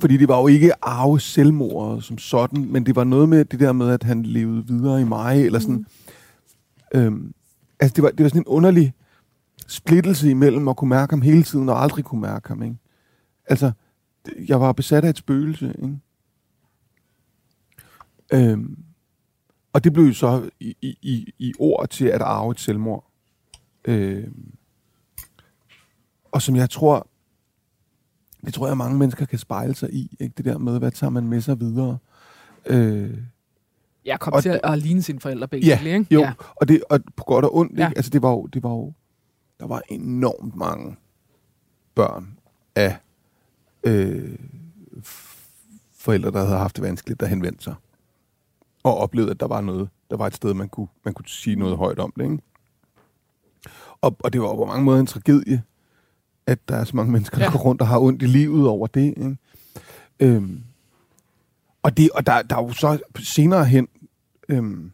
Fordi 0.00 0.16
det 0.16 0.28
var 0.28 0.40
jo 0.40 0.46
ikke 0.46 0.84
arve 0.84 1.20
selvmordet 1.20 2.04
som 2.04 2.18
sådan, 2.18 2.72
men 2.72 2.86
det 2.86 2.96
var 2.96 3.04
noget 3.04 3.28
med 3.28 3.44
det 3.44 3.60
der 3.60 3.72
med, 3.72 3.90
at 3.90 4.02
han 4.02 4.22
levede 4.22 4.66
videre 4.66 5.00
i 5.00 5.04
mig, 5.04 5.44
eller 5.44 5.58
sådan. 5.58 5.86
Mm. 6.94 7.00
Øhm, 7.00 7.34
altså, 7.80 7.94
det 7.94 8.02
var, 8.02 8.10
det 8.10 8.22
var 8.22 8.28
sådan 8.28 8.42
en 8.42 8.46
underlig 8.46 8.94
splittelse 9.66 10.30
imellem 10.30 10.68
at 10.68 10.76
kunne 10.76 10.88
mærke 10.88 11.12
ham 11.12 11.22
hele 11.22 11.42
tiden, 11.42 11.68
og 11.68 11.82
aldrig 11.82 12.04
kunne 12.04 12.20
mærke 12.20 12.48
ham, 12.48 12.62
ikke? 12.62 12.76
Altså, 13.46 13.72
jeg 14.48 14.60
var 14.60 14.72
besat 14.72 15.04
af 15.04 15.10
et 15.10 15.18
spøgelse, 15.18 15.74
ikke? 15.82 15.98
Øhm, 18.32 18.78
og 19.72 19.84
det 19.84 19.92
blev 19.92 20.04
jo 20.04 20.12
så 20.12 20.50
i, 20.60 20.76
i, 20.82 21.32
i 21.38 21.52
ord 21.58 21.88
til 21.88 22.04
at 22.04 22.22
arve 22.22 22.50
et 22.50 22.60
selvmord. 22.60 23.10
Øhm, 23.84 24.57
og 26.32 26.42
som 26.42 26.56
jeg 26.56 26.70
tror, 26.70 27.08
det 28.44 28.54
tror 28.54 28.66
jeg, 28.66 28.76
mange 28.76 28.98
mennesker 28.98 29.26
kan 29.26 29.38
spejle 29.38 29.74
sig 29.74 29.92
i, 29.92 30.16
ikke? 30.20 30.34
det 30.36 30.44
der 30.44 30.58
med, 30.58 30.78
hvad 30.78 30.90
tager 30.90 31.10
man 31.10 31.28
med 31.28 31.40
sig 31.40 31.60
videre. 31.60 31.98
Øh, 32.66 33.18
jeg 34.04 34.20
kom 34.20 34.42
til 34.42 34.60
at 34.64 34.78
ligne 34.78 35.02
sine 35.02 35.20
forældre 35.20 35.48
begge, 35.48 35.66
ja, 35.66 35.80
ikke? 35.80 36.06
Jo, 36.10 36.20
ja, 36.20 36.32
og, 36.56 36.68
det, 36.68 36.82
og 36.90 37.00
på 37.16 37.24
godt 37.24 37.44
og 37.44 37.56
ondt, 37.56 37.78
ja. 37.78 37.88
ikke? 37.88 37.98
Altså, 37.98 38.10
det 38.10 38.22
var 38.22 38.30
jo, 38.30 38.46
det 38.46 38.62
var 38.62 38.70
jo, 38.70 38.92
der 39.60 39.66
var 39.66 39.82
enormt 39.88 40.56
mange 40.56 40.96
børn 41.94 42.38
af 42.74 42.96
øh, 43.84 44.38
forældre, 45.92 46.30
der 46.30 46.44
havde 46.44 46.58
haft 46.58 46.76
det 46.76 46.84
vanskeligt, 46.84 47.20
der 47.20 47.26
henvendte 47.26 47.64
sig. 47.64 47.74
Og 48.82 48.96
oplevede, 48.96 49.30
at 49.30 49.40
der 49.40 49.46
var 49.46 49.60
noget, 49.60 49.88
der 50.10 50.16
var 50.16 50.26
et 50.26 50.34
sted, 50.34 50.54
man 50.54 50.68
kunne, 50.68 50.88
man 51.04 51.14
kunne 51.14 51.28
sige 51.28 51.56
noget 51.56 51.76
højt 51.76 51.98
om 51.98 52.12
det, 52.16 52.24
ikke? 52.24 52.38
Og, 54.00 54.16
og 54.20 54.32
det 54.32 54.40
var 54.40 54.54
på 54.54 54.64
mange 54.64 54.84
måder 54.84 55.00
en 55.00 55.06
tragedie, 55.06 55.62
at 56.48 56.68
der 56.68 56.76
er 56.76 56.84
så 56.84 56.96
mange 56.96 57.12
mennesker, 57.12 57.38
der 57.38 57.44
ja. 57.44 57.50
går 57.50 57.58
rundt 57.58 57.80
og 57.80 57.88
har 57.88 57.98
ondt 57.98 58.22
i 58.22 58.26
livet 58.26 58.68
over 58.68 58.86
det. 58.86 59.14
Ikke? 59.16 59.36
Øhm, 60.20 60.62
og 61.82 61.96
det, 61.96 62.10
og 62.10 62.26
der, 62.26 62.42
der 62.42 62.56
er 62.56 62.62
jo 62.62 62.72
så 62.72 62.98
senere 63.18 63.64
hen 63.64 63.88
øhm, 64.48 64.90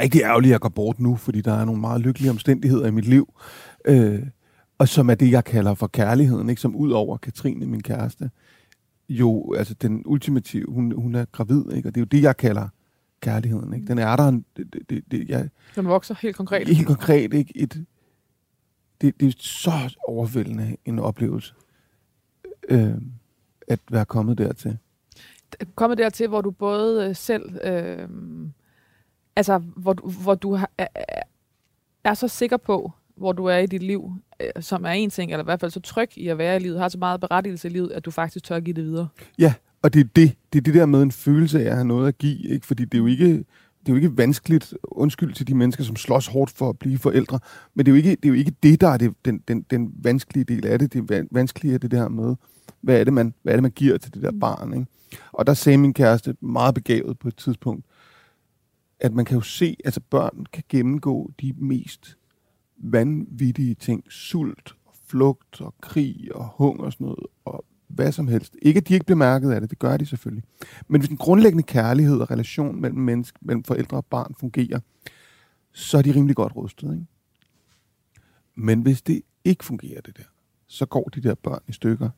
rigtig 0.00 0.22
ærgerligt, 0.22 0.50
at 0.50 0.52
jeg 0.52 0.60
går 0.60 0.68
bort 0.68 1.00
nu, 1.00 1.16
fordi 1.16 1.40
der 1.40 1.54
er 1.54 1.64
nogle 1.64 1.80
meget 1.80 2.00
lykkelige 2.00 2.30
omstændigheder 2.30 2.86
i 2.86 2.90
mit 2.90 3.04
liv, 3.04 3.34
øh, 3.84 4.22
og 4.78 4.88
som 4.88 5.10
er 5.10 5.14
det, 5.14 5.30
jeg 5.30 5.44
kalder 5.44 5.74
for 5.74 5.86
kærligheden, 5.86 6.48
ikke? 6.48 6.60
som 6.60 6.76
ud 6.76 6.90
over 6.90 7.16
Katrine, 7.16 7.66
min 7.66 7.82
kæreste, 7.82 8.30
jo, 9.08 9.54
altså 9.58 9.74
den 9.74 10.02
ultimative, 10.06 10.66
hun, 10.68 10.92
hun 10.96 11.14
er 11.14 11.24
gravid, 11.24 11.72
ikke? 11.72 11.88
og 11.88 11.94
det 11.94 12.00
er 12.00 12.02
jo 12.02 12.08
det, 12.10 12.22
jeg 12.22 12.36
kalder 12.36 12.68
kærligheden. 13.20 13.74
Ikke? 13.74 13.86
Den 13.86 13.98
er 13.98 14.16
der, 14.16 14.30
det, 14.30 14.42
det, 14.56 14.90
det, 14.90 15.04
det, 15.10 15.28
jeg, 15.28 15.48
den 15.76 15.86
vokser 15.86 16.14
helt 16.22 16.36
konkret. 16.36 16.68
Helt 16.68 16.86
konkret, 16.86 17.34
ikke? 17.34 17.52
Et, 17.56 17.84
det, 19.00 19.20
det 19.20 19.28
er 19.28 19.32
så 19.38 19.96
overvældende 20.08 20.76
en 20.84 20.98
oplevelse, 20.98 21.54
øh, 22.68 22.94
at 23.68 23.80
være 23.90 24.04
kommet 24.04 24.38
dertil. 24.38 24.78
Kommet 25.74 25.98
dertil, 25.98 26.28
hvor 26.28 26.40
du 26.40 26.50
både 26.50 27.08
øh, 27.08 27.16
selv, 27.16 27.58
øh, 27.64 28.08
altså 29.36 29.58
hvor, 29.58 29.92
du, 29.92 30.10
hvor 30.10 30.34
du 30.34 30.54
har, 30.54 30.70
er, 30.78 30.86
er 32.04 32.14
så 32.14 32.28
sikker 32.28 32.56
på, 32.56 32.92
hvor 33.16 33.32
du 33.32 33.44
er 33.44 33.56
i 33.56 33.66
dit 33.66 33.82
liv, 33.82 34.12
øh, 34.40 34.62
som 34.62 34.84
er 34.84 34.90
en 34.90 35.10
ting, 35.10 35.32
eller 35.32 35.44
i 35.44 35.44
hvert 35.44 35.60
fald 35.60 35.70
så 35.70 35.80
tryg 35.80 36.18
i 36.18 36.28
at 36.28 36.38
være 36.38 36.56
i 36.56 36.58
livet, 36.58 36.78
har 36.78 36.88
så 36.88 36.98
meget 36.98 37.20
berettigelse 37.20 37.68
i 37.68 37.70
livet, 37.70 37.90
at 37.90 38.04
du 38.04 38.10
faktisk 38.10 38.44
tør 38.44 38.60
give 38.60 38.74
det 38.74 38.84
videre. 38.84 39.08
Ja, 39.38 39.54
og 39.82 39.94
det 39.94 40.00
er 40.00 40.08
det, 40.16 40.36
det 40.52 40.58
er 40.58 40.62
det 40.62 40.74
der 40.74 40.86
med 40.86 41.02
en 41.02 41.12
følelse 41.12 41.60
af 41.60 41.64
at 41.64 41.74
have 41.74 41.84
noget 41.84 42.08
at 42.08 42.18
give, 42.18 42.48
ikke? 42.48 42.66
fordi 42.66 42.84
det 42.84 42.94
er 42.94 42.98
jo 42.98 43.06
ikke 43.06 43.44
det 43.86 43.92
er 43.92 43.96
jo 43.96 44.02
ikke 44.02 44.18
vanskeligt, 44.18 44.74
undskyld 44.82 45.34
til 45.34 45.46
de 45.46 45.54
mennesker, 45.54 45.84
som 45.84 45.96
slås 45.96 46.26
hårdt 46.26 46.50
for 46.50 46.68
at 46.68 46.78
blive 46.78 46.98
forældre, 46.98 47.38
men 47.74 47.86
det 47.86 47.92
er 47.92 47.94
jo 47.94 47.96
ikke 47.96 48.10
det, 48.10 48.24
er 48.24 48.28
jo 48.28 48.34
ikke 48.34 48.52
det 48.62 48.80
der 48.80 48.88
er 48.88 48.96
det, 48.96 49.14
den, 49.24 49.38
den, 49.48 49.62
den 49.62 49.92
vanskelige 50.02 50.44
del 50.44 50.66
af 50.66 50.78
det. 50.78 50.92
Det 50.92 51.26
vanskelige 51.30 51.74
er 51.74 51.78
det 51.78 51.90
der 51.90 52.08
med, 52.08 52.34
hvad 52.80 53.00
er 53.00 53.04
det, 53.04 53.12
man, 53.12 53.34
hvad 53.42 53.52
er 53.52 53.56
det, 53.56 53.62
man 53.62 53.70
giver 53.70 53.98
til 53.98 54.14
det 54.14 54.22
der 54.22 54.32
barn. 54.40 54.74
Ikke? 54.74 54.86
Og 55.32 55.46
der 55.46 55.54
sagde 55.54 55.78
min 55.78 55.94
kæreste 55.94 56.36
meget 56.40 56.74
begavet 56.74 57.18
på 57.18 57.28
et 57.28 57.36
tidspunkt, 57.36 57.86
at 59.00 59.12
man 59.12 59.24
kan 59.24 59.36
jo 59.36 59.40
se, 59.40 59.76
at 59.78 59.86
altså 59.86 60.00
børn 60.10 60.46
kan 60.52 60.64
gennemgå 60.68 61.30
de 61.40 61.52
mest 61.56 62.18
vanvittige 62.78 63.74
ting. 63.74 64.04
Sult, 64.08 64.74
og 64.86 64.94
flugt, 65.08 65.60
og 65.60 65.74
krig, 65.82 66.28
og 66.34 66.48
hunger 66.56 66.84
og 66.84 66.92
sådan 66.92 67.04
noget, 67.04 67.26
og 67.44 67.64
hvad 67.96 68.12
som 68.12 68.28
helst. 68.28 68.56
Ikke 68.62 68.78
at 68.78 68.88
de 68.88 68.94
ikke 68.94 69.06
bliver 69.06 69.18
mærket 69.18 69.50
af 69.50 69.60
det, 69.60 69.70
det 69.70 69.78
gør 69.78 69.96
de 69.96 70.06
selvfølgelig. 70.06 70.44
Men 70.88 71.00
hvis 71.00 71.08
den 71.08 71.16
grundlæggende 71.16 71.62
kærlighed 71.62 72.18
og 72.20 72.30
relation 72.30 72.80
mellem, 72.80 73.00
menneske, 73.00 73.38
mellem 73.42 73.64
forældre 73.64 73.96
og 73.96 74.04
barn 74.04 74.34
fungerer, 74.40 74.80
så 75.72 75.98
er 75.98 76.02
de 76.02 76.14
rimelig 76.14 76.36
godt 76.36 76.56
rustet. 76.56 76.92
Ikke? 76.92 77.06
Men 78.54 78.82
hvis 78.82 79.02
det 79.02 79.22
ikke 79.44 79.64
fungerer, 79.64 80.00
det 80.00 80.16
der, 80.16 80.22
så 80.66 80.86
går 80.86 81.04
de 81.14 81.20
der 81.20 81.34
børn 81.34 81.62
i 81.68 81.72
stykker 81.72 82.10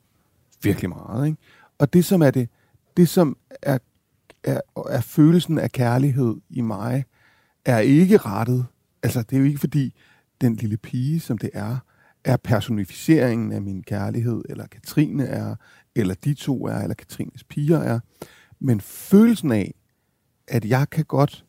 virkelig 0.63 0.89
meget. 0.89 1.27
Ikke? 1.27 1.37
Og 1.77 1.93
det, 1.93 2.05
som 2.05 2.21
er 2.21 2.31
det, 2.31 2.49
det 2.97 3.09
som 3.09 3.37
er, 3.61 3.77
er, 4.43 4.61
er 4.89 5.01
følelsen 5.01 5.57
af 5.57 5.71
kærlighed 5.71 6.35
i 6.49 6.61
mig, 6.61 7.05
er 7.65 7.79
ikke 7.79 8.17
rettet. 8.17 8.65
Altså, 9.03 9.21
det 9.21 9.35
er 9.35 9.39
jo 9.39 9.45
ikke 9.45 9.59
fordi, 9.59 9.93
den 10.41 10.55
lille 10.55 10.77
pige, 10.77 11.19
som 11.19 11.37
det 11.37 11.49
er, 11.53 11.77
er 12.29 12.37
personificeringen 12.37 13.51
af 13.51 13.61
min 13.61 13.83
kærlighed, 13.83 14.41
eller 14.49 14.67
Katrine 14.67 15.25
er, 15.25 15.55
eller 15.95 16.13
de 16.13 16.33
to 16.33 16.67
er, 16.67 16.77
eller 16.77 16.95
Katrines 16.95 17.43
piger 17.43 17.79
er. 17.79 17.99
Men 18.59 18.81
følelsen 18.81 19.51
af, 19.51 19.73
at 20.47 20.65
jeg 20.65 20.89
kan 20.89 21.05
godt 21.05 21.45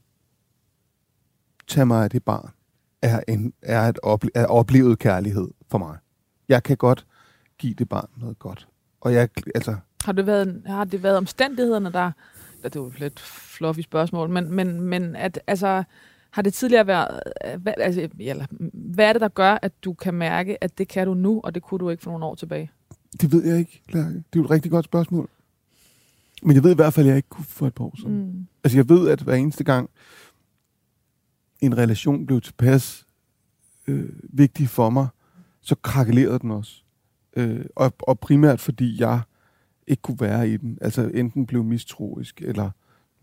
tage 1.69 1.87
mig 1.87 2.05
af 2.05 2.11
det 2.11 2.25
barn, 2.25 2.51
er, 3.03 3.21
en, 3.29 3.53
er, 3.62 3.88
et 3.88 3.99
ople- 4.07 4.31
er 4.35 4.47
oplevet 4.47 4.99
kærlighed 4.99 5.49
for 5.71 5.79
mig. 5.79 5.99
Jeg 6.49 6.62
kan 6.62 6.77
godt 6.77 7.07
give 7.59 7.75
det 7.75 7.88
barn 7.88 8.09
noget 8.16 8.38
godt. 8.38 8.69
Og 9.01 9.12
jeg, 9.12 9.29
altså... 9.55 9.77
Har 10.05 10.12
det 10.12 10.27
været, 10.27 10.62
har 10.66 10.85
det 10.85 11.03
været 11.03 11.16
omstændighederne, 11.16 11.93
der... 11.93 12.12
Det 12.62 12.81
var 12.81 12.87
et 12.87 13.01
lidt 13.01 13.21
fluffy 13.21 13.81
spørgsmål, 13.81 14.31
men, 14.31 14.53
men, 14.53 14.81
men 14.81 15.16
at, 15.16 15.40
altså, 15.47 15.83
har 16.31 16.43
det 16.43 16.55
tidligere 16.55 16.87
været, 16.87 17.21
øh, 17.47 17.62
hvad, 17.62 17.73
altså, 17.77 18.09
eller, 18.19 18.47
hvad 18.73 19.09
er 19.09 19.12
det, 19.12 19.23
der 19.23 19.29
gør, 19.29 19.59
at 19.62 19.73
du 19.85 19.93
kan 19.93 20.14
mærke, 20.14 20.64
at 20.64 20.79
det 20.79 20.88
kan 20.88 21.07
du 21.07 21.14
nu, 21.14 21.40
og 21.45 21.55
det 21.55 21.62
kunne 21.62 21.79
du 21.79 21.90
ikke 21.90 22.03
for 22.03 22.11
nogle 22.11 22.27
år 22.27 22.35
tilbage? 22.35 22.71
Det 23.21 23.33
ved 23.33 23.45
jeg 23.45 23.59
ikke, 23.59 23.83
Lærke. 23.88 24.09
Det 24.09 24.16
er 24.16 24.23
jo 24.37 24.45
et 24.45 24.51
rigtig 24.51 24.71
godt 24.71 24.85
spørgsmål. 24.85 25.29
Men 26.43 26.57
jeg 26.57 26.64
ved 26.64 26.73
i 26.73 26.75
hvert 26.75 26.95
fald, 26.95 27.07
at 27.07 27.09
jeg 27.09 27.16
ikke 27.16 27.29
kunne 27.29 27.45
for 27.45 27.66
et 27.66 27.75
par 27.75 27.85
år 27.85 27.95
siden. 27.97 28.27
Mm. 28.27 28.47
Altså 28.64 28.79
jeg 28.79 28.88
ved, 28.88 29.09
at 29.09 29.21
hver 29.21 29.35
eneste 29.35 29.64
gang 29.64 29.90
en 31.61 31.79
relation 31.79 32.27
blev 32.27 32.40
tilpas 32.40 33.07
øh, 33.87 34.09
vigtig 34.23 34.69
for 34.69 34.90
mig, 34.90 35.09
så 35.61 35.75
krakelerede 35.75 36.38
den 36.38 36.51
også. 36.51 36.83
Øh, 37.37 37.64
og, 37.77 37.93
og 37.99 38.21
primært 38.21 38.61
fordi 38.61 39.01
jeg 39.01 39.21
ikke 39.87 40.03
kunne 40.03 40.21
være 40.21 40.49
i 40.49 40.57
den. 40.57 40.79
Altså 40.81 41.11
enten 41.14 41.47
blev 41.47 41.64
mistroisk, 41.64 42.43
eller 42.43 42.71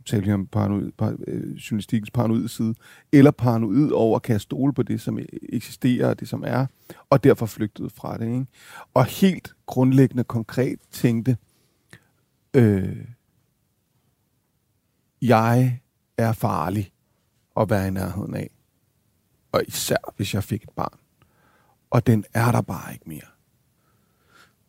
talte 0.08 0.34
om 0.34 0.48
paranoid, 0.48 0.92
par, 0.92 1.16
øh, 1.28 1.56
journalistikens 1.56 2.12
paranoid 2.12 2.48
side, 2.48 2.76
eller 3.12 3.32
paranoid 3.32 3.92
over 3.92 4.16
at 4.16 4.22
kan 4.22 4.40
stole 4.40 4.74
på 4.74 4.84
det, 4.84 5.02
som 5.02 5.20
øh, 5.20 5.26
eksisterer, 5.50 6.10
og 6.10 6.20
det, 6.20 6.30
som 6.30 6.44
er, 6.48 6.66
og 7.10 7.24
derfor 7.24 7.46
flygtede 7.46 7.90
fra 7.90 8.18
det. 8.18 8.26
Ikke? 8.26 8.46
Og 8.94 9.06
helt 9.06 9.54
grundlæggende 9.66 10.24
konkret 10.24 10.80
tænkte, 10.92 11.38
øh, 12.54 13.06
jeg 15.22 15.80
er 16.18 16.34
farlig 16.34 16.92
at 17.58 17.70
være 17.70 17.88
i 17.88 17.92
nærheden 17.92 18.36
af. 18.36 18.50
Og 19.52 19.62
især, 19.68 20.14
hvis 20.16 20.34
jeg 20.34 20.44
fik 20.44 20.64
et 20.64 20.70
barn. 20.76 21.00
Og 21.90 22.08
den 22.08 22.26
er 22.34 22.52
der 22.52 22.62
bare 22.62 22.94
ikke 22.94 23.10
mere. 23.10 23.37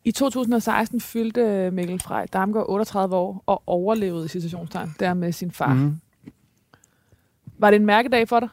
I 0.03 0.11
2016 0.11 1.01
fyldte 1.01 1.71
Mikkel 1.71 1.99
Frej 1.99 2.25
Damgaard 2.33 2.65
38 2.69 3.15
år 3.15 3.43
og 3.45 3.63
overlevede 3.67 4.25
i 4.25 4.27
situationstegn 4.27 4.95
der 4.99 5.13
med 5.13 5.31
sin 5.31 5.51
far. 5.51 5.73
Mm. 5.73 5.95
Var 7.57 7.71
det 7.71 7.79
en 7.79 7.85
mærkedag 7.85 8.29
for 8.29 8.39
dig? 8.39 8.49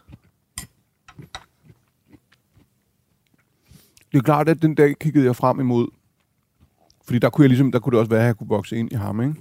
Det 4.12 4.18
er 4.18 4.23
klart, 4.23 4.49
at 4.49 4.62
den 4.62 4.75
dag 4.75 4.99
kiggede 4.99 5.25
jeg 5.25 5.37
frem 5.37 5.61
imod. 5.61 5.89
Fordi 7.05 7.18
der 7.18 7.31
kunne, 7.31 7.43
jeg 7.43 7.49
ligesom, 7.49 7.73
der 7.73 7.79
kunne 7.79 7.91
det 7.91 8.01
også 8.01 8.11
være, 8.11 8.21
at 8.21 8.27
jeg 8.27 8.37
kunne 8.37 8.49
vokse 8.49 8.77
ind 8.77 8.93
i 8.93 8.95
ham, 8.95 9.21
ikke? 9.21 9.35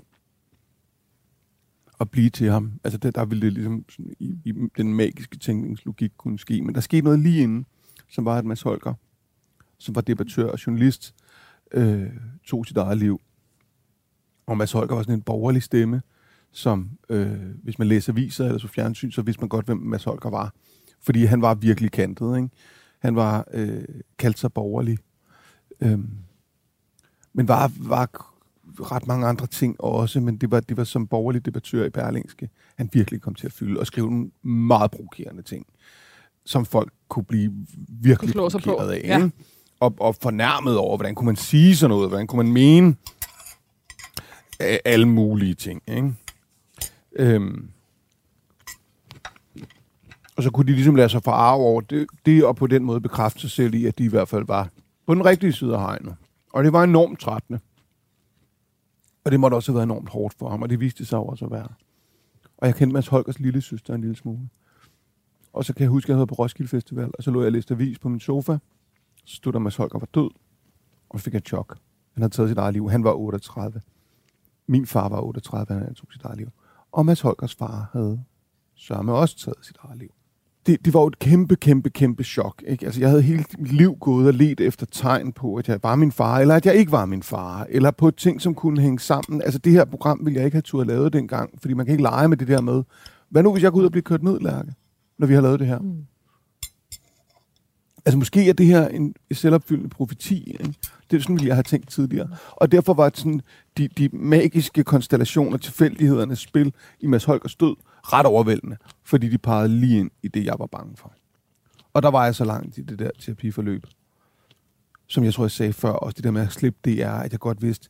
Og 2.00 2.10
blive 2.10 2.30
til 2.30 2.52
ham. 2.52 2.72
Altså, 2.84 2.98
der, 2.98 3.12
der 3.12 3.26
ville 3.26 3.46
det 3.46 3.54
ligesom 3.54 3.86
sådan, 3.90 4.16
i, 4.20 4.38
i, 4.46 4.54
den 4.78 4.94
magiske 4.94 5.38
tænkningslogik 5.38 6.12
kunne 6.18 6.40
ske. 6.40 6.62
Men 6.62 6.76
der 6.76 6.82
skete 6.82 7.02
noget 7.02 7.20
lige 7.20 7.44
inden, 7.44 7.66
som 8.10 8.26
var, 8.26 8.38
at 8.38 8.46
Mads 8.46 8.62
Holger, 8.62 8.94
som 9.78 9.96
var 9.96 10.02
debattør 10.02 10.52
og 10.52 10.66
journalist, 10.68 11.16
øh, 11.74 12.10
tog 12.48 12.66
sit 12.66 12.78
eget 12.78 12.98
liv. 12.98 13.22
Og 14.48 14.58
Mads 14.58 14.72
Holger 14.72 14.96
var 14.96 15.02
sådan 15.02 15.16
en 15.16 15.22
borgerlig 15.22 15.64
stemme, 15.64 16.02
som, 16.52 16.90
øh, 17.10 17.40
hvis 17.64 17.80
man 17.80 17.88
læser 17.88 18.14
viser 18.14 18.46
eller 18.46 18.58
så 18.60 18.68
fjernsyn, 18.68 19.12
så 19.12 19.22
vidste 19.22 19.42
man 19.42 19.50
godt, 19.50 19.66
hvem 19.66 19.78
Mads 19.78 20.04
Holger 20.04 20.30
var. 20.30 20.54
Fordi 21.02 21.26
han 21.26 21.42
var 21.42 21.56
virkelig 21.56 21.92
kantet. 21.92 22.38
Ikke? 22.38 22.50
Han 23.00 23.16
var 23.16 23.48
øh, 23.54 23.84
kaldt 24.18 24.40
sig 24.40 24.54
borgerlig. 24.54 24.98
Øh, 25.82 26.00
men 27.34 27.48
var, 27.48 27.72
var 27.80 28.36
ret 28.92 29.08
mange 29.08 29.28
andre 29.28 29.48
ting 29.48 29.82
også, 29.82 30.20
men 30.20 30.38
det 30.38 30.52
var, 30.52 30.60
det 30.60 30.78
var 30.78 30.84
som 30.84 31.08
borgerlig 31.08 31.46
debattør 31.46 31.86
i 31.86 31.90
Berlingske, 31.90 32.50
han 32.76 32.90
virkelig 32.94 33.22
kom 33.22 33.36
til 33.36 33.46
at 33.46 33.54
fylde 33.54 33.80
og 33.80 33.88
skrive 33.88 34.10
nogle 34.12 34.32
meget 34.44 34.92
provokerende 34.92 35.42
ting, 35.42 35.66
som 36.46 36.66
folk 36.66 36.94
kunne 37.10 37.26
blive 37.26 37.54
virkelig 37.88 38.34
provokeret 38.36 38.92
af. 38.92 39.02
Ja. 39.04 39.20
Ja. 39.20 39.30
Og, 39.80 39.96
og 40.00 40.16
fornærmet 40.16 40.78
over, 40.78 40.98
hvordan 40.98 41.16
kunne 41.16 41.26
man 41.26 41.36
sige 41.36 41.76
sådan 41.76 41.90
noget, 41.90 42.10
hvordan 42.10 42.28
kunne 42.28 42.44
man 42.44 42.54
mene 42.54 42.96
alle 44.60 45.06
mulige 45.06 45.54
ting. 45.54 45.82
Ikke? 45.88 46.14
Øhm. 47.16 47.70
Og 50.38 50.44
så 50.44 50.52
kunne 50.52 50.68
de 50.68 50.72
ligesom 50.72 50.96
lade 50.96 51.10
sig 51.10 51.24
forarve 51.24 51.64
over 51.64 51.82
det, 51.82 52.08
det, 52.26 52.46
og 52.46 52.56
på 52.56 52.68
den 52.68 52.84
måde 52.84 53.02
bekræfte 53.02 53.40
sig 53.40 53.52
selv 53.52 53.74
i, 53.74 53.86
at 53.86 53.98
de 53.98 54.04
i 54.04 54.08
hvert 54.08 54.28
fald 54.28 54.46
var 54.46 54.70
på 55.08 55.14
den 55.14 55.26
rigtige 55.26 55.54
side 55.54 55.74
af 55.74 55.82
hegnet. 55.82 56.16
Og 56.54 56.64
det 56.64 56.74
var 56.74 56.84
enormt 56.84 57.20
trættende. 57.20 57.60
Og 59.24 59.32
det 59.32 59.40
måtte 59.40 59.56
også 59.56 59.72
have 59.72 59.76
været 59.76 59.86
enormt 59.86 60.10
hårdt 60.10 60.36
for 60.40 60.50
ham, 60.50 60.62
og 60.62 60.70
det 60.70 60.80
viste 60.80 61.06
sig 61.06 61.20
også 61.20 61.46
at 61.46 61.52
være. 61.52 61.68
Og 62.58 62.68
jeg 62.68 62.76
kendte 62.76 62.94
Mads 62.94 63.08
Holgers 63.08 63.40
lille 63.40 63.62
søster 63.62 63.94
en 63.94 64.02
lille 64.02 64.16
smule. 64.16 64.50
Og 65.54 65.66
så 65.66 65.74
kan 65.74 65.82
jeg 65.82 65.90
huske, 65.90 66.06
at 66.06 66.10
jeg 66.10 66.18
havde 66.18 66.28
på 66.28 66.36
Roskilde 66.36 66.70
Festival, 66.70 67.12
og 67.14 67.24
så 67.24 67.32
lå 67.32 67.42
jeg 67.42 67.46
og 67.46 67.52
læste 67.52 67.74
avis 67.74 68.00
på 68.00 68.10
min 68.10 68.20
sofa 68.20 68.58
stutter 69.26 69.60
stod 69.60 69.64
Mads 69.64 69.76
Holger 69.76 70.00
var 70.00 70.08
død, 70.14 70.30
og 71.10 71.20
fik 71.20 71.36
et 71.36 71.48
chok. 71.48 71.78
Han 72.14 72.22
havde 72.22 72.34
taget 72.34 72.50
sit 72.50 72.58
eget 72.58 72.74
liv. 72.74 72.90
Han 72.90 73.04
var 73.04 73.14
38. 73.14 73.82
Min 74.68 74.86
far 74.86 75.10
var 75.10 75.22
38, 75.22 75.74
han 75.74 75.94
tog 75.94 76.08
sit 76.12 76.24
eget 76.24 76.38
liv. 76.38 76.48
Og 76.92 77.06
Mads 77.06 77.22
Holgers 77.22 77.56
far 77.56 77.90
havde 77.94 78.24
sørme 78.76 79.14
også 79.14 79.38
taget 79.38 79.58
sit 79.62 79.78
eget 79.84 79.98
liv. 79.98 80.10
Det, 80.66 80.86
det 80.86 80.94
var 80.94 81.02
jo 81.02 81.08
et 81.08 81.20
kæmpe, 81.20 81.56
kæmpe, 81.56 81.90
kæmpe 81.90 82.24
chok. 82.24 82.64
Ikke? 82.68 82.86
Altså, 82.86 83.00
jeg 83.02 83.10
havde 83.10 83.22
hele 83.22 83.46
mit 83.58 83.74
liv 83.74 83.98
gået 84.00 84.28
og 84.28 84.34
let 84.34 84.62
efter 84.62 84.86
tegn 84.86 85.32
på, 85.32 85.56
at 85.56 85.68
jeg 85.68 85.80
var 85.84 85.96
min 85.96 86.12
far, 86.12 86.40
eller 86.40 86.56
at 86.56 86.66
jeg 86.66 86.76
ikke 86.76 86.92
var 86.92 87.06
min 87.06 87.24
far, 87.24 87.68
eller 87.70 87.92
på 87.92 88.12
ting, 88.12 88.42
som 88.42 88.56
kunne 88.56 88.82
hænge 88.82 89.00
sammen. 89.00 89.42
Altså, 89.42 89.60
det 89.60 89.72
her 89.72 89.86
program 89.86 90.20
ville 90.24 90.38
jeg 90.38 90.46
ikke 90.46 90.56
have 90.56 90.62
turde 90.62 90.88
lavet 90.88 91.14
dengang, 91.14 91.62
fordi 91.62 91.74
man 91.74 91.86
kan 91.86 91.94
ikke 91.94 92.04
lege 92.04 92.28
med 92.28 92.38
det 92.38 92.48
der 92.48 92.62
med, 92.62 92.84
hvad 93.30 93.44
nu, 93.44 93.52
hvis 93.52 93.64
jeg 93.64 93.72
går 93.72 93.80
ud 93.80 93.86
og 93.86 93.92
bliver 93.92 94.04
kørt 94.04 94.24
ned, 94.24 94.40
Lærke, 94.40 94.74
når 95.18 95.28
vi 95.28 95.34
har 95.34 95.42
lavet 95.42 95.60
det 95.60 95.68
her? 95.68 95.80
Mm. 95.80 96.06
Altså 98.06 98.18
måske 98.18 98.50
er 98.50 98.54
det 98.54 98.66
her 98.66 98.88
en 98.88 99.16
selvopfyldende 99.32 99.90
profeti. 99.90 100.44
Ikke? 100.52 100.74
Det 101.12 101.18
er 101.18 101.22
sådan, 101.22 101.48
jeg 101.48 101.56
have 101.56 101.64
tænkt 101.64 101.90
tidligere. 101.90 102.28
Og 102.52 102.72
derfor 102.72 102.94
var 102.94 103.12
sådan, 103.14 103.42
de, 103.78 103.88
de 103.88 104.10
magiske 104.14 104.84
konstellationer, 104.84 105.58
tilfældighedernes 105.58 106.40
spil 106.40 106.74
i 107.00 107.08
Mads 107.08 107.24
Holgers 107.24 107.56
død 107.56 107.76
ret 108.14 108.26
overvældende, 108.26 108.78
fordi 109.04 109.30
de 109.30 109.38
pegede 109.38 109.70
lige 109.70 110.00
ind 110.00 110.12
i 110.24 110.28
det, 110.28 110.46
jeg 110.46 110.56
var 110.60 110.66
bange 110.66 110.98
for. 110.98 111.14
Og 111.94 112.04
der 112.04 112.12
var 112.12 112.26
jeg 112.26 112.36
så 112.36 112.46
langt 112.46 112.78
i 112.78 112.82
det 112.82 113.00
der 113.00 113.10
terapiforløb, 113.20 113.86
som 115.08 115.24
jeg 115.24 115.34
tror, 115.34 115.44
jeg 115.44 115.52
sagde 115.52 115.74
før, 115.74 115.90
også 115.90 116.16
det 116.16 116.24
der 116.24 116.32
med 116.32 116.42
at 116.42 116.52
slippe, 116.52 116.80
det 116.86 117.04
er, 117.04 117.12
at 117.12 117.32
jeg 117.32 117.40
godt 117.40 117.62
vidste, 117.62 117.90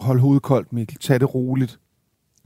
hold 0.00 0.20
hovedet 0.20 0.42
koldt, 0.42 0.72
Mikkel, 0.72 0.98
tag 0.98 1.20
det 1.20 1.34
roligt. 1.34 1.80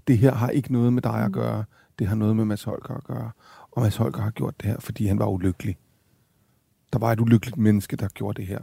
Det 0.07 0.19
her 0.19 0.35
har 0.35 0.49
ikke 0.49 0.73
noget 0.73 0.93
med 0.93 1.03
dig 1.03 1.25
at 1.25 1.33
gøre. 1.33 1.65
Det 1.99 2.07
har 2.07 2.17
noget 2.17 2.37
med 2.37 2.45
Mads 2.45 2.65
Holger 2.65 2.97
at 2.97 3.05
gøre. 3.05 3.31
Og 3.71 3.83
Mads 3.83 3.97
Holger 3.97 4.21
har 4.21 4.31
gjort 4.31 4.61
det 4.61 4.71
her, 4.71 4.81
fordi 4.81 5.07
han 5.07 5.19
var 5.19 5.27
ulykkelig. 5.27 5.77
Der 6.93 6.99
var 6.99 7.12
et 7.12 7.20
ulykkeligt 7.20 7.57
menneske, 7.57 7.97
der 7.97 8.09
gjorde 8.09 8.40
det 8.40 8.49
her. 8.49 8.61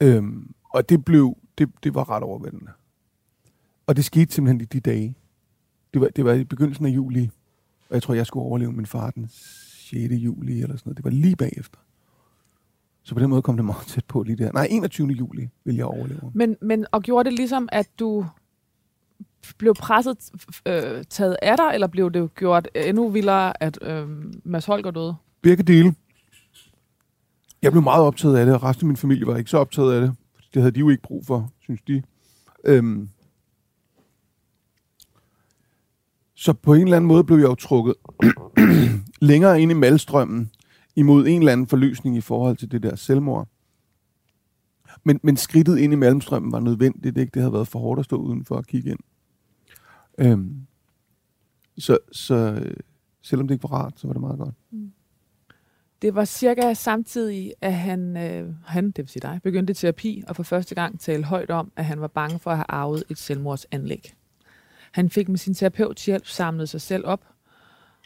Øhm, 0.00 0.54
og 0.64 0.88
det 0.88 1.04
blev, 1.04 1.36
det, 1.58 1.68
det 1.82 1.94
var 1.94 2.10
ret 2.10 2.22
overvældende. 2.22 2.70
Og 3.86 3.96
det 3.96 4.04
skete 4.04 4.32
simpelthen 4.32 4.60
i 4.60 4.64
de 4.64 4.80
dage. 4.80 5.14
Det 5.94 6.00
var, 6.00 6.08
det 6.08 6.24
var 6.24 6.32
i 6.32 6.44
begyndelsen 6.44 6.86
af 6.86 6.90
juli, 6.90 7.30
og 7.88 7.94
jeg 7.94 8.02
tror, 8.02 8.14
jeg 8.14 8.26
skulle 8.26 8.46
overleve 8.46 8.72
min 8.72 8.86
far 8.86 9.10
den 9.10 9.28
6. 9.28 9.92
juli 10.12 10.62
eller 10.62 10.76
sådan 10.76 10.82
noget. 10.84 10.96
Det 10.96 11.04
var 11.04 11.10
lige 11.10 11.36
bagefter. 11.36 11.78
Så 13.02 13.14
på 13.14 13.20
den 13.20 13.30
måde 13.30 13.42
kom 13.42 13.56
det 13.56 13.64
meget 13.64 13.86
tæt 13.86 14.04
på 14.04 14.22
lige 14.22 14.36
der. 14.36 14.52
Nej, 14.52 14.66
21. 14.70 15.08
juli 15.08 15.48
vil 15.64 15.76
jeg 15.76 15.86
overleve. 15.86 16.30
Men, 16.34 16.56
men, 16.60 16.86
og 16.92 17.02
gjorde 17.02 17.30
det 17.30 17.38
ligesom, 17.38 17.68
at 17.72 17.88
du 17.98 18.26
blev 19.58 19.74
presset 19.74 20.30
øh, 20.66 21.04
taget 21.04 21.36
af 21.42 21.56
dig, 21.56 21.70
eller 21.74 21.86
blev 21.86 22.10
det 22.10 22.34
gjort 22.34 22.68
endnu 22.74 23.08
vildere, 23.08 23.62
at 23.62 23.78
øh, 23.82 24.08
Mads 24.44 24.66
Holger 24.66 24.90
døde? 24.90 25.16
Begge 25.42 25.62
dele. 25.62 25.94
Jeg 27.62 27.72
blev 27.72 27.82
meget 27.82 28.04
optaget 28.04 28.36
af 28.36 28.46
det, 28.46 28.54
og 28.54 28.62
resten 28.62 28.84
af 28.84 28.88
min 28.88 28.96
familie 28.96 29.26
var 29.26 29.36
ikke 29.36 29.50
så 29.50 29.58
optaget 29.58 29.94
af 29.94 30.00
det. 30.00 30.14
Det 30.54 30.62
havde 30.62 30.74
de 30.74 30.80
jo 30.80 30.88
ikke 30.88 31.02
brug 31.02 31.26
for, 31.26 31.52
synes 31.60 31.80
de. 31.82 32.02
Øhm. 32.64 33.08
Så 36.34 36.52
på 36.52 36.74
en 36.74 36.82
eller 36.82 36.96
anden 36.96 37.08
måde 37.08 37.24
blev 37.24 37.38
jeg 37.38 37.48
jo 37.48 37.54
trukket 37.54 37.94
længere 39.20 39.62
ind 39.62 39.70
i 39.70 39.74
malstrømmen 39.74 40.50
imod 40.96 41.26
en 41.26 41.38
eller 41.38 41.52
anden 41.52 41.66
forløsning 41.66 42.16
i 42.16 42.20
forhold 42.20 42.56
til 42.56 42.70
det 42.70 42.82
der 42.82 42.96
selvmord. 42.96 43.48
Men, 45.04 45.20
men 45.22 45.36
skridtet 45.36 45.78
ind 45.78 45.92
i 45.92 45.96
malmstrømmen 45.96 46.52
var 46.52 46.60
nødvendigt, 46.60 47.18
ikke? 47.18 47.30
Det 47.34 47.42
havde 47.42 47.52
været 47.52 47.68
for 47.68 47.78
hårdt 47.78 47.98
at 47.98 48.04
stå 48.04 48.16
udenfor 48.16 48.56
og 48.56 48.66
kigge 48.66 48.90
ind. 48.90 49.00
Øhm. 50.18 50.66
Så, 51.78 51.98
så 52.12 52.34
øh, 52.34 52.76
selvom 53.22 53.48
det 53.48 53.54
ikke 53.54 53.62
var 53.62 53.72
rart, 53.72 54.00
så 54.00 54.06
var 54.06 54.12
det 54.12 54.20
meget 54.20 54.38
godt. 54.38 54.54
Mm. 54.70 54.92
Det 56.02 56.14
var 56.14 56.24
cirka 56.24 56.74
samtidig, 56.74 57.54
at 57.60 57.74
han, 57.74 58.16
øh, 58.16 58.54
han, 58.66 58.86
det 58.86 58.98
vil 58.98 59.08
sige 59.08 59.20
dig, 59.20 59.40
begyndte 59.42 59.74
terapi 59.74 60.22
og 60.28 60.36
for 60.36 60.42
første 60.42 60.74
gang 60.74 61.00
tale 61.00 61.24
højt 61.24 61.50
om, 61.50 61.72
at 61.76 61.84
han 61.84 62.00
var 62.00 62.06
bange 62.06 62.38
for 62.38 62.50
at 62.50 62.56
have 62.56 62.66
arvet 62.68 63.04
et 63.10 63.18
selvmordsanlæg. 63.18 64.12
Han 64.92 65.10
fik 65.10 65.28
med 65.28 65.38
sin 65.38 65.54
terapeuts 65.54 66.06
hjælp 66.06 66.26
samlet 66.26 66.68
sig 66.68 66.80
selv 66.80 67.06
op 67.06 67.24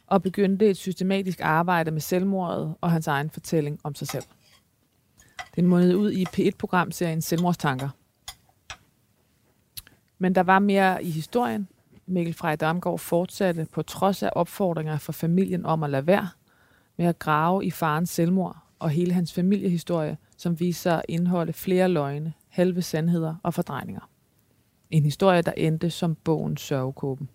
og 0.07 0.23
begyndte 0.23 0.71
et 0.71 0.77
systematisk 0.77 1.41
arbejde 1.41 1.91
med 1.91 2.01
selvmordet 2.01 2.75
og 2.81 2.91
hans 2.91 3.07
egen 3.07 3.31
fortælling 3.31 3.81
om 3.85 3.95
sig 3.95 4.09
selv. 4.09 4.25
Den 5.57 5.67
mundede 5.67 5.99
ud 5.99 6.13
i 6.13 6.25
P1-programserien 6.25 7.23
Selvmordstanker. 7.23 7.89
Men 10.19 10.35
der 10.35 10.43
var 10.43 10.59
mere 10.59 11.05
i 11.05 11.11
historien. 11.11 11.69
Mikkel 12.07 12.35
Frej 12.35 12.57
Damgaard 12.57 12.99
fortsatte 12.99 13.67
på 13.73 13.83
trods 13.83 14.23
af 14.23 14.31
opfordringer 14.33 14.99
fra 14.99 15.13
familien 15.13 15.67
om 15.67 15.83
at 15.83 15.91
lade 15.91 16.07
være 16.07 16.29
med 16.97 17.07
at 17.07 17.19
grave 17.19 17.65
i 17.65 17.71
farens 17.71 18.11
selvmord 18.11 18.57
og 18.79 18.91
hele 18.91 19.13
hans 19.13 19.33
familiehistorie, 19.33 20.17
som 20.37 20.61
viser 20.61 20.81
sig 20.81 20.99
at 20.99 21.05
indeholde 21.09 21.53
flere 21.53 21.89
løgne, 21.89 22.33
halve 22.49 22.83
sandheder 22.83 23.35
og 23.43 23.55
fordrejninger. 23.55 24.09
En 24.91 25.05
historie, 25.05 25.43
der 25.43 25.53
endte 25.57 25.91
som 25.91 26.15
bogen 26.15 26.57
Sørgekåben. 26.57 27.29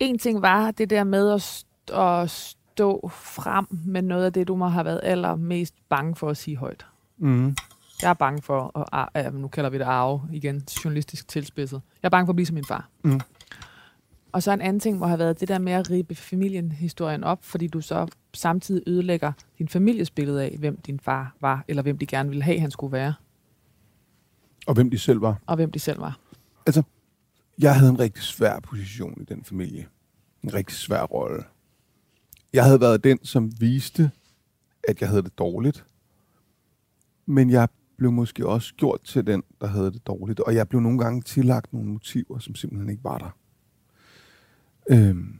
En 0.00 0.18
ting 0.18 0.42
var 0.42 0.70
det 0.70 0.90
der 0.90 1.04
med 1.04 1.30
at, 1.30 1.40
st- 1.40 1.94
at 2.00 2.30
stå 2.30 3.08
frem 3.12 3.66
med 3.70 4.02
noget 4.02 4.24
af 4.24 4.32
det, 4.32 4.48
du 4.48 4.56
må 4.56 4.68
have 4.68 4.84
været 4.84 5.00
allermest 5.02 5.74
bange 5.88 6.16
for 6.16 6.30
at 6.30 6.36
sige 6.36 6.56
højt. 6.56 6.86
Mm. 7.18 7.56
Jeg 8.02 8.10
er 8.10 8.14
bange 8.14 8.42
for 8.42 8.88
at, 9.14 9.34
nu 9.34 9.48
kalder 9.48 9.70
vi 9.70 9.78
det 9.78 9.84
arve 9.84 10.22
igen, 10.32 10.62
journalistisk 10.84 11.28
tilspidset. 11.28 11.82
Jeg 12.02 12.08
er 12.08 12.10
bange 12.10 12.26
for 12.26 12.32
at 12.32 12.36
blive 12.36 12.46
som 12.46 12.54
min 12.54 12.64
far. 12.64 12.88
Mm. 13.02 13.20
Og 14.34 14.42
så 14.42 14.52
en 14.52 14.60
anden 14.60 14.80
ting 14.80 14.98
må 14.98 15.06
have 15.06 15.18
været 15.18 15.40
det 15.40 15.48
der 15.48 15.58
med 15.58 15.72
at 15.72 15.90
ribe 15.90 16.14
familienhistorien 16.14 17.24
op, 17.24 17.44
fordi 17.44 17.66
du 17.66 17.80
så 17.80 18.06
samtidig 18.32 18.82
ødelægger 18.86 19.32
din 19.58 19.68
families 19.68 20.10
billede 20.10 20.42
af, 20.44 20.56
hvem 20.58 20.76
din 20.76 21.00
far 21.00 21.36
var, 21.40 21.64
eller 21.68 21.82
hvem 21.82 21.98
de 21.98 22.06
gerne 22.06 22.28
ville 22.28 22.42
have, 22.42 22.58
han 22.60 22.70
skulle 22.70 22.92
være, 22.92 23.14
Og 24.66 24.74
hvem 24.74 24.90
de 24.90 24.98
selv 24.98 25.20
var. 25.20 25.42
og 25.46 25.56
hvem 25.56 25.70
de 25.72 25.78
selv 25.78 26.00
var. 26.00 26.18
Jeg 27.58 27.78
havde 27.78 27.90
en 27.90 27.98
rigtig 27.98 28.22
svær 28.22 28.60
position 28.60 29.20
i 29.20 29.24
den 29.24 29.44
familie. 29.44 29.86
En 30.42 30.54
rigtig 30.54 30.76
svær 30.76 31.02
rolle. 31.02 31.44
Jeg 32.52 32.64
havde 32.64 32.80
været 32.80 33.04
den, 33.04 33.24
som 33.24 33.52
viste, 33.60 34.10
at 34.88 35.00
jeg 35.00 35.08
havde 35.08 35.22
det 35.22 35.38
dårligt. 35.38 35.84
Men 37.26 37.50
jeg 37.50 37.68
blev 37.96 38.12
måske 38.12 38.46
også 38.46 38.74
gjort 38.74 39.00
til 39.04 39.26
den, 39.26 39.42
der 39.60 39.66
havde 39.66 39.92
det 39.92 40.06
dårligt. 40.06 40.40
Og 40.40 40.54
jeg 40.54 40.68
blev 40.68 40.80
nogle 40.80 40.98
gange 40.98 41.22
tillagt 41.22 41.72
nogle 41.72 41.88
motiver, 41.88 42.38
som 42.38 42.54
simpelthen 42.54 42.90
ikke 42.90 43.04
var 43.04 43.18
der. 43.18 43.36
Øhm. 44.90 45.38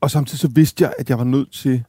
Og 0.00 0.10
samtidig 0.10 0.38
så 0.38 0.48
vidste 0.48 0.84
jeg, 0.84 0.94
at 0.98 1.10
jeg 1.10 1.18
var 1.18 1.24
nødt 1.24 1.52
til... 1.52 1.84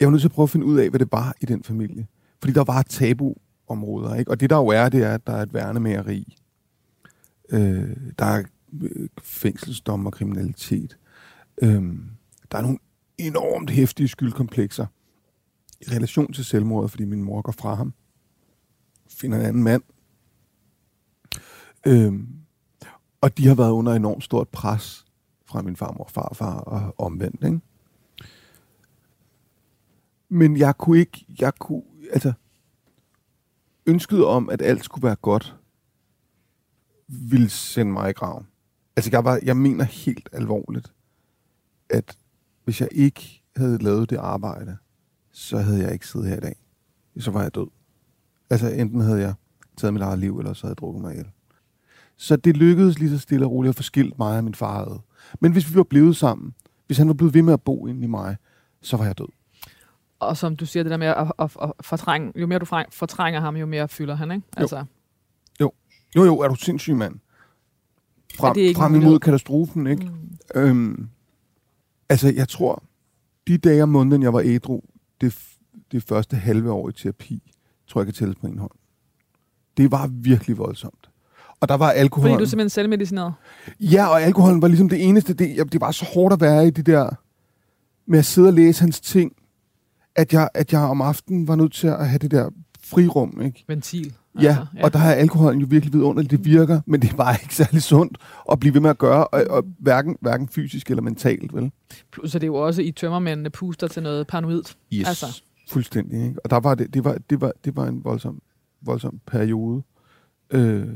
Jeg 0.00 0.06
var 0.06 0.10
nødt 0.10 0.20
til 0.20 0.28
at 0.28 0.32
prøve 0.32 0.44
at 0.44 0.50
finde 0.50 0.66
ud 0.66 0.78
af, 0.78 0.90
hvad 0.90 1.00
det 1.00 1.12
var 1.12 1.34
i 1.40 1.46
den 1.46 1.62
familie. 1.62 2.06
Fordi 2.40 2.52
der 2.52 2.64
var 2.64 2.82
tabu 2.82 3.34
områder. 3.68 4.14
Ikke? 4.14 4.30
Og 4.30 4.40
det 4.40 4.50
der 4.50 4.56
jo 4.56 4.66
er, 4.66 4.88
det 4.88 5.02
er, 5.02 5.14
at 5.14 5.26
der 5.26 5.32
er 5.32 5.42
et 5.42 5.54
værnemageri. 5.54 6.36
Øh, 7.48 7.96
der 8.18 8.24
er 8.24 8.44
øh, 8.82 9.08
fængselsdom 9.22 10.06
og 10.06 10.12
kriminalitet. 10.12 10.98
Øh, 11.62 11.82
der 12.52 12.58
er 12.58 12.62
nogle 12.62 12.78
enormt 13.18 13.70
hæftige 13.70 14.08
skyldkomplekser 14.08 14.86
i 15.80 15.84
relation 15.90 16.32
til 16.32 16.44
selvmordet, 16.44 16.90
fordi 16.90 17.04
min 17.04 17.22
mor 17.22 17.42
går 17.42 17.52
fra 17.52 17.74
ham. 17.74 17.94
Finder 19.08 19.38
en 19.38 19.44
anden 19.44 19.62
mand. 19.62 19.82
Øhm, 21.86 22.28
og 23.20 23.38
de 23.38 23.46
har 23.46 23.54
været 23.54 23.70
under 23.70 23.92
enormt 23.92 24.24
stort 24.24 24.48
pres 24.48 25.04
fra 25.46 25.62
min 25.62 25.76
farmor 25.76 26.04
og 26.04 26.10
farfar 26.10 26.54
og 26.54 26.94
omvendt. 26.98 27.44
Ikke? 27.44 27.60
Men 30.28 30.56
jeg 30.56 30.78
kunne 30.78 30.98
ikke, 30.98 31.26
jeg 31.40 31.54
kunne, 31.54 31.82
altså, 32.12 32.32
ønsket 33.86 34.24
om, 34.24 34.50
at 34.50 34.62
alt 34.62 34.84
skulle 34.84 35.06
være 35.06 35.16
godt, 35.16 35.56
ville 37.08 37.48
sende 37.48 37.92
mig 37.92 38.10
i 38.10 38.12
graven. 38.12 38.46
Altså, 38.96 39.10
jeg, 39.12 39.24
var, 39.24 39.40
jeg 39.42 39.56
mener 39.56 39.84
helt 39.84 40.28
alvorligt, 40.32 40.92
at 41.90 42.18
hvis 42.64 42.80
jeg 42.80 42.88
ikke 42.92 43.42
havde 43.56 43.78
lavet 43.78 44.10
det 44.10 44.16
arbejde, 44.16 44.76
så 45.30 45.58
havde 45.58 45.82
jeg 45.82 45.92
ikke 45.92 46.06
siddet 46.06 46.28
her 46.28 46.36
i 46.36 46.40
dag. 46.40 46.56
Så 47.18 47.30
var 47.30 47.42
jeg 47.42 47.54
død. 47.54 47.66
Altså, 48.50 48.68
enten 48.68 49.00
havde 49.00 49.20
jeg 49.20 49.34
taget 49.76 49.94
mit 49.94 50.02
eget 50.02 50.18
liv, 50.18 50.38
eller 50.38 50.52
så 50.52 50.66
havde 50.66 50.72
jeg 50.72 50.78
drukket 50.78 51.02
mig 51.02 51.12
ihjel. 51.12 51.30
Så 52.22 52.36
det 52.36 52.56
lykkedes 52.56 52.98
lige 52.98 53.10
så 53.10 53.18
stille 53.18 53.46
og 53.46 53.52
roligt 53.52 53.68
at 53.68 53.76
få 53.76 53.82
skilt 53.82 54.18
mig 54.18 54.36
og 54.36 54.44
min 54.44 54.54
far 54.54 54.84
ad. 54.84 54.98
Men 55.40 55.52
hvis 55.52 55.70
vi 55.70 55.76
var 55.76 55.82
blevet 55.82 56.16
sammen, 56.16 56.54
hvis 56.86 56.98
han 56.98 57.08
var 57.08 57.14
blevet 57.14 57.34
ved 57.34 57.42
med 57.42 57.52
at 57.52 57.62
bo 57.62 57.86
inde 57.86 58.04
i 58.04 58.06
mig, 58.06 58.36
så 58.82 58.96
var 58.96 59.04
jeg 59.04 59.18
død. 59.18 59.28
Og 60.18 60.36
som 60.36 60.56
du 60.56 60.66
siger, 60.66 60.82
det 60.82 60.90
der 60.90 60.96
med 60.96 61.06
at, 61.06 61.32
at, 61.38 61.56
at 61.62 61.72
fortrænge, 61.80 62.32
jo 62.36 62.46
mere 62.46 62.58
du 62.58 62.64
fortrænger 62.90 63.40
ham, 63.40 63.56
jo 63.56 63.66
mere 63.66 63.88
fylder 63.88 64.14
han, 64.14 64.30
ikke? 64.30 64.46
Altså, 64.56 64.84
Jo, 66.16 66.24
jo, 66.24 66.38
er 66.38 66.48
du 66.48 66.54
sindssyg, 66.54 66.96
mand. 66.96 67.14
Frem, 68.36 68.50
Er 68.50 68.54
det 68.54 68.60
ikke 68.60 68.78
frem 68.78 68.94
imod 68.94 69.18
katastrofen, 69.18 69.86
ikke? 69.86 70.04
mm, 70.04 70.60
Øhm, 70.60 71.08
altså, 72.08 72.32
jeg 72.36 72.48
tror, 72.48 72.82
de 73.46 73.58
dage 73.58 73.82
om 73.82 73.88
måneden, 73.88 74.22
jeg 74.22 74.32
var 74.32 74.40
ædru, 74.44 74.80
det, 75.20 75.38
det 75.92 76.02
første 76.02 76.36
halve 76.36 76.72
år 76.72 76.88
i 76.88 76.92
terapi, 76.92 77.52
tror 77.86 78.00
jeg 78.00 78.06
kan 78.06 78.14
tælles 78.14 78.36
på 78.36 78.46
en 78.46 78.58
hånd. 78.58 78.72
Det 79.76 79.90
var 79.90 80.06
virkelig 80.06 80.58
voldsomt. 80.58 81.11
Og 81.62 81.68
der 81.68 81.74
var 81.74 81.90
alkohol. 81.90 82.30
fordi 82.30 82.40
du 82.40 82.48
simpelthen 82.48 82.70
selvmedicineret. 82.70 83.32
Ja, 83.80 84.06
og 84.06 84.22
alkoholen 84.22 84.62
var 84.62 84.68
ligesom 84.68 84.88
det 84.88 85.08
eneste. 85.08 85.34
Det, 85.34 85.72
det 85.72 85.80
var 85.80 85.90
så 85.90 86.04
hårdt 86.14 86.32
at 86.32 86.40
være 86.40 86.66
i 86.66 86.70
det 86.70 86.86
der 86.86 87.10
med 88.06 88.18
at 88.18 88.24
sidde 88.24 88.48
og 88.48 88.54
læse 88.54 88.80
hans 88.80 89.00
ting, 89.00 89.32
at 90.16 90.32
jeg, 90.32 90.48
at 90.54 90.72
jeg 90.72 90.80
om 90.80 91.00
aftenen 91.00 91.48
var 91.48 91.56
nødt 91.56 91.72
til 91.72 91.86
at 91.86 92.08
have 92.08 92.18
det 92.18 92.30
der 92.30 92.50
frirum, 92.84 93.40
ikke? 93.44 93.64
Ventil. 93.68 94.14
Ja, 94.40 94.48
altså, 94.48 94.66
og 94.82 94.92
der 94.92 94.98
har 94.98 95.12
alkoholen 95.12 95.60
jo 95.60 95.66
virkelig 95.70 95.92
vidunderligt. 95.92 96.30
Det 96.30 96.44
virker, 96.44 96.80
men 96.86 97.02
det 97.02 97.12
er 97.12 97.16
bare 97.16 97.36
ikke 97.42 97.54
særlig 97.54 97.82
sundt 97.82 98.18
at 98.52 98.60
blive 98.60 98.74
ved 98.74 98.80
med 98.80 98.90
at 98.90 98.98
gøre, 98.98 99.26
og, 99.26 99.44
og 99.50 99.64
hverken, 99.78 100.16
hverken 100.20 100.48
fysisk 100.48 100.90
eller 100.90 101.02
mentalt, 101.02 101.54
vel? 101.54 101.70
Plus, 102.12 102.34
at 102.34 102.40
det 102.40 102.46
er 102.46 102.52
jo 102.52 102.54
også 102.54 102.82
i 102.82 102.90
tømmermændene 102.90 103.50
puster 103.50 103.88
til 103.88 104.02
noget 104.02 104.26
paranoid. 104.26 104.62
Yes. 104.92 105.08
Altså. 105.08 105.42
Fuldstændig, 105.68 106.24
ikke? 106.24 106.44
Og 106.44 106.50
der 106.50 106.60
var 106.60 106.74
det, 106.74 106.94
det, 106.94 107.04
var, 107.04 107.16
det, 107.30 107.40
var, 107.40 107.52
det 107.64 107.76
var 107.76 107.86
en 107.86 108.04
voldsom, 108.04 108.42
voldsom 108.82 109.20
periode. 109.26 109.82
Øh, 110.50 110.86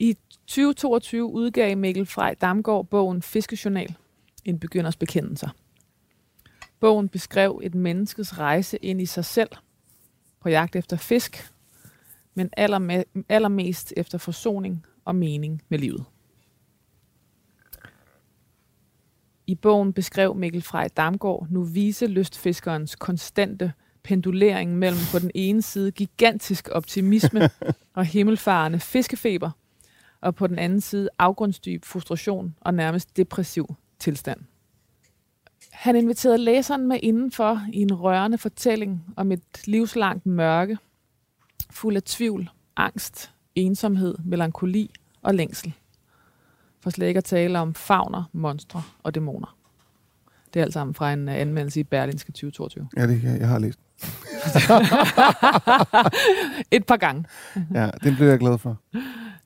I 0.00 0.16
2022 0.46 1.24
udgav 1.24 1.76
Mikkel 1.76 2.06
Frej 2.06 2.34
Damgaard 2.40 2.86
bogen 2.86 3.22
Fiskejournal, 3.22 3.94
en 4.44 4.58
begynders 4.58 4.96
bekendelser. 4.96 5.48
Bogen 6.80 7.08
beskrev 7.08 7.60
et 7.62 7.74
menneskes 7.74 8.38
rejse 8.38 8.76
ind 8.76 9.00
i 9.00 9.06
sig 9.06 9.24
selv, 9.24 9.48
på 10.40 10.48
jagt 10.48 10.76
efter 10.76 10.96
fisk, 10.96 11.52
men 12.34 12.50
allerme- 12.60 13.22
allermest 13.28 13.92
efter 13.96 14.18
forsoning 14.18 14.86
og 15.04 15.16
mening 15.16 15.62
med 15.68 15.78
livet. 15.78 16.04
I 19.46 19.54
bogen 19.54 19.92
beskrev 19.92 20.34
Mikkel 20.34 20.62
Frej 20.62 20.88
Damgaard 20.96 21.46
nu 21.50 21.64
vise 21.64 22.06
lystfiskerens 22.06 22.96
konstante 22.96 23.72
pendulering 24.02 24.78
mellem 24.78 25.00
på 25.12 25.18
den 25.18 25.30
ene 25.34 25.62
side 25.62 25.90
gigantisk 25.90 26.68
optimisme 26.72 27.40
og 27.96 28.04
himmelfarende 28.04 28.80
fiskefeber, 28.80 29.50
og 30.20 30.34
på 30.34 30.46
den 30.46 30.58
anden 30.58 30.80
side 30.80 31.08
afgrundsdyb 31.18 31.84
frustration 31.84 32.54
og 32.60 32.74
nærmest 32.74 33.16
depressiv 33.16 33.74
tilstand. 33.98 34.40
Han 35.72 35.96
inviterede 35.96 36.38
læseren 36.38 36.88
med 36.88 36.98
indenfor 37.02 37.62
i 37.72 37.78
en 37.82 37.94
rørende 37.94 38.38
fortælling 38.38 39.04
om 39.16 39.32
et 39.32 39.42
livslangt 39.66 40.26
mørke, 40.26 40.78
fuld 41.70 41.96
af 41.96 42.02
tvivl, 42.02 42.50
angst, 42.76 43.32
ensomhed, 43.54 44.14
melankoli 44.24 44.90
og 45.22 45.34
længsel. 45.34 45.72
For 46.80 46.90
slet 46.90 47.06
ikke 47.06 47.18
at 47.18 47.24
tale 47.24 47.58
om 47.58 47.74
fauner, 47.74 48.24
monstre 48.32 48.82
og 49.02 49.14
dæmoner. 49.14 49.56
Det 50.54 50.60
er 50.60 50.64
alt 50.64 50.72
sammen 50.72 50.94
fra 50.94 51.12
en 51.12 51.28
uh, 51.28 51.34
anmeldelse 51.34 51.80
i 51.80 51.84
Berlinske 51.84 52.32
2022. 52.32 52.88
ja, 52.96 53.06
det 53.06 53.22
jeg, 53.22 53.40
jeg 53.40 53.48
har 53.48 53.58
læst. 53.58 53.78
Et 56.76 56.86
par 56.86 56.96
gange. 56.96 57.24
Ja, 57.74 57.90
den 58.04 58.16
blev 58.16 58.28
jeg 58.28 58.38
glad 58.38 58.58
for. 58.58 58.80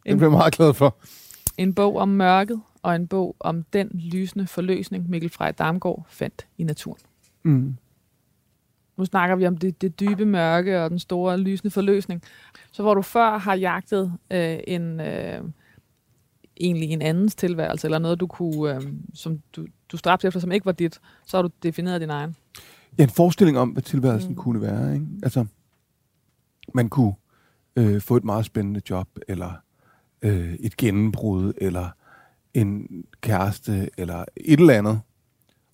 En- 0.06 0.18
blev 0.18 0.28
jeg 0.28 0.38
meget 0.38 0.54
glad 0.54 0.74
for. 0.74 0.96
En 1.58 1.74
bog 1.74 1.96
om 1.96 2.08
mørket 2.08 2.60
og 2.82 2.96
en 2.96 3.06
bog 3.06 3.36
om 3.40 3.62
den 3.72 3.90
lysende 3.94 4.46
forløsning, 4.46 5.10
Mikkel 5.10 5.30
Frej 5.30 5.50
Damgaard 5.50 6.06
fandt 6.08 6.46
i 6.58 6.64
naturen. 6.64 7.00
Mm. 7.42 7.76
Nu 8.96 9.04
snakker 9.04 9.36
vi 9.36 9.46
om 9.46 9.56
det, 9.56 9.82
det 9.82 10.00
dybe 10.00 10.24
mørke 10.24 10.82
og 10.82 10.90
den 10.90 10.98
store 10.98 11.38
lysende 11.38 11.70
forløsning. 11.70 12.22
Så 12.72 12.82
hvor 12.82 12.94
du 12.94 13.02
før 13.02 13.38
har 13.38 13.54
jagtet 13.54 14.12
øh, 14.30 14.58
en 14.66 15.00
øh, 15.00 15.40
egentlig 16.60 16.90
en 16.90 17.02
andens 17.02 17.34
tilværelse, 17.34 17.86
eller 17.86 17.98
noget, 17.98 18.20
du 18.20 18.26
kunne, 18.26 18.74
øh, 18.74 18.82
som 19.14 19.40
du, 19.56 19.66
du 19.92 19.96
stræbte 19.96 20.26
efter, 20.26 20.40
som 20.40 20.52
ikke 20.52 20.66
var 20.66 20.72
dit, 20.72 21.00
så 21.26 21.36
har 21.36 21.42
du 21.42 21.50
defineret 21.62 22.00
din 22.00 22.10
egen. 22.10 22.36
Ja, 22.98 23.02
en 23.02 23.10
forestilling 23.10 23.58
om, 23.58 23.68
hvad 23.70 23.82
tilværelsen 23.82 24.30
mm. 24.30 24.36
kunne 24.36 24.60
være. 24.60 24.94
Ikke? 24.94 25.06
Altså, 25.22 25.46
man 26.74 26.88
kunne 26.88 27.14
øh, 27.76 28.00
få 28.00 28.16
et 28.16 28.24
meget 28.24 28.44
spændende 28.44 28.80
job, 28.90 29.08
eller 29.28 29.52
øh, 30.22 30.54
et 30.54 30.76
gennembrud, 30.76 31.52
eller 31.56 31.90
en 32.54 33.04
kæreste, 33.20 33.90
eller 33.98 34.24
et 34.36 34.60
eller 34.60 34.74
andet. 34.74 35.00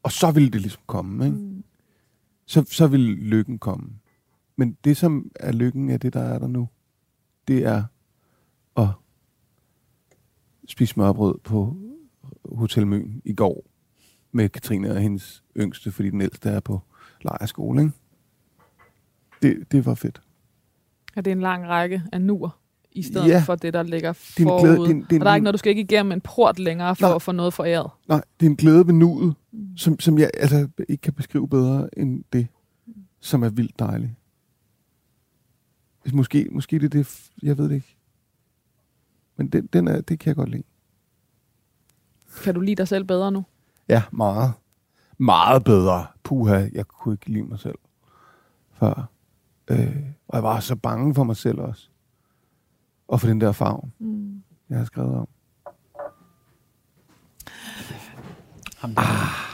Og 0.02 0.12
så 0.12 0.30
ville 0.30 0.50
det 0.50 0.60
ligesom 0.60 0.82
komme. 0.86 1.24
Ikke? 1.24 1.36
Mm. 1.36 1.64
Så, 2.46 2.64
så 2.64 2.86
ville 2.86 3.14
lykken 3.14 3.58
komme. 3.58 3.90
Men 4.56 4.76
det, 4.84 4.96
som 4.96 5.30
er 5.40 5.52
lykken, 5.52 5.90
er 5.90 5.96
det, 5.96 6.12
der 6.12 6.20
er 6.20 6.38
der 6.38 6.46
nu. 6.46 6.68
Det 7.48 7.66
er 7.66 7.84
at 8.76 8.88
spise 10.68 10.92
smørbrød 10.92 11.38
på 11.38 11.76
Hotel 12.44 12.86
Møn 12.86 13.22
i 13.24 13.34
går 13.34 13.66
med 14.32 14.48
Katrine 14.48 14.90
og 14.90 15.00
hendes 15.00 15.44
yngste, 15.56 15.92
fordi 15.92 16.10
den 16.10 16.20
ældste 16.20 16.48
er 16.48 16.60
på 16.60 16.80
lejerskole. 17.22 17.82
Ikke? 17.82 17.94
Det, 19.42 19.72
det 19.72 19.86
var 19.86 19.94
fedt. 19.94 20.22
Er 21.16 21.20
det 21.20 21.30
en 21.30 21.40
lang 21.40 21.66
række 21.68 22.02
af 22.12 22.20
nuer, 22.20 22.60
i 22.98 23.02
stedet 23.02 23.28
Ja. 23.28 23.40
for 23.46 23.54
det, 23.54 23.72
der 23.74 23.82
ligger 23.82 24.08
er 24.08 24.12
en 24.40 24.44
forud? 24.46 24.60
glæde- 24.60 24.76
er 24.76 24.84
en- 24.90 25.02
og 25.02 25.10
der 25.24 25.30
er 25.30 25.34
ikke 25.34 25.44
noget, 25.44 25.54
du 25.54 25.58
skal 25.58 25.70
ikke 25.70 25.82
igennem 25.82 26.12
en 26.12 26.20
port 26.20 26.58
længere 26.58 26.96
for 26.96 27.06
Nej. 27.06 27.14
at 27.14 27.22
få 27.22 27.32
noget 27.32 27.54
foræret. 27.54 27.90
Nej, 28.08 28.22
det 28.40 28.46
er 28.46 28.50
en 28.50 28.56
glæde 28.56 28.86
ved 28.86 28.94
nuet, 28.94 29.34
Mm. 29.52 29.76
som, 29.76 30.00
som 30.00 30.18
jeg 30.18 30.30
altså, 30.34 30.68
ikke 30.88 31.00
kan 31.00 31.12
beskrive 31.12 31.48
bedre 31.48 31.98
end 31.98 32.24
det, 32.32 32.46
som 33.20 33.42
er 33.42 33.48
vildt 33.48 33.78
dejligt. 33.78 34.10
Måske, 36.12 36.48
måske 36.52 36.78
det 36.78 36.84
er 36.84 36.88
det, 36.88 37.30
jeg 37.42 37.58
ved 37.58 37.68
det 37.68 37.74
ikke. 37.74 37.96
Men 39.36 39.48
den, 39.48 39.66
den 39.66 39.88
er, 39.88 40.00
det 40.00 40.18
kan 40.18 40.28
jeg 40.30 40.36
godt 40.36 40.48
lide. 40.48 40.62
Kan 42.42 42.54
du 42.54 42.60
lide 42.60 42.76
dig 42.76 42.88
selv 42.88 43.04
bedre 43.04 43.32
nu? 43.32 43.44
Ja, 43.88 44.02
meget. 44.12 44.52
Meget 45.18 45.64
bedre. 45.64 46.06
Puha, 46.22 46.68
jeg 46.72 46.86
kunne 46.88 47.14
ikke 47.14 47.30
lide 47.30 47.42
mig 47.44 47.58
selv 47.58 47.78
før. 48.72 49.08
Øh, 49.70 49.96
og 50.28 50.36
jeg 50.36 50.42
var 50.42 50.60
så 50.60 50.76
bange 50.76 51.14
for 51.14 51.24
mig 51.24 51.36
selv 51.36 51.58
også. 51.60 51.88
Og 53.08 53.20
for 53.20 53.26
den 53.26 53.40
der 53.40 53.52
farve, 53.52 53.80
Mm. 53.98 54.42
jeg 54.70 54.78
har 54.78 54.84
skrevet 54.84 55.14
om. 55.14 55.28
Ham 58.78 58.94
der. 58.94 59.00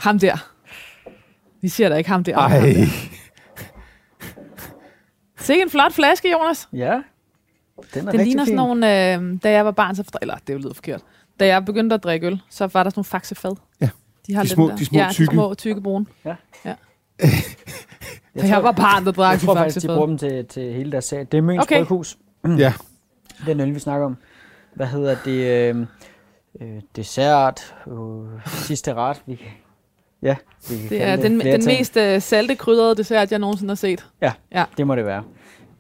Ham 0.03 0.19
der. 0.19 0.37
Vi 1.61 1.69
siger 1.69 1.89
da 1.89 1.95
ikke 1.97 2.11
ham 2.11 2.25
der. 2.25 2.37
Ej, 2.37 2.49
Ham 2.49 2.63
der. 5.49 5.55
En 5.63 5.71
flot 5.71 5.93
flaske, 5.93 6.31
Jonas. 6.33 6.69
Ja, 6.73 6.87
den 6.91 6.93
er 6.97 7.83
Det 7.95 8.07
rigtig 8.07 8.27
ligner 8.27 8.45
fin. 8.45 8.47
sådan 8.47 8.57
nogle, 8.57 9.15
øh, 9.15 9.39
da 9.43 9.51
jeg 9.51 9.65
var 9.65 9.71
barn, 9.71 9.97
så, 9.97 10.19
eller 10.23 10.37
det 10.47 10.61
lyder 10.61 10.75
forkert. 10.75 11.03
Da 11.41 11.47
jeg 11.47 11.65
begyndte 11.65 11.95
at 11.95 12.05
drikke 12.05 12.27
øl, 12.27 12.43
så 12.51 12.67
var 12.67 12.83
der 12.83 12.91
sådan 12.91 12.99
nogle 12.99 13.05
faxefad. 13.05 13.53
Ja. 13.81 13.89
De, 14.27 14.35
har 14.35 14.43
De 14.43 14.49
små- 14.49 14.69
der. 14.69 14.77
de 14.77 14.85
små 14.85 14.99
ja, 14.99 15.09
tykke. 15.13 15.31
de 15.31 15.35
små 15.35 15.55
tykke 15.55 15.81
brune. 15.81 16.07
Jeg, 16.25 16.37
Da 18.41 18.47
jeg 18.47 18.63
var 18.63 18.73
barn, 18.73 19.05
der 19.07 19.13
drak 19.13 19.33
jeg 19.33 19.41
tror 19.41 19.55
faktisk, 19.55 19.83
de 19.83 19.87
bruger 19.87 20.07
dem 20.07 20.19
til, 20.19 20.47
til 20.47 20.73
hele 20.75 20.93
deres 20.93 21.05
serie. 21.05 21.25
Det 21.25 21.39
er 21.39 21.43
Møns 21.43 21.63
Okay. 21.63 21.79
Bryghus. 21.79 22.19
ja. 22.59 22.73
Den 23.47 23.61
øl, 23.61 23.75
vi 23.75 23.79
snakker 23.79 24.07
om. 24.07 24.17
Hvad 24.75 24.87
hedder 24.87 25.17
det? 25.25 25.71
Øh, 25.75 25.87
øh, 26.61 26.83
dessert. 26.97 27.75
Øh, 27.87 28.41
sidste 28.47 28.95
ret. 28.95 29.23
Vi, 29.27 29.41
ja, 30.23 30.37
vi 30.71 30.77
kan 30.77 30.89
Det 30.89 31.03
er 31.03 31.17
den, 31.17 31.41
den 31.41 31.61
ting. 31.61 31.79
mest 31.79 31.97
øh, 31.97 32.21
salte 32.23 32.55
krydrede 32.57 32.97
dessert, 32.97 33.31
jeg 33.31 33.39
nogensinde 33.39 33.71
har 33.71 33.77
set. 33.77 34.07
Det 34.77 34.87
må 34.87 34.97
det 34.97 35.05
være. 35.05 35.25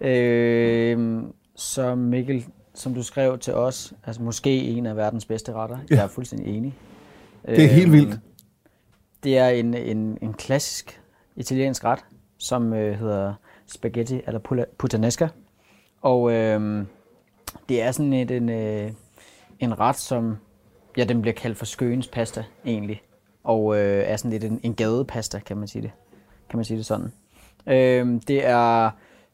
Øh, 0.01 1.23
så 1.57 1.95
Mikkel, 1.95 2.45
som 2.75 2.95
du 2.95 3.03
skrev 3.03 3.39
til 3.39 3.55
os, 3.55 3.93
altså 4.07 4.23
måske 4.23 4.51
en 4.51 4.87
af 4.87 4.97
verdens 4.97 5.25
bedste 5.25 5.53
retter. 5.53 5.79
Ja. 5.91 5.95
Jeg 5.97 6.05
er 6.05 6.09
fuldstændig 6.09 6.57
enig. 6.57 6.75
Det 7.47 7.65
er 7.65 7.69
helt 7.69 7.93
vildt. 7.93 8.19
Det 9.25 9.39
er 9.39 9.49
en, 9.49 9.75
en, 9.75 10.19
en 10.23 10.33
klassisk 10.35 11.01
italiensk 11.37 11.85
ret, 11.85 11.99
som 12.39 12.73
øh, 12.73 12.99
hedder 12.99 13.35
spaghetti 13.67 14.21
eller 14.27 14.67
puttanesca. 14.79 15.29
Og 16.03 16.33
øh, 16.33 16.85
det 17.69 17.83
er 17.83 17.93
sådan 17.93 18.13
et, 18.13 18.31
en, 18.31 18.49
øh, 18.49 18.91
en 19.59 19.81
ret, 19.81 19.97
som 19.97 20.37
ja, 20.97 21.05
den 21.05 21.23
bliver 21.23 21.35
kaldt 21.35 21.59
for 21.59 21.65
skøens 21.67 22.09
pasta 22.09 22.45
egentlig. 22.67 23.03
Og 23.45 23.77
øh, 23.77 24.05
er 24.07 24.17
sådan 24.17 24.31
lidt 24.31 24.45
en, 24.45 24.61
en 24.63 24.75
gadepasta, 24.75 25.39
kan 25.39 25.57
man 25.57 25.69
sige 25.69 25.83
det. 25.83 25.91
Kan 26.51 26.57
man 26.57 26.65
sige 26.65 26.77
det 26.77 26.87
sådan. 26.87 27.13
Øh, 27.67 28.21
det 28.29 28.47
er 28.47 28.91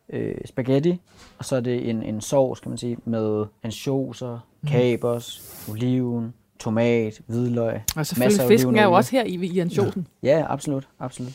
øh, 0.09 0.35
spaghetti, 0.45 1.01
og 1.39 1.45
så 1.45 1.57
er 1.57 1.61
det 1.61 1.91
en, 1.91 2.03
en 2.03 2.21
sovs, 2.21 2.61
kan 2.61 2.71
man 2.71 2.79
sige, 2.79 2.97
med 3.05 3.47
ansjoser, 3.62 4.39
kapers, 4.66 5.57
oliven, 5.71 6.35
tomat, 6.61 7.21
hvidløg. 7.27 7.81
Og 7.97 8.07
selvfølgelig 8.07 8.41
af 8.41 8.49
fisken 8.49 8.77
er 8.77 8.85
jo 8.85 8.93
også 8.93 9.11
her 9.11 9.25
i, 9.25 9.35
i 9.35 9.59
ansjosen. 9.59 10.07
Ja, 10.23 10.45
absolut, 10.49 10.89
absolut. 10.99 11.33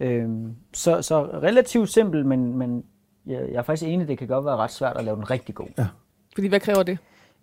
Øhm, 0.00 0.56
så, 0.72 1.02
så 1.02 1.22
relativt 1.22 1.88
simpel, 1.88 2.26
men, 2.26 2.56
men 2.58 2.84
jeg, 3.26 3.40
jeg 3.48 3.58
er 3.58 3.62
faktisk 3.62 3.88
enig, 3.88 4.08
det 4.08 4.18
kan 4.18 4.28
godt 4.28 4.44
være 4.44 4.56
ret 4.56 4.70
svært 4.70 4.96
at 4.96 5.04
lave 5.04 5.16
den 5.16 5.30
rigtig 5.30 5.54
god. 5.54 5.66
Ja. 5.78 5.86
Fordi 6.34 6.48
hvad 6.48 6.60
kræver 6.60 6.82
det? 6.82 6.98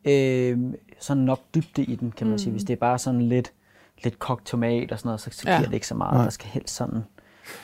Øhm, 0.05 0.73
sådan 0.99 1.23
nok 1.23 1.39
dybde 1.55 1.83
i 1.83 1.95
den, 1.95 2.11
kan 2.11 2.27
man 2.27 2.33
Mm. 2.33 2.37
sige. 2.37 2.51
Hvis 2.51 2.63
det 2.63 2.73
er 2.73 2.77
bare 2.77 2.97
sådan 2.99 3.21
lidt, 3.21 3.51
lidt 4.03 4.19
kogt 4.19 4.45
tomat 4.45 4.91
og 4.91 4.99
sådan 4.99 5.07
noget, 5.07 5.21
så, 5.21 5.29
så 5.31 5.43
Ja. 5.45 5.57
giver 5.57 5.67
det 5.67 5.73
ikke 5.73 5.87
så 5.87 5.95
meget. 5.95 6.13
Nej. 6.13 6.23
Der 6.23 6.29
skal 6.29 6.47
helst 6.49 6.75
sådan... 6.75 6.99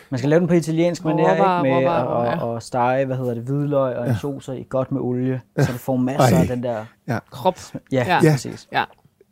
Man 0.09 0.17
skal 0.17 0.29
lave 0.29 0.39
den 0.39 0.47
på 0.47 0.53
italiensk 0.53 1.01
manér, 1.01 1.07
Råvarer, 1.07 1.63
ikke? 1.63 1.75
Med 1.75 1.81
råvarer, 1.85 2.07
at 2.31 2.37
ja. 2.37 2.43
og, 2.43 2.53
og 2.53 2.63
stege, 2.63 3.05
hvad 3.05 3.17
hedder 3.17 3.33
det, 3.33 3.43
hvidløg 3.43 3.95
og 3.95 4.05
Ja. 4.05 4.09
ansjoser 4.11 4.53
i 4.53 4.65
godt 4.69 4.91
med 4.91 5.01
olie, 5.01 5.41
så 5.59 5.71
du 5.71 5.77
får 5.77 5.95
masser 5.97 6.35
Ej. 6.35 6.41
af 6.41 6.47
den 6.47 6.63
der... 6.63 6.85
Krop. 7.31 7.59
Ja, 7.73 7.79
Ja. 7.91 8.03
ja. 8.15 8.19
Ja. 8.23 8.31
præcis. 8.31 8.67
Ja. 8.71 8.83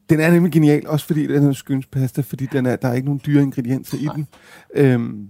Den 0.10 0.20
er 0.20 0.32
nemlig 0.32 0.52
genial, 0.52 0.88
også 0.88 1.06
fordi 1.06 1.28
den 1.28 1.48
er 1.50 1.54
skynspasta, 1.54 2.22
fordi 2.22 2.46
den 2.46 2.66
er, 2.66 2.76
der 2.76 2.88
er 2.88 2.94
ikke 2.94 3.06
nogen 3.06 3.22
dyre 3.26 3.42
ingredienser 3.44 3.98
i 3.98 4.08
den. 4.16 4.28
Øhm, 4.76 5.28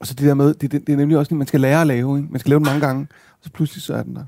og 0.00 0.06
så 0.06 0.14
det 0.14 0.26
der 0.26 0.34
med, 0.34 0.54
det, 0.54 0.72
det, 0.72 0.86
det 0.86 0.92
er 0.92 0.96
nemlig 0.96 1.18
også 1.18 1.34
noget, 1.34 1.38
man 1.38 1.46
skal 1.46 1.60
lære 1.60 1.80
at 1.80 1.86
lave. 1.86 2.18
Ikke? 2.18 2.28
Man 2.30 2.40
skal 2.40 2.50
lave 2.50 2.58
den 2.58 2.66
mange 2.66 2.80
gange, 2.86 3.06
og 3.32 3.38
så 3.40 3.50
pludselig 3.52 3.82
så 3.82 3.94
er 3.94 4.02
den 4.02 4.16
der. 4.16 4.24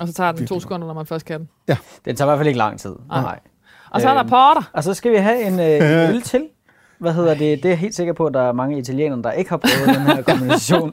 Og 0.00 0.08
så 0.08 0.14
tager 0.14 0.32
den 0.32 0.46
to 0.46 0.60
sekunder, 0.60 0.86
når 0.86 0.94
man 0.94 1.06
først 1.06 1.24
kan 1.24 1.40
den. 1.66 1.76
Den 2.04 2.16
tager 2.16 2.26
i 2.26 2.28
hvert 2.28 2.38
fald 2.38 2.48
ikke 2.48 2.58
lang 2.58 2.80
tid. 2.80 2.94
Nej. 3.08 3.20
Nej. 3.22 3.40
Og 3.90 4.00
så 4.00 4.08
er 4.08 4.12
der 4.14 4.20
Øhm, 4.22 4.28
porter. 4.28 4.70
Og 4.72 4.84
så 4.84 4.94
skal 4.94 5.12
vi 5.12 5.16
have 5.16 5.42
en 5.42 5.60
øh, 5.60 6.08
øl 6.14 6.22
til. 6.22 6.48
Hvad 6.98 7.12
hedder 7.14 7.30
det? 7.34 7.40
Det 7.40 7.64
er 7.64 7.68
jeg 7.68 7.78
helt 7.78 7.94
sikker 7.94 8.12
på, 8.12 8.26
at 8.26 8.34
der 8.34 8.40
er 8.42 8.52
mange 8.52 8.78
italienere, 8.78 9.22
der 9.22 9.32
ikke 9.32 9.50
har 9.50 9.56
prøvet 9.56 9.98
den 9.98 10.06
her 10.06 10.22
kombination. 10.32 10.92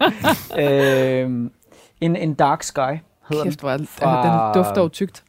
øh, 0.59 1.49
en, 2.01 2.15
en 2.15 2.33
Dark 2.33 2.63
Sky 2.63 2.79
hedder 3.29 3.43
Kæft, 3.43 3.63
er, 3.63 3.77
den, 3.77 3.87
fra... 3.87 4.23
den 4.53 4.63
dufter 4.63 4.81
jo 4.81 4.87
tykt. 4.87 5.23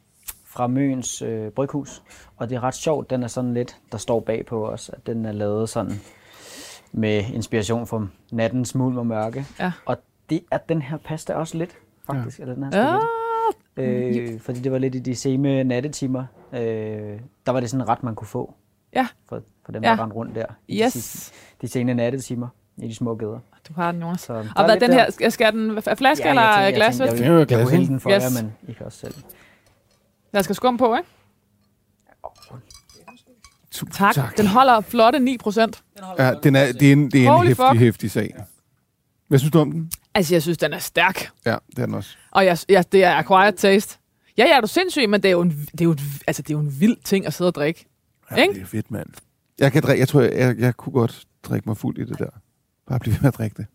fra 0.47 0.67
Møns 0.67 1.23
øh, 1.23 1.51
Bryghus. 1.51 2.03
Og 2.37 2.51
det 2.51 2.57
er 2.57 2.63
ret 2.63 2.75
sjovt, 2.75 3.11
den 3.11 3.23
er 3.23 3.29
sådan 3.29 3.55
lidt, 3.55 3.77
der 3.93 3.99
står 3.99 4.21
bag 4.21 4.47
på 4.47 4.69
os, 4.69 4.89
at 4.93 5.07
den 5.07 5.27
er 5.27 5.33
lavet 5.33 5.69
sådan 5.69 6.01
med 6.93 7.25
inspiration 7.35 7.87
fra 7.87 8.07
nattens 8.33 8.75
mulm 8.75 8.99
og 8.99 9.07
mørke. 9.07 9.47
Ja. 9.61 9.73
Og 9.87 9.97
det 10.31 10.41
er 10.51 10.59
den 10.59 10.83
her 10.83 10.97
pasta 10.97 11.35
også 11.35 11.59
lidt, 11.59 11.71
faktisk. 12.07 12.39
Ja. 12.39 12.43
Eller 12.43 12.55
den 12.55 12.65
her 12.75 12.93
Ja. 12.93 12.99
Øh, 13.77 14.41
fordi 14.41 14.61
det 14.61 14.73
var 14.73 14.79
lidt 14.79 14.95
i 14.95 14.99
de 14.99 15.15
seme 15.17 15.65
nattetimer. 15.65 16.25
Øh, 16.53 16.59
der 17.47 17.51
var 17.53 17.61
det 17.61 17.71
sådan 17.71 17.81
en 17.85 17.89
ret, 17.89 18.03
man 18.03 18.15
kunne 18.15 18.27
få. 18.29 18.55
Ja. 18.95 19.07
For, 19.29 19.43
for 19.65 19.73
dem, 19.73 19.85
Ja. 19.85 19.91
der 19.91 20.03
rendte 20.03 20.17
rundt 20.17 20.35
der. 20.35 20.47
i 20.69 20.77
de, 20.79 20.83
yes. 20.85 21.33
de 21.63 21.69
sene 21.69 21.95
nattetimer 21.95 22.49
i 22.83 22.89
de 22.89 22.95
små 22.95 23.15
gader. 23.15 23.39
Du 23.69 23.73
har 23.77 23.93
den, 23.93 24.01
Jonas. 24.01 24.21
Så 24.21 24.33
Og 24.33 24.39
er 24.57 24.65
hvad 24.65 24.81
den 24.81 24.91
der. 24.91 25.05
her, 25.21 25.31
skal- 25.31 25.53
den 25.53 25.83
flaske 25.83 26.25
ja, 26.25 26.31
eller 26.31 26.43
jeg 26.43 26.65
tænkte- 26.65 26.79
glas? 26.79 27.01
Jeg, 27.01 27.27
er 27.27 27.33
jo 27.33 27.39
jeg, 27.39 27.51
jeg, 27.51 27.59
jeg 27.59 27.69
hælde 27.69 27.83
ikke? 27.83 27.93
den 27.93 28.01
for 28.01 28.11
Yes. 28.11 28.23
jer, 28.37 28.43
men 28.43 28.53
I 28.69 28.73
kan 28.73 28.87
også 28.87 28.99
selv. 28.99 29.15
Der 30.33 30.43
skal 30.43 30.55
skum 30.57 30.77
på, 30.77 30.97
ikke? 30.97 31.09
Tusind 33.71 33.93
Tak. 33.93 34.15
tak. 34.15 34.37
Den 34.37 34.47
holder 34.47 34.81
flotte 34.81 35.19
9 35.19 35.39
procent. 35.39 35.83
Ja, 36.19 36.35
den 36.43 36.57
er, 36.57 36.73
det 36.73 36.89
er 36.89 36.93
en, 36.93 37.11
det 37.11 37.27
er 37.27 37.41
en 37.41 37.47
hæftig, 37.47 37.79
hæftig 37.79 38.11
sag. 38.11 38.35
Hvad 39.29 39.39
synes 39.39 39.53
du 39.53 39.59
om 39.59 39.73
den? 39.73 39.91
Altså, 40.17 40.35
jeg 40.35 40.43
synes, 40.43 40.59
den 40.59 40.73
er 40.73 40.79
stærk. 40.79 41.29
Ja, 41.47 41.57
det 41.71 41.79
er 41.79 41.87
den 41.87 41.95
også. 41.95 42.17
Og 42.31 42.45
jeg, 42.45 42.59
jeg, 42.69 42.93
det 42.93 43.05
er 43.05 43.15
acquired 43.15 43.53
taste. 43.53 43.99
Ja, 44.39 44.45
ja, 44.45 44.57
er 44.57 44.61
du 44.61 44.67
sindssyg, 44.67 45.09
men 45.09 45.23
det 45.23 45.29
er 45.29 45.33
jo 45.33 45.41
en, 45.41 45.51
det 45.51 45.81
er 45.81 45.85
jo, 45.85 45.91
et, 45.91 46.01
altså, 46.27 46.43
det 46.43 46.51
er 46.51 46.55
jo 46.55 46.61
en 46.61 46.81
vild 46.81 46.97
ting 47.05 47.27
at 47.27 47.35
sidde 47.35 47.49
og 47.49 47.55
drikke. 47.55 47.87
Ja, 48.31 48.37
Ikke? 48.37 48.55
det 48.55 48.63
er 48.63 48.67
fedt, 48.67 48.91
mand. 48.91 49.09
Jeg, 49.59 49.73
kan 49.73 49.83
drikke, 49.83 50.01
jeg 50.01 50.09
tror, 50.09 50.21
jeg, 50.21 50.33
jeg, 50.35 50.57
jeg 50.59 50.77
kunne 50.77 50.93
godt 50.93 51.25
drikke 51.43 51.69
mig 51.69 51.77
fuld 51.77 51.99
i 51.99 52.05
det 52.05 52.19
der. 52.19 52.29
Bare 52.89 52.99
blive 52.99 53.13
ved 53.13 53.21
med 53.21 53.29
at 53.29 53.39
drikke 53.39 53.57
det. 53.57 53.67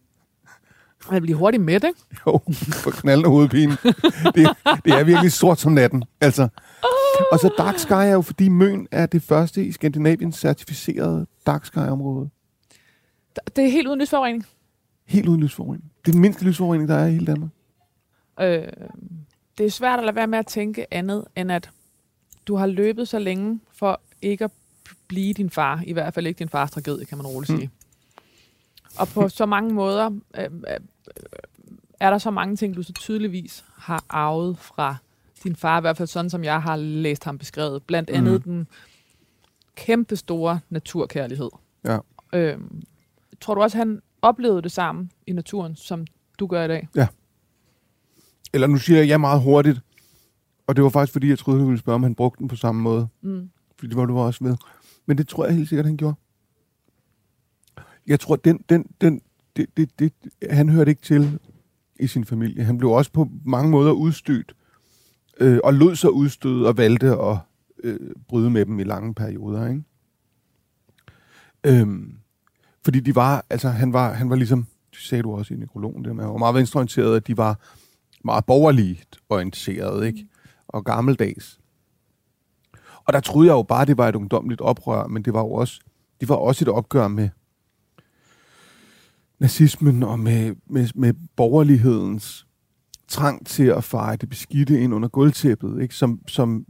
Jeg 1.11 1.21
bliver 1.21 1.37
hurtigt 1.37 1.63
mæt, 1.63 1.83
ikke? 1.83 1.99
Jo, 2.27 2.39
for 2.73 2.91
knaldende 2.91 3.29
hovedpine. 3.29 3.71
det, 4.35 4.49
det 4.85 4.93
er 4.93 5.03
virkelig 5.03 5.31
sort 5.31 5.59
som 5.59 5.71
natten. 5.71 6.03
Altså. 6.21 6.47
Og 7.31 7.39
så 7.39 7.53
Dark 7.57 7.79
Sky 7.79 7.91
er 7.91 8.03
jo, 8.13 8.21
fordi 8.21 8.49
Møn 8.49 8.87
er 8.91 9.05
det 9.05 9.23
første 9.23 9.65
i 9.65 9.71
Skandinavien 9.71 10.31
certificerede 10.31 11.27
Dark 11.45 11.65
Sky-område. 11.65 12.29
Det 13.55 13.65
er 13.65 13.69
helt 13.71 13.87
uden 13.87 13.99
lysforurening. 13.99 14.45
Helt 15.05 15.27
uden 15.27 15.41
lysforurening. 15.43 15.91
Det 16.05 16.07
er 16.07 16.11
den 16.11 16.21
mindste 16.21 16.45
lysforurening, 16.45 16.89
der 16.89 16.95
er 16.95 17.07
i 17.07 17.11
hele 17.11 17.25
Danmark. 17.25 17.49
Øh, 18.39 18.67
det 19.57 19.65
er 19.65 19.69
svært 19.69 19.99
at 19.99 20.05
lade 20.05 20.15
være 20.15 20.27
med 20.27 20.39
at 20.39 20.47
tænke 20.47 20.93
andet, 20.93 21.25
end 21.35 21.51
at 21.51 21.69
du 22.47 22.55
har 22.55 22.65
løbet 22.67 23.07
så 23.07 23.19
længe 23.19 23.59
for 23.71 24.01
ikke 24.21 24.43
at 24.43 24.51
blive 25.07 25.33
din 25.33 25.49
far. 25.49 25.83
I 25.87 25.93
hvert 25.93 26.13
fald 26.13 26.27
ikke 26.27 26.39
din 26.39 26.49
fars 26.49 26.71
tragedie, 26.71 27.05
kan 27.05 27.17
man 27.17 27.27
roligt 27.27 27.51
Mm. 27.51 27.57
sige. 27.57 27.69
Og 28.97 29.07
på 29.07 29.29
så 29.29 29.45
mange 29.45 29.73
måder 29.73 30.09
øh, 30.37 30.43
øh, 30.43 30.77
er 31.99 32.09
der 32.09 32.17
så 32.17 32.31
mange 32.31 32.55
ting, 32.55 32.75
du 32.75 32.83
så 32.83 32.93
tydeligvis 32.93 33.65
har 33.75 34.03
arvet 34.09 34.57
fra 34.57 34.95
din 35.43 35.55
far, 35.55 35.77
i 35.77 35.81
hvert 35.81 35.97
fald 35.97 36.07
sådan, 36.07 36.29
som 36.29 36.43
jeg 36.43 36.61
har 36.61 36.75
læst 36.75 37.23
ham 37.23 37.37
beskrevet. 37.37 37.83
Blandt 37.83 38.09
andet 38.09 38.33
Mhm. 38.33 38.41
den 38.43 38.67
kæmpe 39.75 40.15
store 40.15 40.59
naturkærlighed. 40.69 41.49
Ja. 41.85 41.97
Øhm, 42.33 42.83
tror 43.41 43.55
du 43.55 43.61
også, 43.61 43.77
han 43.77 44.01
oplevede 44.21 44.61
det 44.61 44.71
samme 44.71 45.09
i 45.27 45.33
naturen, 45.33 45.75
som 45.75 46.05
du 46.39 46.47
gør 46.47 46.63
i 46.63 46.67
dag? 46.67 46.87
Eller 48.53 48.67
nu 48.67 48.77
siger 48.77 48.99
jeg 48.99 49.07
ja 49.07 49.17
meget 49.17 49.41
hurtigt. 49.41 49.81
Og 50.67 50.75
det 50.75 50.83
var 50.83 50.89
faktisk, 50.89 51.13
fordi 51.13 51.29
jeg 51.29 51.39
troede, 51.39 51.59
du 51.59 51.65
ville 51.65 51.79
spørge, 51.79 51.95
om 51.95 52.03
han 52.03 52.15
brugte 52.15 52.39
den 52.39 52.47
på 52.47 52.55
samme 52.55 52.81
måde. 52.81 53.07
Mm. 53.21 53.49
Fordi 53.79 53.89
det 53.89 53.97
var 53.97 54.05
du 54.05 54.17
også 54.17 54.43
ved. 54.43 54.55
Men 55.05 55.17
det 55.17 55.27
tror 55.27 55.45
jeg 55.45 55.55
helt 55.55 55.69
sikkert, 55.69 55.85
han 55.85 55.97
gjorde. 55.97 56.15
Jeg 58.07 58.19
tror, 58.19 58.35
den, 58.35 58.63
den, 58.69 58.85
den, 59.01 59.21
det, 59.55 59.77
det, 59.77 59.99
det, 59.99 60.13
han 60.49 60.69
hørte 60.69 60.91
ikke 60.91 61.01
til 61.01 61.39
i 61.99 62.07
sin 62.07 62.25
familie. 62.25 62.63
Han 62.63 62.77
blev 62.77 62.91
også 62.91 63.11
på 63.11 63.29
mange 63.45 63.71
måder 63.71 63.91
udstødt. 63.91 64.55
Øh, 65.39 65.59
og 65.63 65.73
lod 65.73 65.95
sig 65.95 66.11
udstøde 66.11 66.67
og 66.67 66.77
valgte 66.77 67.07
at 67.07 67.37
øh, 67.83 67.99
bryde 68.27 68.49
med 68.49 68.65
dem 68.65 68.79
i 68.79 68.83
lange 68.83 69.13
perioder. 69.13 69.67
Ikke? 69.67 69.83
Øhm, 71.63 72.20
fordi 72.83 72.99
de 72.99 73.15
var, 73.15 73.45
altså 73.49 73.69
han 73.69 73.93
var, 73.93 74.13
han 74.13 74.29
var 74.29 74.35
ligesom, 74.35 74.65
det 74.91 74.99
sagde 74.99 75.23
du 75.23 75.35
også 75.35 75.53
i 75.53 75.57
nekrologen, 75.57 76.05
det 76.05 76.15
med, 76.15 76.23
han 76.23 76.31
var 76.31 76.37
meget 76.37 76.55
venstreorienteret, 76.55 77.15
at 77.15 77.27
de 77.27 77.37
var 77.37 77.59
meget 78.23 78.45
borgerligt 78.45 79.19
orienteret, 79.29 80.05
ikke? 80.05 80.27
Og 80.67 80.85
gammeldags. 80.85 81.59
Og 83.05 83.13
der 83.13 83.19
troede 83.19 83.47
jeg 83.47 83.53
jo 83.53 83.63
bare, 83.63 83.85
det 83.85 83.97
var 83.97 84.09
et 84.09 84.15
ungdomligt 84.15 84.61
oprør, 84.61 85.07
men 85.07 85.23
det 85.23 85.33
var 85.33 85.39
jo 85.39 85.51
også, 85.51 85.79
det 86.19 86.29
var 86.29 86.35
også 86.35 86.65
et 86.65 86.69
opgør 86.69 87.07
med 87.07 87.29
nazismen 89.39 90.03
og 90.03 90.19
med, 90.19 90.55
med, 90.65 90.87
med 90.95 91.13
borgerlighedens 91.35 92.47
trang 93.07 93.45
til 93.45 93.63
at 93.63 93.83
feje 93.83 94.17
det 94.17 94.29
beskidte 94.29 94.79
ind 94.79 94.93
under 94.93 95.07
gulvtæppet, 95.09 95.81
ikke? 95.81 95.95
Som, 95.95 96.19
som 96.27 96.65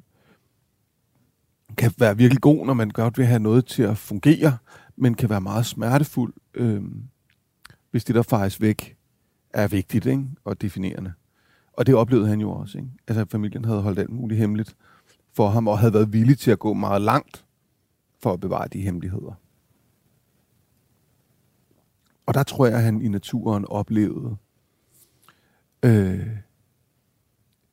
kan 1.78 1.93
være 1.97 2.18
virkelig 2.18 2.41
god, 2.41 2.66
når 2.66 2.74
man 2.74 2.89
godt 2.89 3.18
vil 3.18 3.26
have 3.26 3.39
noget 3.39 3.66
til 3.66 3.84
at 3.84 3.97
fungere, 3.97 4.57
men 4.96 5.16
kan 5.16 5.30
være 5.30 5.42
meget 5.42 5.66
smertefuld, 5.66 6.34
øh, 6.54 6.84
hvis 7.92 8.04
det, 8.04 8.16
der 8.16 8.22
faktisk 8.22 8.62
væk, 8.62 8.98
er 9.54 9.68
vigtigt 9.68 10.06
ikke? 10.06 10.28
og 10.44 10.62
definerende. 10.62 11.14
Og 11.74 11.86
det 11.86 11.96
oplevede 11.96 12.28
han 12.28 12.42
jo 12.42 12.52
også. 12.52 12.78
Ikke? 12.78 12.89
Altså, 13.08 13.26
familien 13.32 13.66
havde 13.66 13.82
holdt 13.82 14.00
alt 14.00 14.10
muligt 14.10 14.39
hemmeligt 14.39 14.76
for 15.34 15.50
ham, 15.50 15.68
og 15.68 15.80
havde 15.80 15.94
været 15.94 16.14
villig 16.14 16.38
til 16.38 16.52
at 16.52 16.60
gå 16.60 16.74
meget 16.74 17.02
langt 17.02 17.46
for 18.20 18.34
at 18.34 18.39
bevare 18.39 18.68
de 18.68 18.82
hemmeligheder. 18.82 19.34
Og 22.26 22.34
der 22.34 22.44
tror 22.44 22.66
jeg, 22.66 22.76
at 22.76 22.84
han 22.84 23.02
i 23.02 23.08
naturen 23.08 23.66
oplevede 23.66 24.38
øh, 25.84 26.28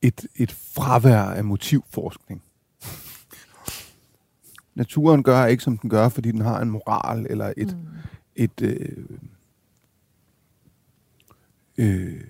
et, 0.02 0.26
et 0.36 0.52
fravær 0.52 1.22
af 1.22 1.44
motivforskning. 1.44 2.42
Naturen 4.78 5.22
gør 5.22 5.44
ikke, 5.46 5.62
som 5.62 5.78
den 5.78 5.90
gør, 5.90 6.08
fordi 6.08 6.32
den 6.32 6.40
har 6.40 6.60
en 6.60 6.70
moral 6.70 7.26
eller 7.30 7.52
et, 7.56 7.76
Mm. 7.76 7.86
et 8.36 8.62
øh, 8.62 9.06
øh, 11.78 12.20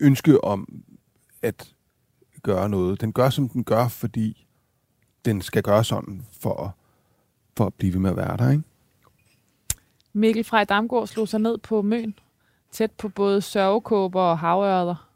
ønske 0.00 0.44
om 0.44 0.82
at 1.42 1.74
gøre 2.42 2.68
noget. 2.68 3.00
Den 3.00 3.12
gør, 3.12 3.30
som 3.30 3.48
den 3.48 3.64
gør, 3.64 3.88
fordi 3.88 4.46
den 5.24 5.42
skal 5.42 5.62
gøre 5.62 5.84
sådan 5.84 6.22
for, 6.40 6.62
at- 6.64 6.70
for 7.56 7.66
at 7.66 7.74
blive 7.74 7.92
ved 7.92 8.00
med 8.00 8.10
at 8.10 8.16
være 8.16 8.36
der. 8.36 8.50
Ikke? 8.50 8.62
Mikkel 10.12 10.44
Frej 10.44 10.64
Damgaard 10.64 11.06
slog 11.06 11.28
sig 11.28 11.40
ned 11.40 11.58
på 11.58 11.82
Møn, 11.82 12.14
tæt 12.72 12.90
på 12.92 13.08
både 13.08 13.40
sørgekåber 13.42 14.20
og 14.20 14.38
havørder, 14.38 15.08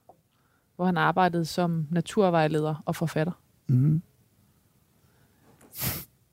hvor 0.76 0.84
han 0.86 0.96
arbejdede 0.96 1.44
som 1.44 1.86
naturvejleder 1.90 2.82
og 2.86 2.96
forfatter. 2.96 3.32
Mm. 3.66 4.02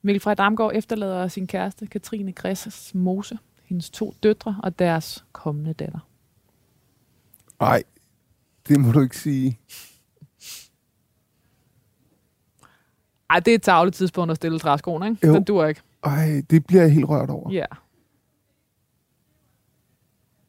Mikkel 0.06 0.22
Frej 0.22 0.34
Damgaard 0.34 0.72
efterlader 0.76 1.28
sin 1.28 1.47
kæreste, 1.47 1.88
Katrine 1.88 2.32
Græsses 2.32 2.95
Mose, 2.95 3.38
hendes 3.64 3.89
to 3.89 4.16
døtre 4.24 4.60
og 4.64 4.80
deres 4.80 5.26
kommende 5.32 5.74
datter. 5.74 5.99
Ej, 7.60 7.84
det 8.68 8.80
må 8.80 8.91
du 8.91 9.01
ikke 9.01 9.18
sige. 9.18 9.60
Ej, 13.30 13.39
det 13.39 13.51
er 13.51 13.56
et 13.56 13.62
tavligt 13.62 13.95
tidspunkt 13.95 14.32
at 14.32 14.36
stille 14.36 14.60
træskoen, 14.60 15.03
ikke? 15.03 15.28
Jo. 15.28 15.34
Den 15.34 15.43
dur 15.43 15.66
ikke. 15.66 15.82
Ej, 16.03 16.41
det 16.49 16.66
bliver 16.66 16.82
jeg 16.82 16.91
helt 16.91 17.10
rørt 17.10 17.30
over. 17.30 17.51
Ja. 17.51 17.66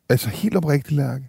Altså 0.08 0.28
helt 0.28 0.56
oprigtigt, 0.56 0.96
Lærke. 0.96 1.28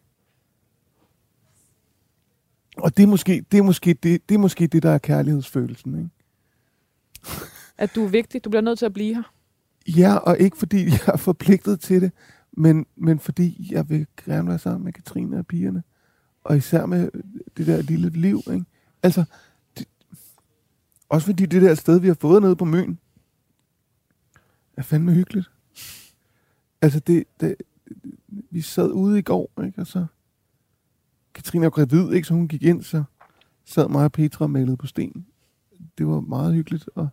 Og 2.78 2.98
det 2.98 3.04
er 3.04 3.08
måske 3.08 3.46
det, 3.52 3.58
er 3.58 3.64
måske 3.64 3.94
det, 3.94 4.30
det, 4.30 4.36
er 4.36 4.40
måske 4.40 4.68
det 4.68 4.84
der 4.84 4.92
er 4.92 4.98
kærlighedsfølelsen. 4.98 5.98
Ikke? 5.98 6.10
At 7.78 7.96
du 7.96 8.06
er 8.06 8.10
vigtig. 8.10 8.44
Du 8.44 8.50
bliver 8.50 8.62
nødt 8.62 8.80
til 8.80 8.86
at 8.86 8.94
blive 8.94 9.16
her. 9.16 9.34
Ja, 9.88 10.16
og 10.16 10.40
ikke 10.40 10.58
fordi 10.58 10.86
jeg 10.86 11.00
er 11.08 11.18
forpligtet 11.18 11.80
til 11.80 12.02
det, 12.02 12.12
men, 12.52 12.86
men 12.96 13.20
fordi 13.20 13.68
jeg 13.72 13.90
vil 13.90 14.08
gerne 14.26 14.48
være 14.48 14.60
sammen 14.60 14.84
med 14.84 14.94
Katrine 14.94 15.38
og 15.38 15.48
pigerne. 15.48 15.84
Og 16.44 16.58
især 16.58 16.86
med 16.86 17.10
det 17.58 17.68
der 17.68 17.82
lille 17.82 18.10
liv, 18.10 18.42
ikke? 18.52 18.66
Altså, 19.04 19.24
det, 19.78 19.88
også 21.10 21.26
fordi 21.26 21.46
det 21.46 21.62
der 21.62 21.76
sted, 21.76 22.00
vi 22.00 22.08
har 22.08 22.18
fået 22.22 22.42
nede 22.42 22.56
på 22.56 22.66
Møn, 22.66 23.00
er 24.78 24.82
fandme 24.82 25.14
hyggeligt. 25.14 25.52
Altså, 26.82 27.00
det, 27.00 27.24
det, 27.40 27.56
vi 28.28 28.62
sad 28.62 28.92
ude 28.92 29.20
i 29.20 29.22
går, 29.22 29.52
ikke? 29.66 29.82
Og 29.82 29.88
så 29.88 30.06
Katrine 31.34 31.66
er 31.66 31.70
gravid, 31.70 32.12
ikke? 32.12 32.28
Så 32.28 32.34
hun 32.34 32.48
gik 32.48 32.64
ind, 32.64 32.84
så 32.84 33.04
sad 33.66 33.90
mig 33.90 34.04
og 34.04 34.12
Petra 34.12 34.46
og 34.46 34.52
malede 34.52 34.78
på 34.78 34.88
sten. 34.88 35.26
Det 35.98 36.08
var 36.08 36.20
meget 36.20 36.54
hyggeligt, 36.54 36.90
og 36.96 37.08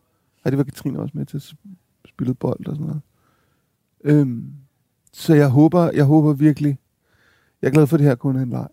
og 0.45 0.51
det 0.51 0.59
var 0.59 0.65
Katrine 0.65 0.99
også 0.99 1.19
med 1.19 1.27
til 1.27 1.37
at 1.37 1.55
spille 2.09 2.35
bold 2.35 2.67
og 2.67 2.77
sådan 2.77 2.87
noget. 2.87 3.03
Øhm, 4.05 4.55
så 5.13 5.35
jeg 5.35 5.49
håber, 5.49 5.91
jeg 5.91 6.05
håber 6.05 6.33
virkelig, 6.33 6.79
jeg 7.63 7.69
er 7.69 7.73
glad 7.73 7.87
for, 7.87 7.97
at 7.97 7.99
det 7.99 8.09
her 8.09 8.15
kun 8.15 8.37
er 8.37 8.43
en 8.43 8.51
leg. 8.51 8.69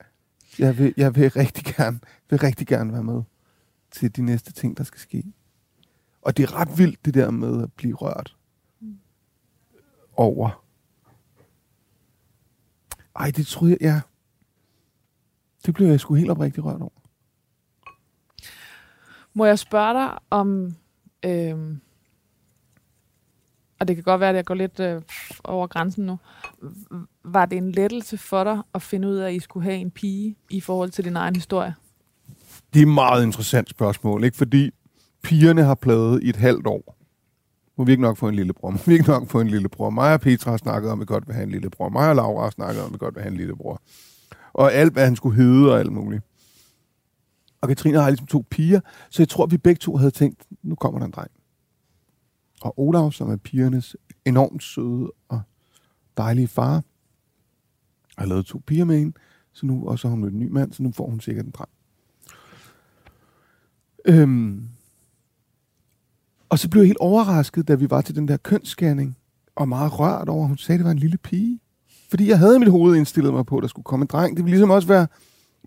Jeg 0.60 0.78
vil, 0.78 0.94
jeg 0.98 1.16
vil 1.16 1.30
rigtig 1.30 1.76
gerne, 1.76 2.00
vil 2.30 2.40
rigtig 2.40 2.68
gerne 2.68 2.94
være 2.94 3.04
med 3.04 3.22
til 3.92 4.16
de 4.16 4.22
næste 4.22 4.54
ting, 4.54 4.78
der 4.78 4.84
skal 4.84 5.00
ske. 5.00 5.24
Og 6.22 6.38
det 6.38 6.44
er 6.44 6.56
ret 6.56 6.78
vildt, 6.78 7.06
det 7.06 7.14
der 7.14 7.32
med 7.32 7.64
at 7.64 7.74
blive 7.74 7.96
rørt 7.96 8.38
over. 10.16 10.66
Ej, 13.16 13.32
det 13.32 13.48
tror 13.48 13.68
jeg, 13.68 13.78
ja. 13.82 14.02
Det 15.66 15.74
blev 15.74 15.88
jeg 15.88 16.00
sgu 16.00 16.14
helt 16.14 16.32
oprigtigt 16.32 16.66
rørt 16.66 16.82
over. 16.82 17.02
Må 19.34 19.46
jeg 19.46 19.60
spørge 19.60 19.94
dig 19.94 20.20
om, 20.30 20.76
øhm, 21.26 21.80
og 23.80 23.88
det 23.88 23.96
kan 23.96 24.04
godt 24.04 24.20
være, 24.20 24.30
at 24.30 24.36
jeg 24.36 24.46
går 24.46 24.56
lidt 24.56 24.80
øh, 24.80 25.02
over 25.44 25.68
grænsen 25.68 26.06
nu, 26.06 26.20
var 27.24 27.46
det 27.46 27.58
en 27.58 27.72
lettelse 27.72 28.18
for 28.18 28.44
dig 28.44 28.62
at 28.74 28.82
finde 28.82 29.08
ud 29.08 29.16
af, 29.16 29.28
at 29.28 29.34
I 29.34 29.40
skulle 29.40 29.64
have 29.64 29.78
en 29.78 29.92
pige 29.92 30.36
i 30.50 30.62
forhold 30.62 30.90
til 30.90 31.04
din 31.06 31.16
egen 31.16 31.36
historie? 31.36 31.76
Det 32.74 32.80
er 32.80 32.86
et 32.86 32.94
meget 32.94 33.24
interessant 33.24 33.70
spørgsmål, 33.70 34.24
ikke? 34.24 34.38
Fordi 34.38 34.72
pigerne 35.24 35.64
har 35.64 35.76
pladet 35.76 36.24
i 36.24 36.30
et 36.30 36.36
halvt 36.36 36.68
år. 36.68 36.98
Må 37.78 37.84
vi 37.84 37.92
ikke 37.92 38.04
nok 38.04 38.18
få 38.18 38.28
en 38.28 38.36
lillebror? 38.36 38.70
Må 38.70 38.78
vi 38.86 38.94
ikke 38.94 39.08
nok 39.08 39.30
få 39.30 39.42
en 39.42 39.48
lillebror? 39.48 39.90
Mig 39.90 40.14
og 40.14 40.22
Petra 40.22 40.52
har 40.52 40.58
snakket 40.58 40.92
om, 40.92 41.00
at 41.00 41.02
vi 41.02 41.14
godt 41.14 41.28
vil 41.28 41.36
have 41.36 41.44
en 41.44 41.52
lillebror. 41.52 41.90
Mig 41.90 42.10
og 42.10 42.16
Laura 42.16 42.44
har 42.44 42.50
snakket 42.50 42.82
om, 42.82 42.88
at 42.88 42.94
vi 42.94 42.98
godt 42.98 43.16
vil 43.16 43.24
have 43.24 43.32
en 43.32 43.38
lille 43.38 43.56
bror. 43.56 43.82
Og 44.54 44.74
alt, 44.74 44.94
hvad 44.94 45.06
han 45.06 45.16
skulle 45.16 45.36
hedde 45.36 45.72
og 45.72 45.80
alt 45.80 45.92
muligt. 45.92 46.24
Og 47.62 47.68
Katrine 47.68 48.02
har 48.02 48.10
ligesom 48.10 48.28
to 48.28 48.46
piger, 48.50 48.80
så 49.10 49.22
jeg 49.22 49.30
tror, 49.30 49.44
at 49.44 49.52
vi 49.52 49.58
begge 49.58 49.80
to 49.80 49.98
havde 49.98 50.12
tænkt, 50.12 50.46
nu 50.64 50.76
kommer 50.76 51.00
der 51.00 51.06
en 51.06 51.12
dreng. 51.12 51.32
Og 52.62 52.80
Olaf, 52.80 53.14
som 53.14 53.30
er 53.30 53.36
pigernes 53.36 53.96
enormt 54.26 54.64
søde 54.64 55.12
og 55.30 55.42
dejlige 56.18 56.48
far, 56.48 56.84
har 58.18 58.26
lavet 58.26 58.46
to 58.46 58.62
piger 58.68 58.86
med 58.86 59.00
hende, 59.00 59.18
så 59.54 59.66
nu, 59.66 59.88
og 59.88 60.00
så 60.00 60.08
har 60.08 60.12
hun 60.12 60.22
mødt 60.22 60.34
en 60.34 60.40
ny 60.40 60.48
mand, 60.48 60.74
så 60.74 60.84
nu 60.84 60.92
får 60.92 61.10
hun 61.10 61.20
sikkert 61.20 61.46
en 61.46 61.52
dreng. 61.52 61.70
Øhm, 64.06 64.68
og 66.50 66.60
så 66.60 66.70
blev 66.70 66.82
jeg 66.82 66.88
helt 66.88 66.98
overrasket, 66.98 67.68
da 67.68 67.76
vi 67.76 67.90
var 67.90 68.02
til 68.02 68.16
den 68.16 68.28
der 68.28 68.38
kønsscanning, 68.38 69.18
og 69.56 69.70
meget 69.70 70.00
rørt 70.00 70.30
over, 70.30 70.44
at 70.44 70.48
hun 70.48 70.58
sagde, 70.58 70.76
at 70.76 70.80
det 70.80 70.86
var 70.86 70.92
en 70.92 71.00
lille 71.00 71.18
pige. 71.18 71.60
Fordi 72.10 72.30
jeg 72.30 72.40
havde 72.40 72.56
i 72.56 72.60
mit 72.60 72.72
hoved 72.72 72.98
indstillet 72.98 73.34
mig 73.34 73.46
på, 73.46 73.58
at 73.58 73.62
der 73.62 73.68
skulle 73.68 73.84
komme 73.84 74.04
en 74.04 74.08
dreng. 74.08 74.38
Det 74.38 74.46
ville 74.46 74.52
ligesom 74.52 74.70
også 74.70 74.88
være 74.88 75.08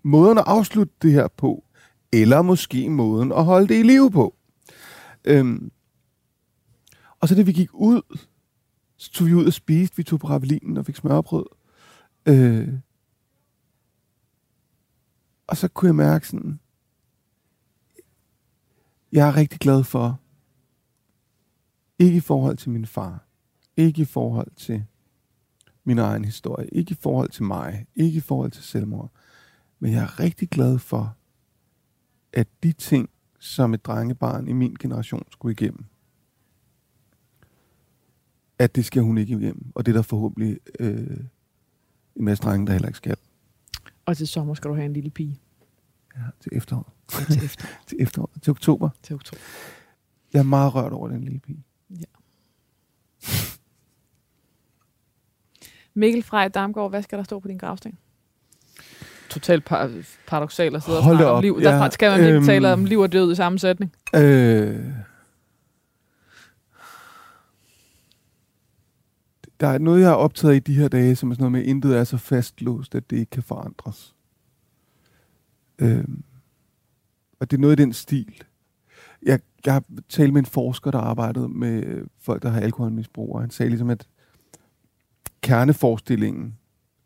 måden 0.03 0.37
at 0.37 0.43
afslutte 0.47 0.93
det 1.01 1.11
her 1.11 1.27
på. 1.27 1.63
Eller 2.21 2.41
måske 2.41 2.89
måden 2.89 3.31
at 3.31 3.45
holde 3.45 3.67
det 3.67 3.79
i 3.79 3.83
live 3.83 4.11
på. 4.11 4.35
Øhm, 5.25 5.71
og 7.19 7.27
så 7.27 7.35
da 7.35 7.41
vi 7.41 7.51
gik 7.51 7.69
ud, 7.73 8.17
så 8.97 9.11
tog 9.11 9.27
vi 9.27 9.33
ud 9.33 9.45
og 9.45 9.53
spiste. 9.53 9.97
Vi 9.97 10.03
tog 10.03 10.19
på 10.19 10.27
ravelinen 10.27 10.77
og 10.77 10.85
fik 10.85 10.95
smørbrød. 10.95 11.45
Øh, 12.25 12.73
og 15.47 15.57
så 15.57 15.67
kunne 15.67 15.87
jeg 15.87 15.95
mærke 15.95 16.27
sådan, 16.27 16.59
jeg 19.11 19.27
er 19.27 19.35
rigtig 19.35 19.59
glad 19.59 19.83
for, 19.83 20.19
ikke 21.99 22.17
i 22.17 22.19
forhold 22.19 22.57
til 22.57 22.69
min 22.69 22.85
far, 22.85 23.27
ikke 23.77 24.01
i 24.01 24.05
forhold 24.05 24.51
til 24.55 24.85
min 25.83 25.99
egen 25.99 26.25
historie, 26.25 26.69
ikke 26.71 26.91
i 26.91 26.97
forhold 27.01 27.29
til 27.29 27.43
mig, 27.43 27.87
ikke 27.95 28.17
i 28.17 28.21
forhold 28.21 28.51
til 28.51 28.63
selvmord, 28.63 29.11
men 29.79 29.91
jeg 29.91 30.03
er 30.03 30.19
rigtig 30.19 30.49
glad 30.49 30.79
for, 30.79 31.17
at 32.35 32.47
de 32.63 32.71
ting, 32.71 33.09
som 33.39 33.73
et 33.73 33.85
drengebarn 33.85 34.47
i 34.47 34.53
min 34.53 34.75
generation 34.79 35.23
skulle 35.31 35.51
igennem, 35.51 35.85
at 38.59 38.75
det 38.75 38.85
skal 38.85 39.01
hun 39.01 39.17
ikke 39.17 39.33
igennem. 39.33 39.71
Og 39.75 39.85
det 39.85 39.91
er 39.91 39.95
der 39.95 40.01
forhåbentlig 40.01 40.59
øh, 40.79 41.19
en 42.15 42.25
masse 42.25 42.43
drenge, 42.43 42.67
der 42.67 42.73
heller 42.73 42.87
ikke 42.87 42.97
skal. 42.97 43.17
Og 44.05 44.17
til 44.17 44.27
sommer 44.27 44.53
skal 44.53 44.69
du 44.69 44.75
have 44.75 44.85
en 44.85 44.93
lille 44.93 45.09
pige. 45.09 45.39
Ja, 46.15 46.21
til 46.39 46.51
efterår. 46.55 46.93
Ja, 47.13 47.25
til 47.33 47.45
efterår. 47.45 47.69
til 47.87 47.97
efterår. 48.01 48.31
Til 48.41 48.51
oktober. 48.51 48.89
til 49.03 49.15
oktober. 49.15 49.41
Jeg 50.33 50.39
er 50.39 50.43
meget 50.43 50.75
rørt 50.75 50.93
over 50.93 51.07
den 51.07 51.23
lille 51.23 51.39
pige. 51.39 51.63
Mikkel 55.93 56.23
Frej 56.23 56.47
Damgaard, 56.47 56.89
hvad 56.89 57.03
skal 57.03 57.17
der 57.17 57.23
stå 57.23 57.39
på 57.39 57.47
din 57.47 57.57
gravsten? 57.57 57.97
Totalt 59.35 59.65
par- 59.65 59.91
paradoxalt 60.27 60.75
at 60.75 60.83
sidde 60.83 60.97
og 60.97 61.03
Hold 61.03 61.17
da 61.17 61.23
snakke 61.23 61.31
om 61.37 61.41
liv. 61.41 61.59
ja, 61.61 61.69
Der 61.71 61.89
skal 61.89 62.11
man 62.11 62.19
ikke 62.19 62.35
øhm, 62.35 62.45
tale 62.45 62.73
om 62.73 62.85
liv 62.85 62.99
og 62.99 63.11
død 63.11 63.31
i 63.31 63.35
samme 63.35 63.59
sætning. 63.59 63.91
Øh, 64.15 64.85
der 69.59 69.67
er 69.67 69.77
noget, 69.77 70.01
jeg 70.01 70.09
har 70.09 70.15
optaget 70.15 70.55
i 70.55 70.59
de 70.59 70.73
her 70.73 70.87
dage, 70.87 71.15
som 71.15 71.31
er 71.31 71.35
sådan 71.35 71.41
noget 71.41 71.51
med, 71.51 71.59
at 71.61 71.65
intet 71.67 71.97
er 71.97 72.03
så 72.03 72.17
fastlåst, 72.17 72.95
at 72.95 73.09
det 73.09 73.17
ikke 73.17 73.29
kan 73.29 73.43
forandres. 73.43 74.15
Øh, 75.79 76.05
og 77.39 77.51
det 77.51 77.57
er 77.57 77.61
noget 77.61 77.79
i 77.79 77.83
den 77.83 77.93
stil. 77.93 78.43
Jeg, 79.23 79.39
jeg 79.65 79.73
har 79.73 79.83
talt 80.09 80.33
med 80.33 80.39
en 80.41 80.45
forsker, 80.45 80.91
der 80.91 80.99
arbejdede 80.99 81.49
med 81.49 82.03
folk, 82.19 82.43
der 82.43 82.49
har 82.49 82.61
alkoholmisbrug, 82.61 83.35
og 83.35 83.41
han 83.41 83.49
sagde 83.49 83.69
ligesom, 83.69 83.89
at 83.89 84.07
kerneforestillingen 85.41 86.57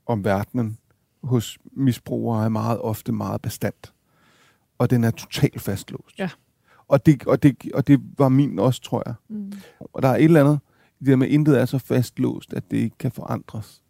om 0.06 0.24
verdenen 0.26 0.78
hos 1.24 1.58
misbrugere 1.72 2.46
er 2.46 2.50
meget 2.50 2.80
ofte 2.80 3.12
meget 3.12 3.42
bestandt. 3.42 3.94
Og 4.78 4.90
den 4.90 5.04
er 5.04 5.12
totalt 5.12 5.62
fastlåst. 5.62 6.20
Ja. 6.20 6.30
Og 6.88 7.06
det, 7.06 7.28
og, 7.28 7.44
det, 7.44 7.72
og 7.74 7.88
det 7.88 8.02
var 8.18 8.30
min 8.30 8.60
også, 8.60 8.82
tror 8.82 9.04
jeg. 9.06 9.16
Mm. 9.28 9.54
Og 9.80 10.02
der 10.02 10.08
er 10.08 10.16
et 10.16 10.24
eller 10.24 10.40
andet, 10.40 10.60
det 11.00 11.08
der 11.08 11.16
med, 11.16 11.28
at 11.28 11.34
intet 11.34 11.60
er 11.60 11.66
så 11.66 11.78
fastlåst, 11.78 12.54
at 12.54 12.72
det 12.72 12.78
ikke 12.78 12.98
kan 12.98 13.12
forandres. 13.12 13.84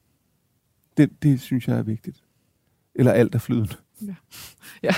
Det, 0.97 1.23
det 1.23 1.41
synes 1.41 1.67
jeg 1.67 1.77
er 1.77 1.83
vigtigt. 1.83 2.23
Eller 2.95 3.11
alt 3.11 3.35
er 3.35 3.39
flydende. 3.39 3.75
Ja, 4.83 4.95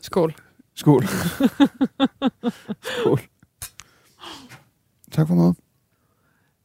skål. 0.00 0.34
Skål. 0.74 1.02
Skål. 3.00 3.20
Tak 5.10 5.28
for 5.28 5.34
meget. 5.34 5.56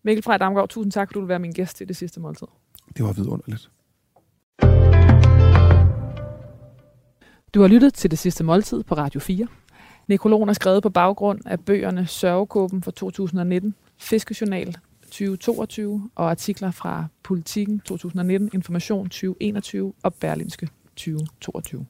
Mikkel 0.04 0.24
Frej 0.24 0.38
Damgaard, 0.38 0.70
tusind 0.70 0.92
tak, 0.92 1.10
for 1.10 1.14
du 1.14 1.20
vil 1.20 1.30
være 1.30 1.40
min 1.40 1.52
gæst 1.52 1.82
i 1.82 1.86
det 1.86 1.96
sidste 1.96 2.20
måltid. 2.20 2.48
Det 2.98 3.06
var 3.06 3.14
vidunderligt. 3.14 3.70
Du 7.54 7.62
har 7.62 7.68
lyttet 7.68 7.94
til 7.94 8.12
det 8.12 8.20
sidste 8.20 8.44
måltid 8.44 8.84
på 8.84 8.96
Radio 8.96 9.20
4. 9.20 9.48
Nekrologen 10.08 10.50
er 10.50 10.54
skrevet 10.54 10.84
på 10.84 10.90
baggrund 10.90 11.42
af 11.46 11.60
bøgerne 11.60 12.08
Sørgekåben 12.08 12.84
fra 12.84 12.92
2019, 12.92 13.76
Fiskejournal 13.98 14.78
2022 15.02 16.10
og 16.16 16.30
artikler 16.30 16.72
fra 16.72 17.06
Politiken 17.24 17.80
2019, 17.80 18.50
Information 18.54 19.10
2021 19.10 19.94
og 20.04 20.14
Berlinske 20.14 20.70
2022. 20.96 21.86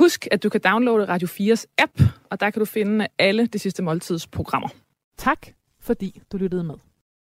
Husk, 0.00 0.28
at 0.30 0.42
du 0.42 0.48
kan 0.48 0.60
downloade 0.60 1.08
Radio 1.08 1.28
4's 1.28 1.64
app, 1.78 2.00
og 2.30 2.40
der 2.40 2.50
kan 2.50 2.60
du 2.60 2.64
finde 2.64 3.06
alle 3.18 3.46
det 3.46 3.60
sidste 3.60 3.82
måltids 3.82 4.26
programmer. 4.26 4.68
Tak, 5.16 5.46
fordi 5.80 6.22
du 6.32 6.36
lyttede 6.36 6.64
med. 6.64 6.74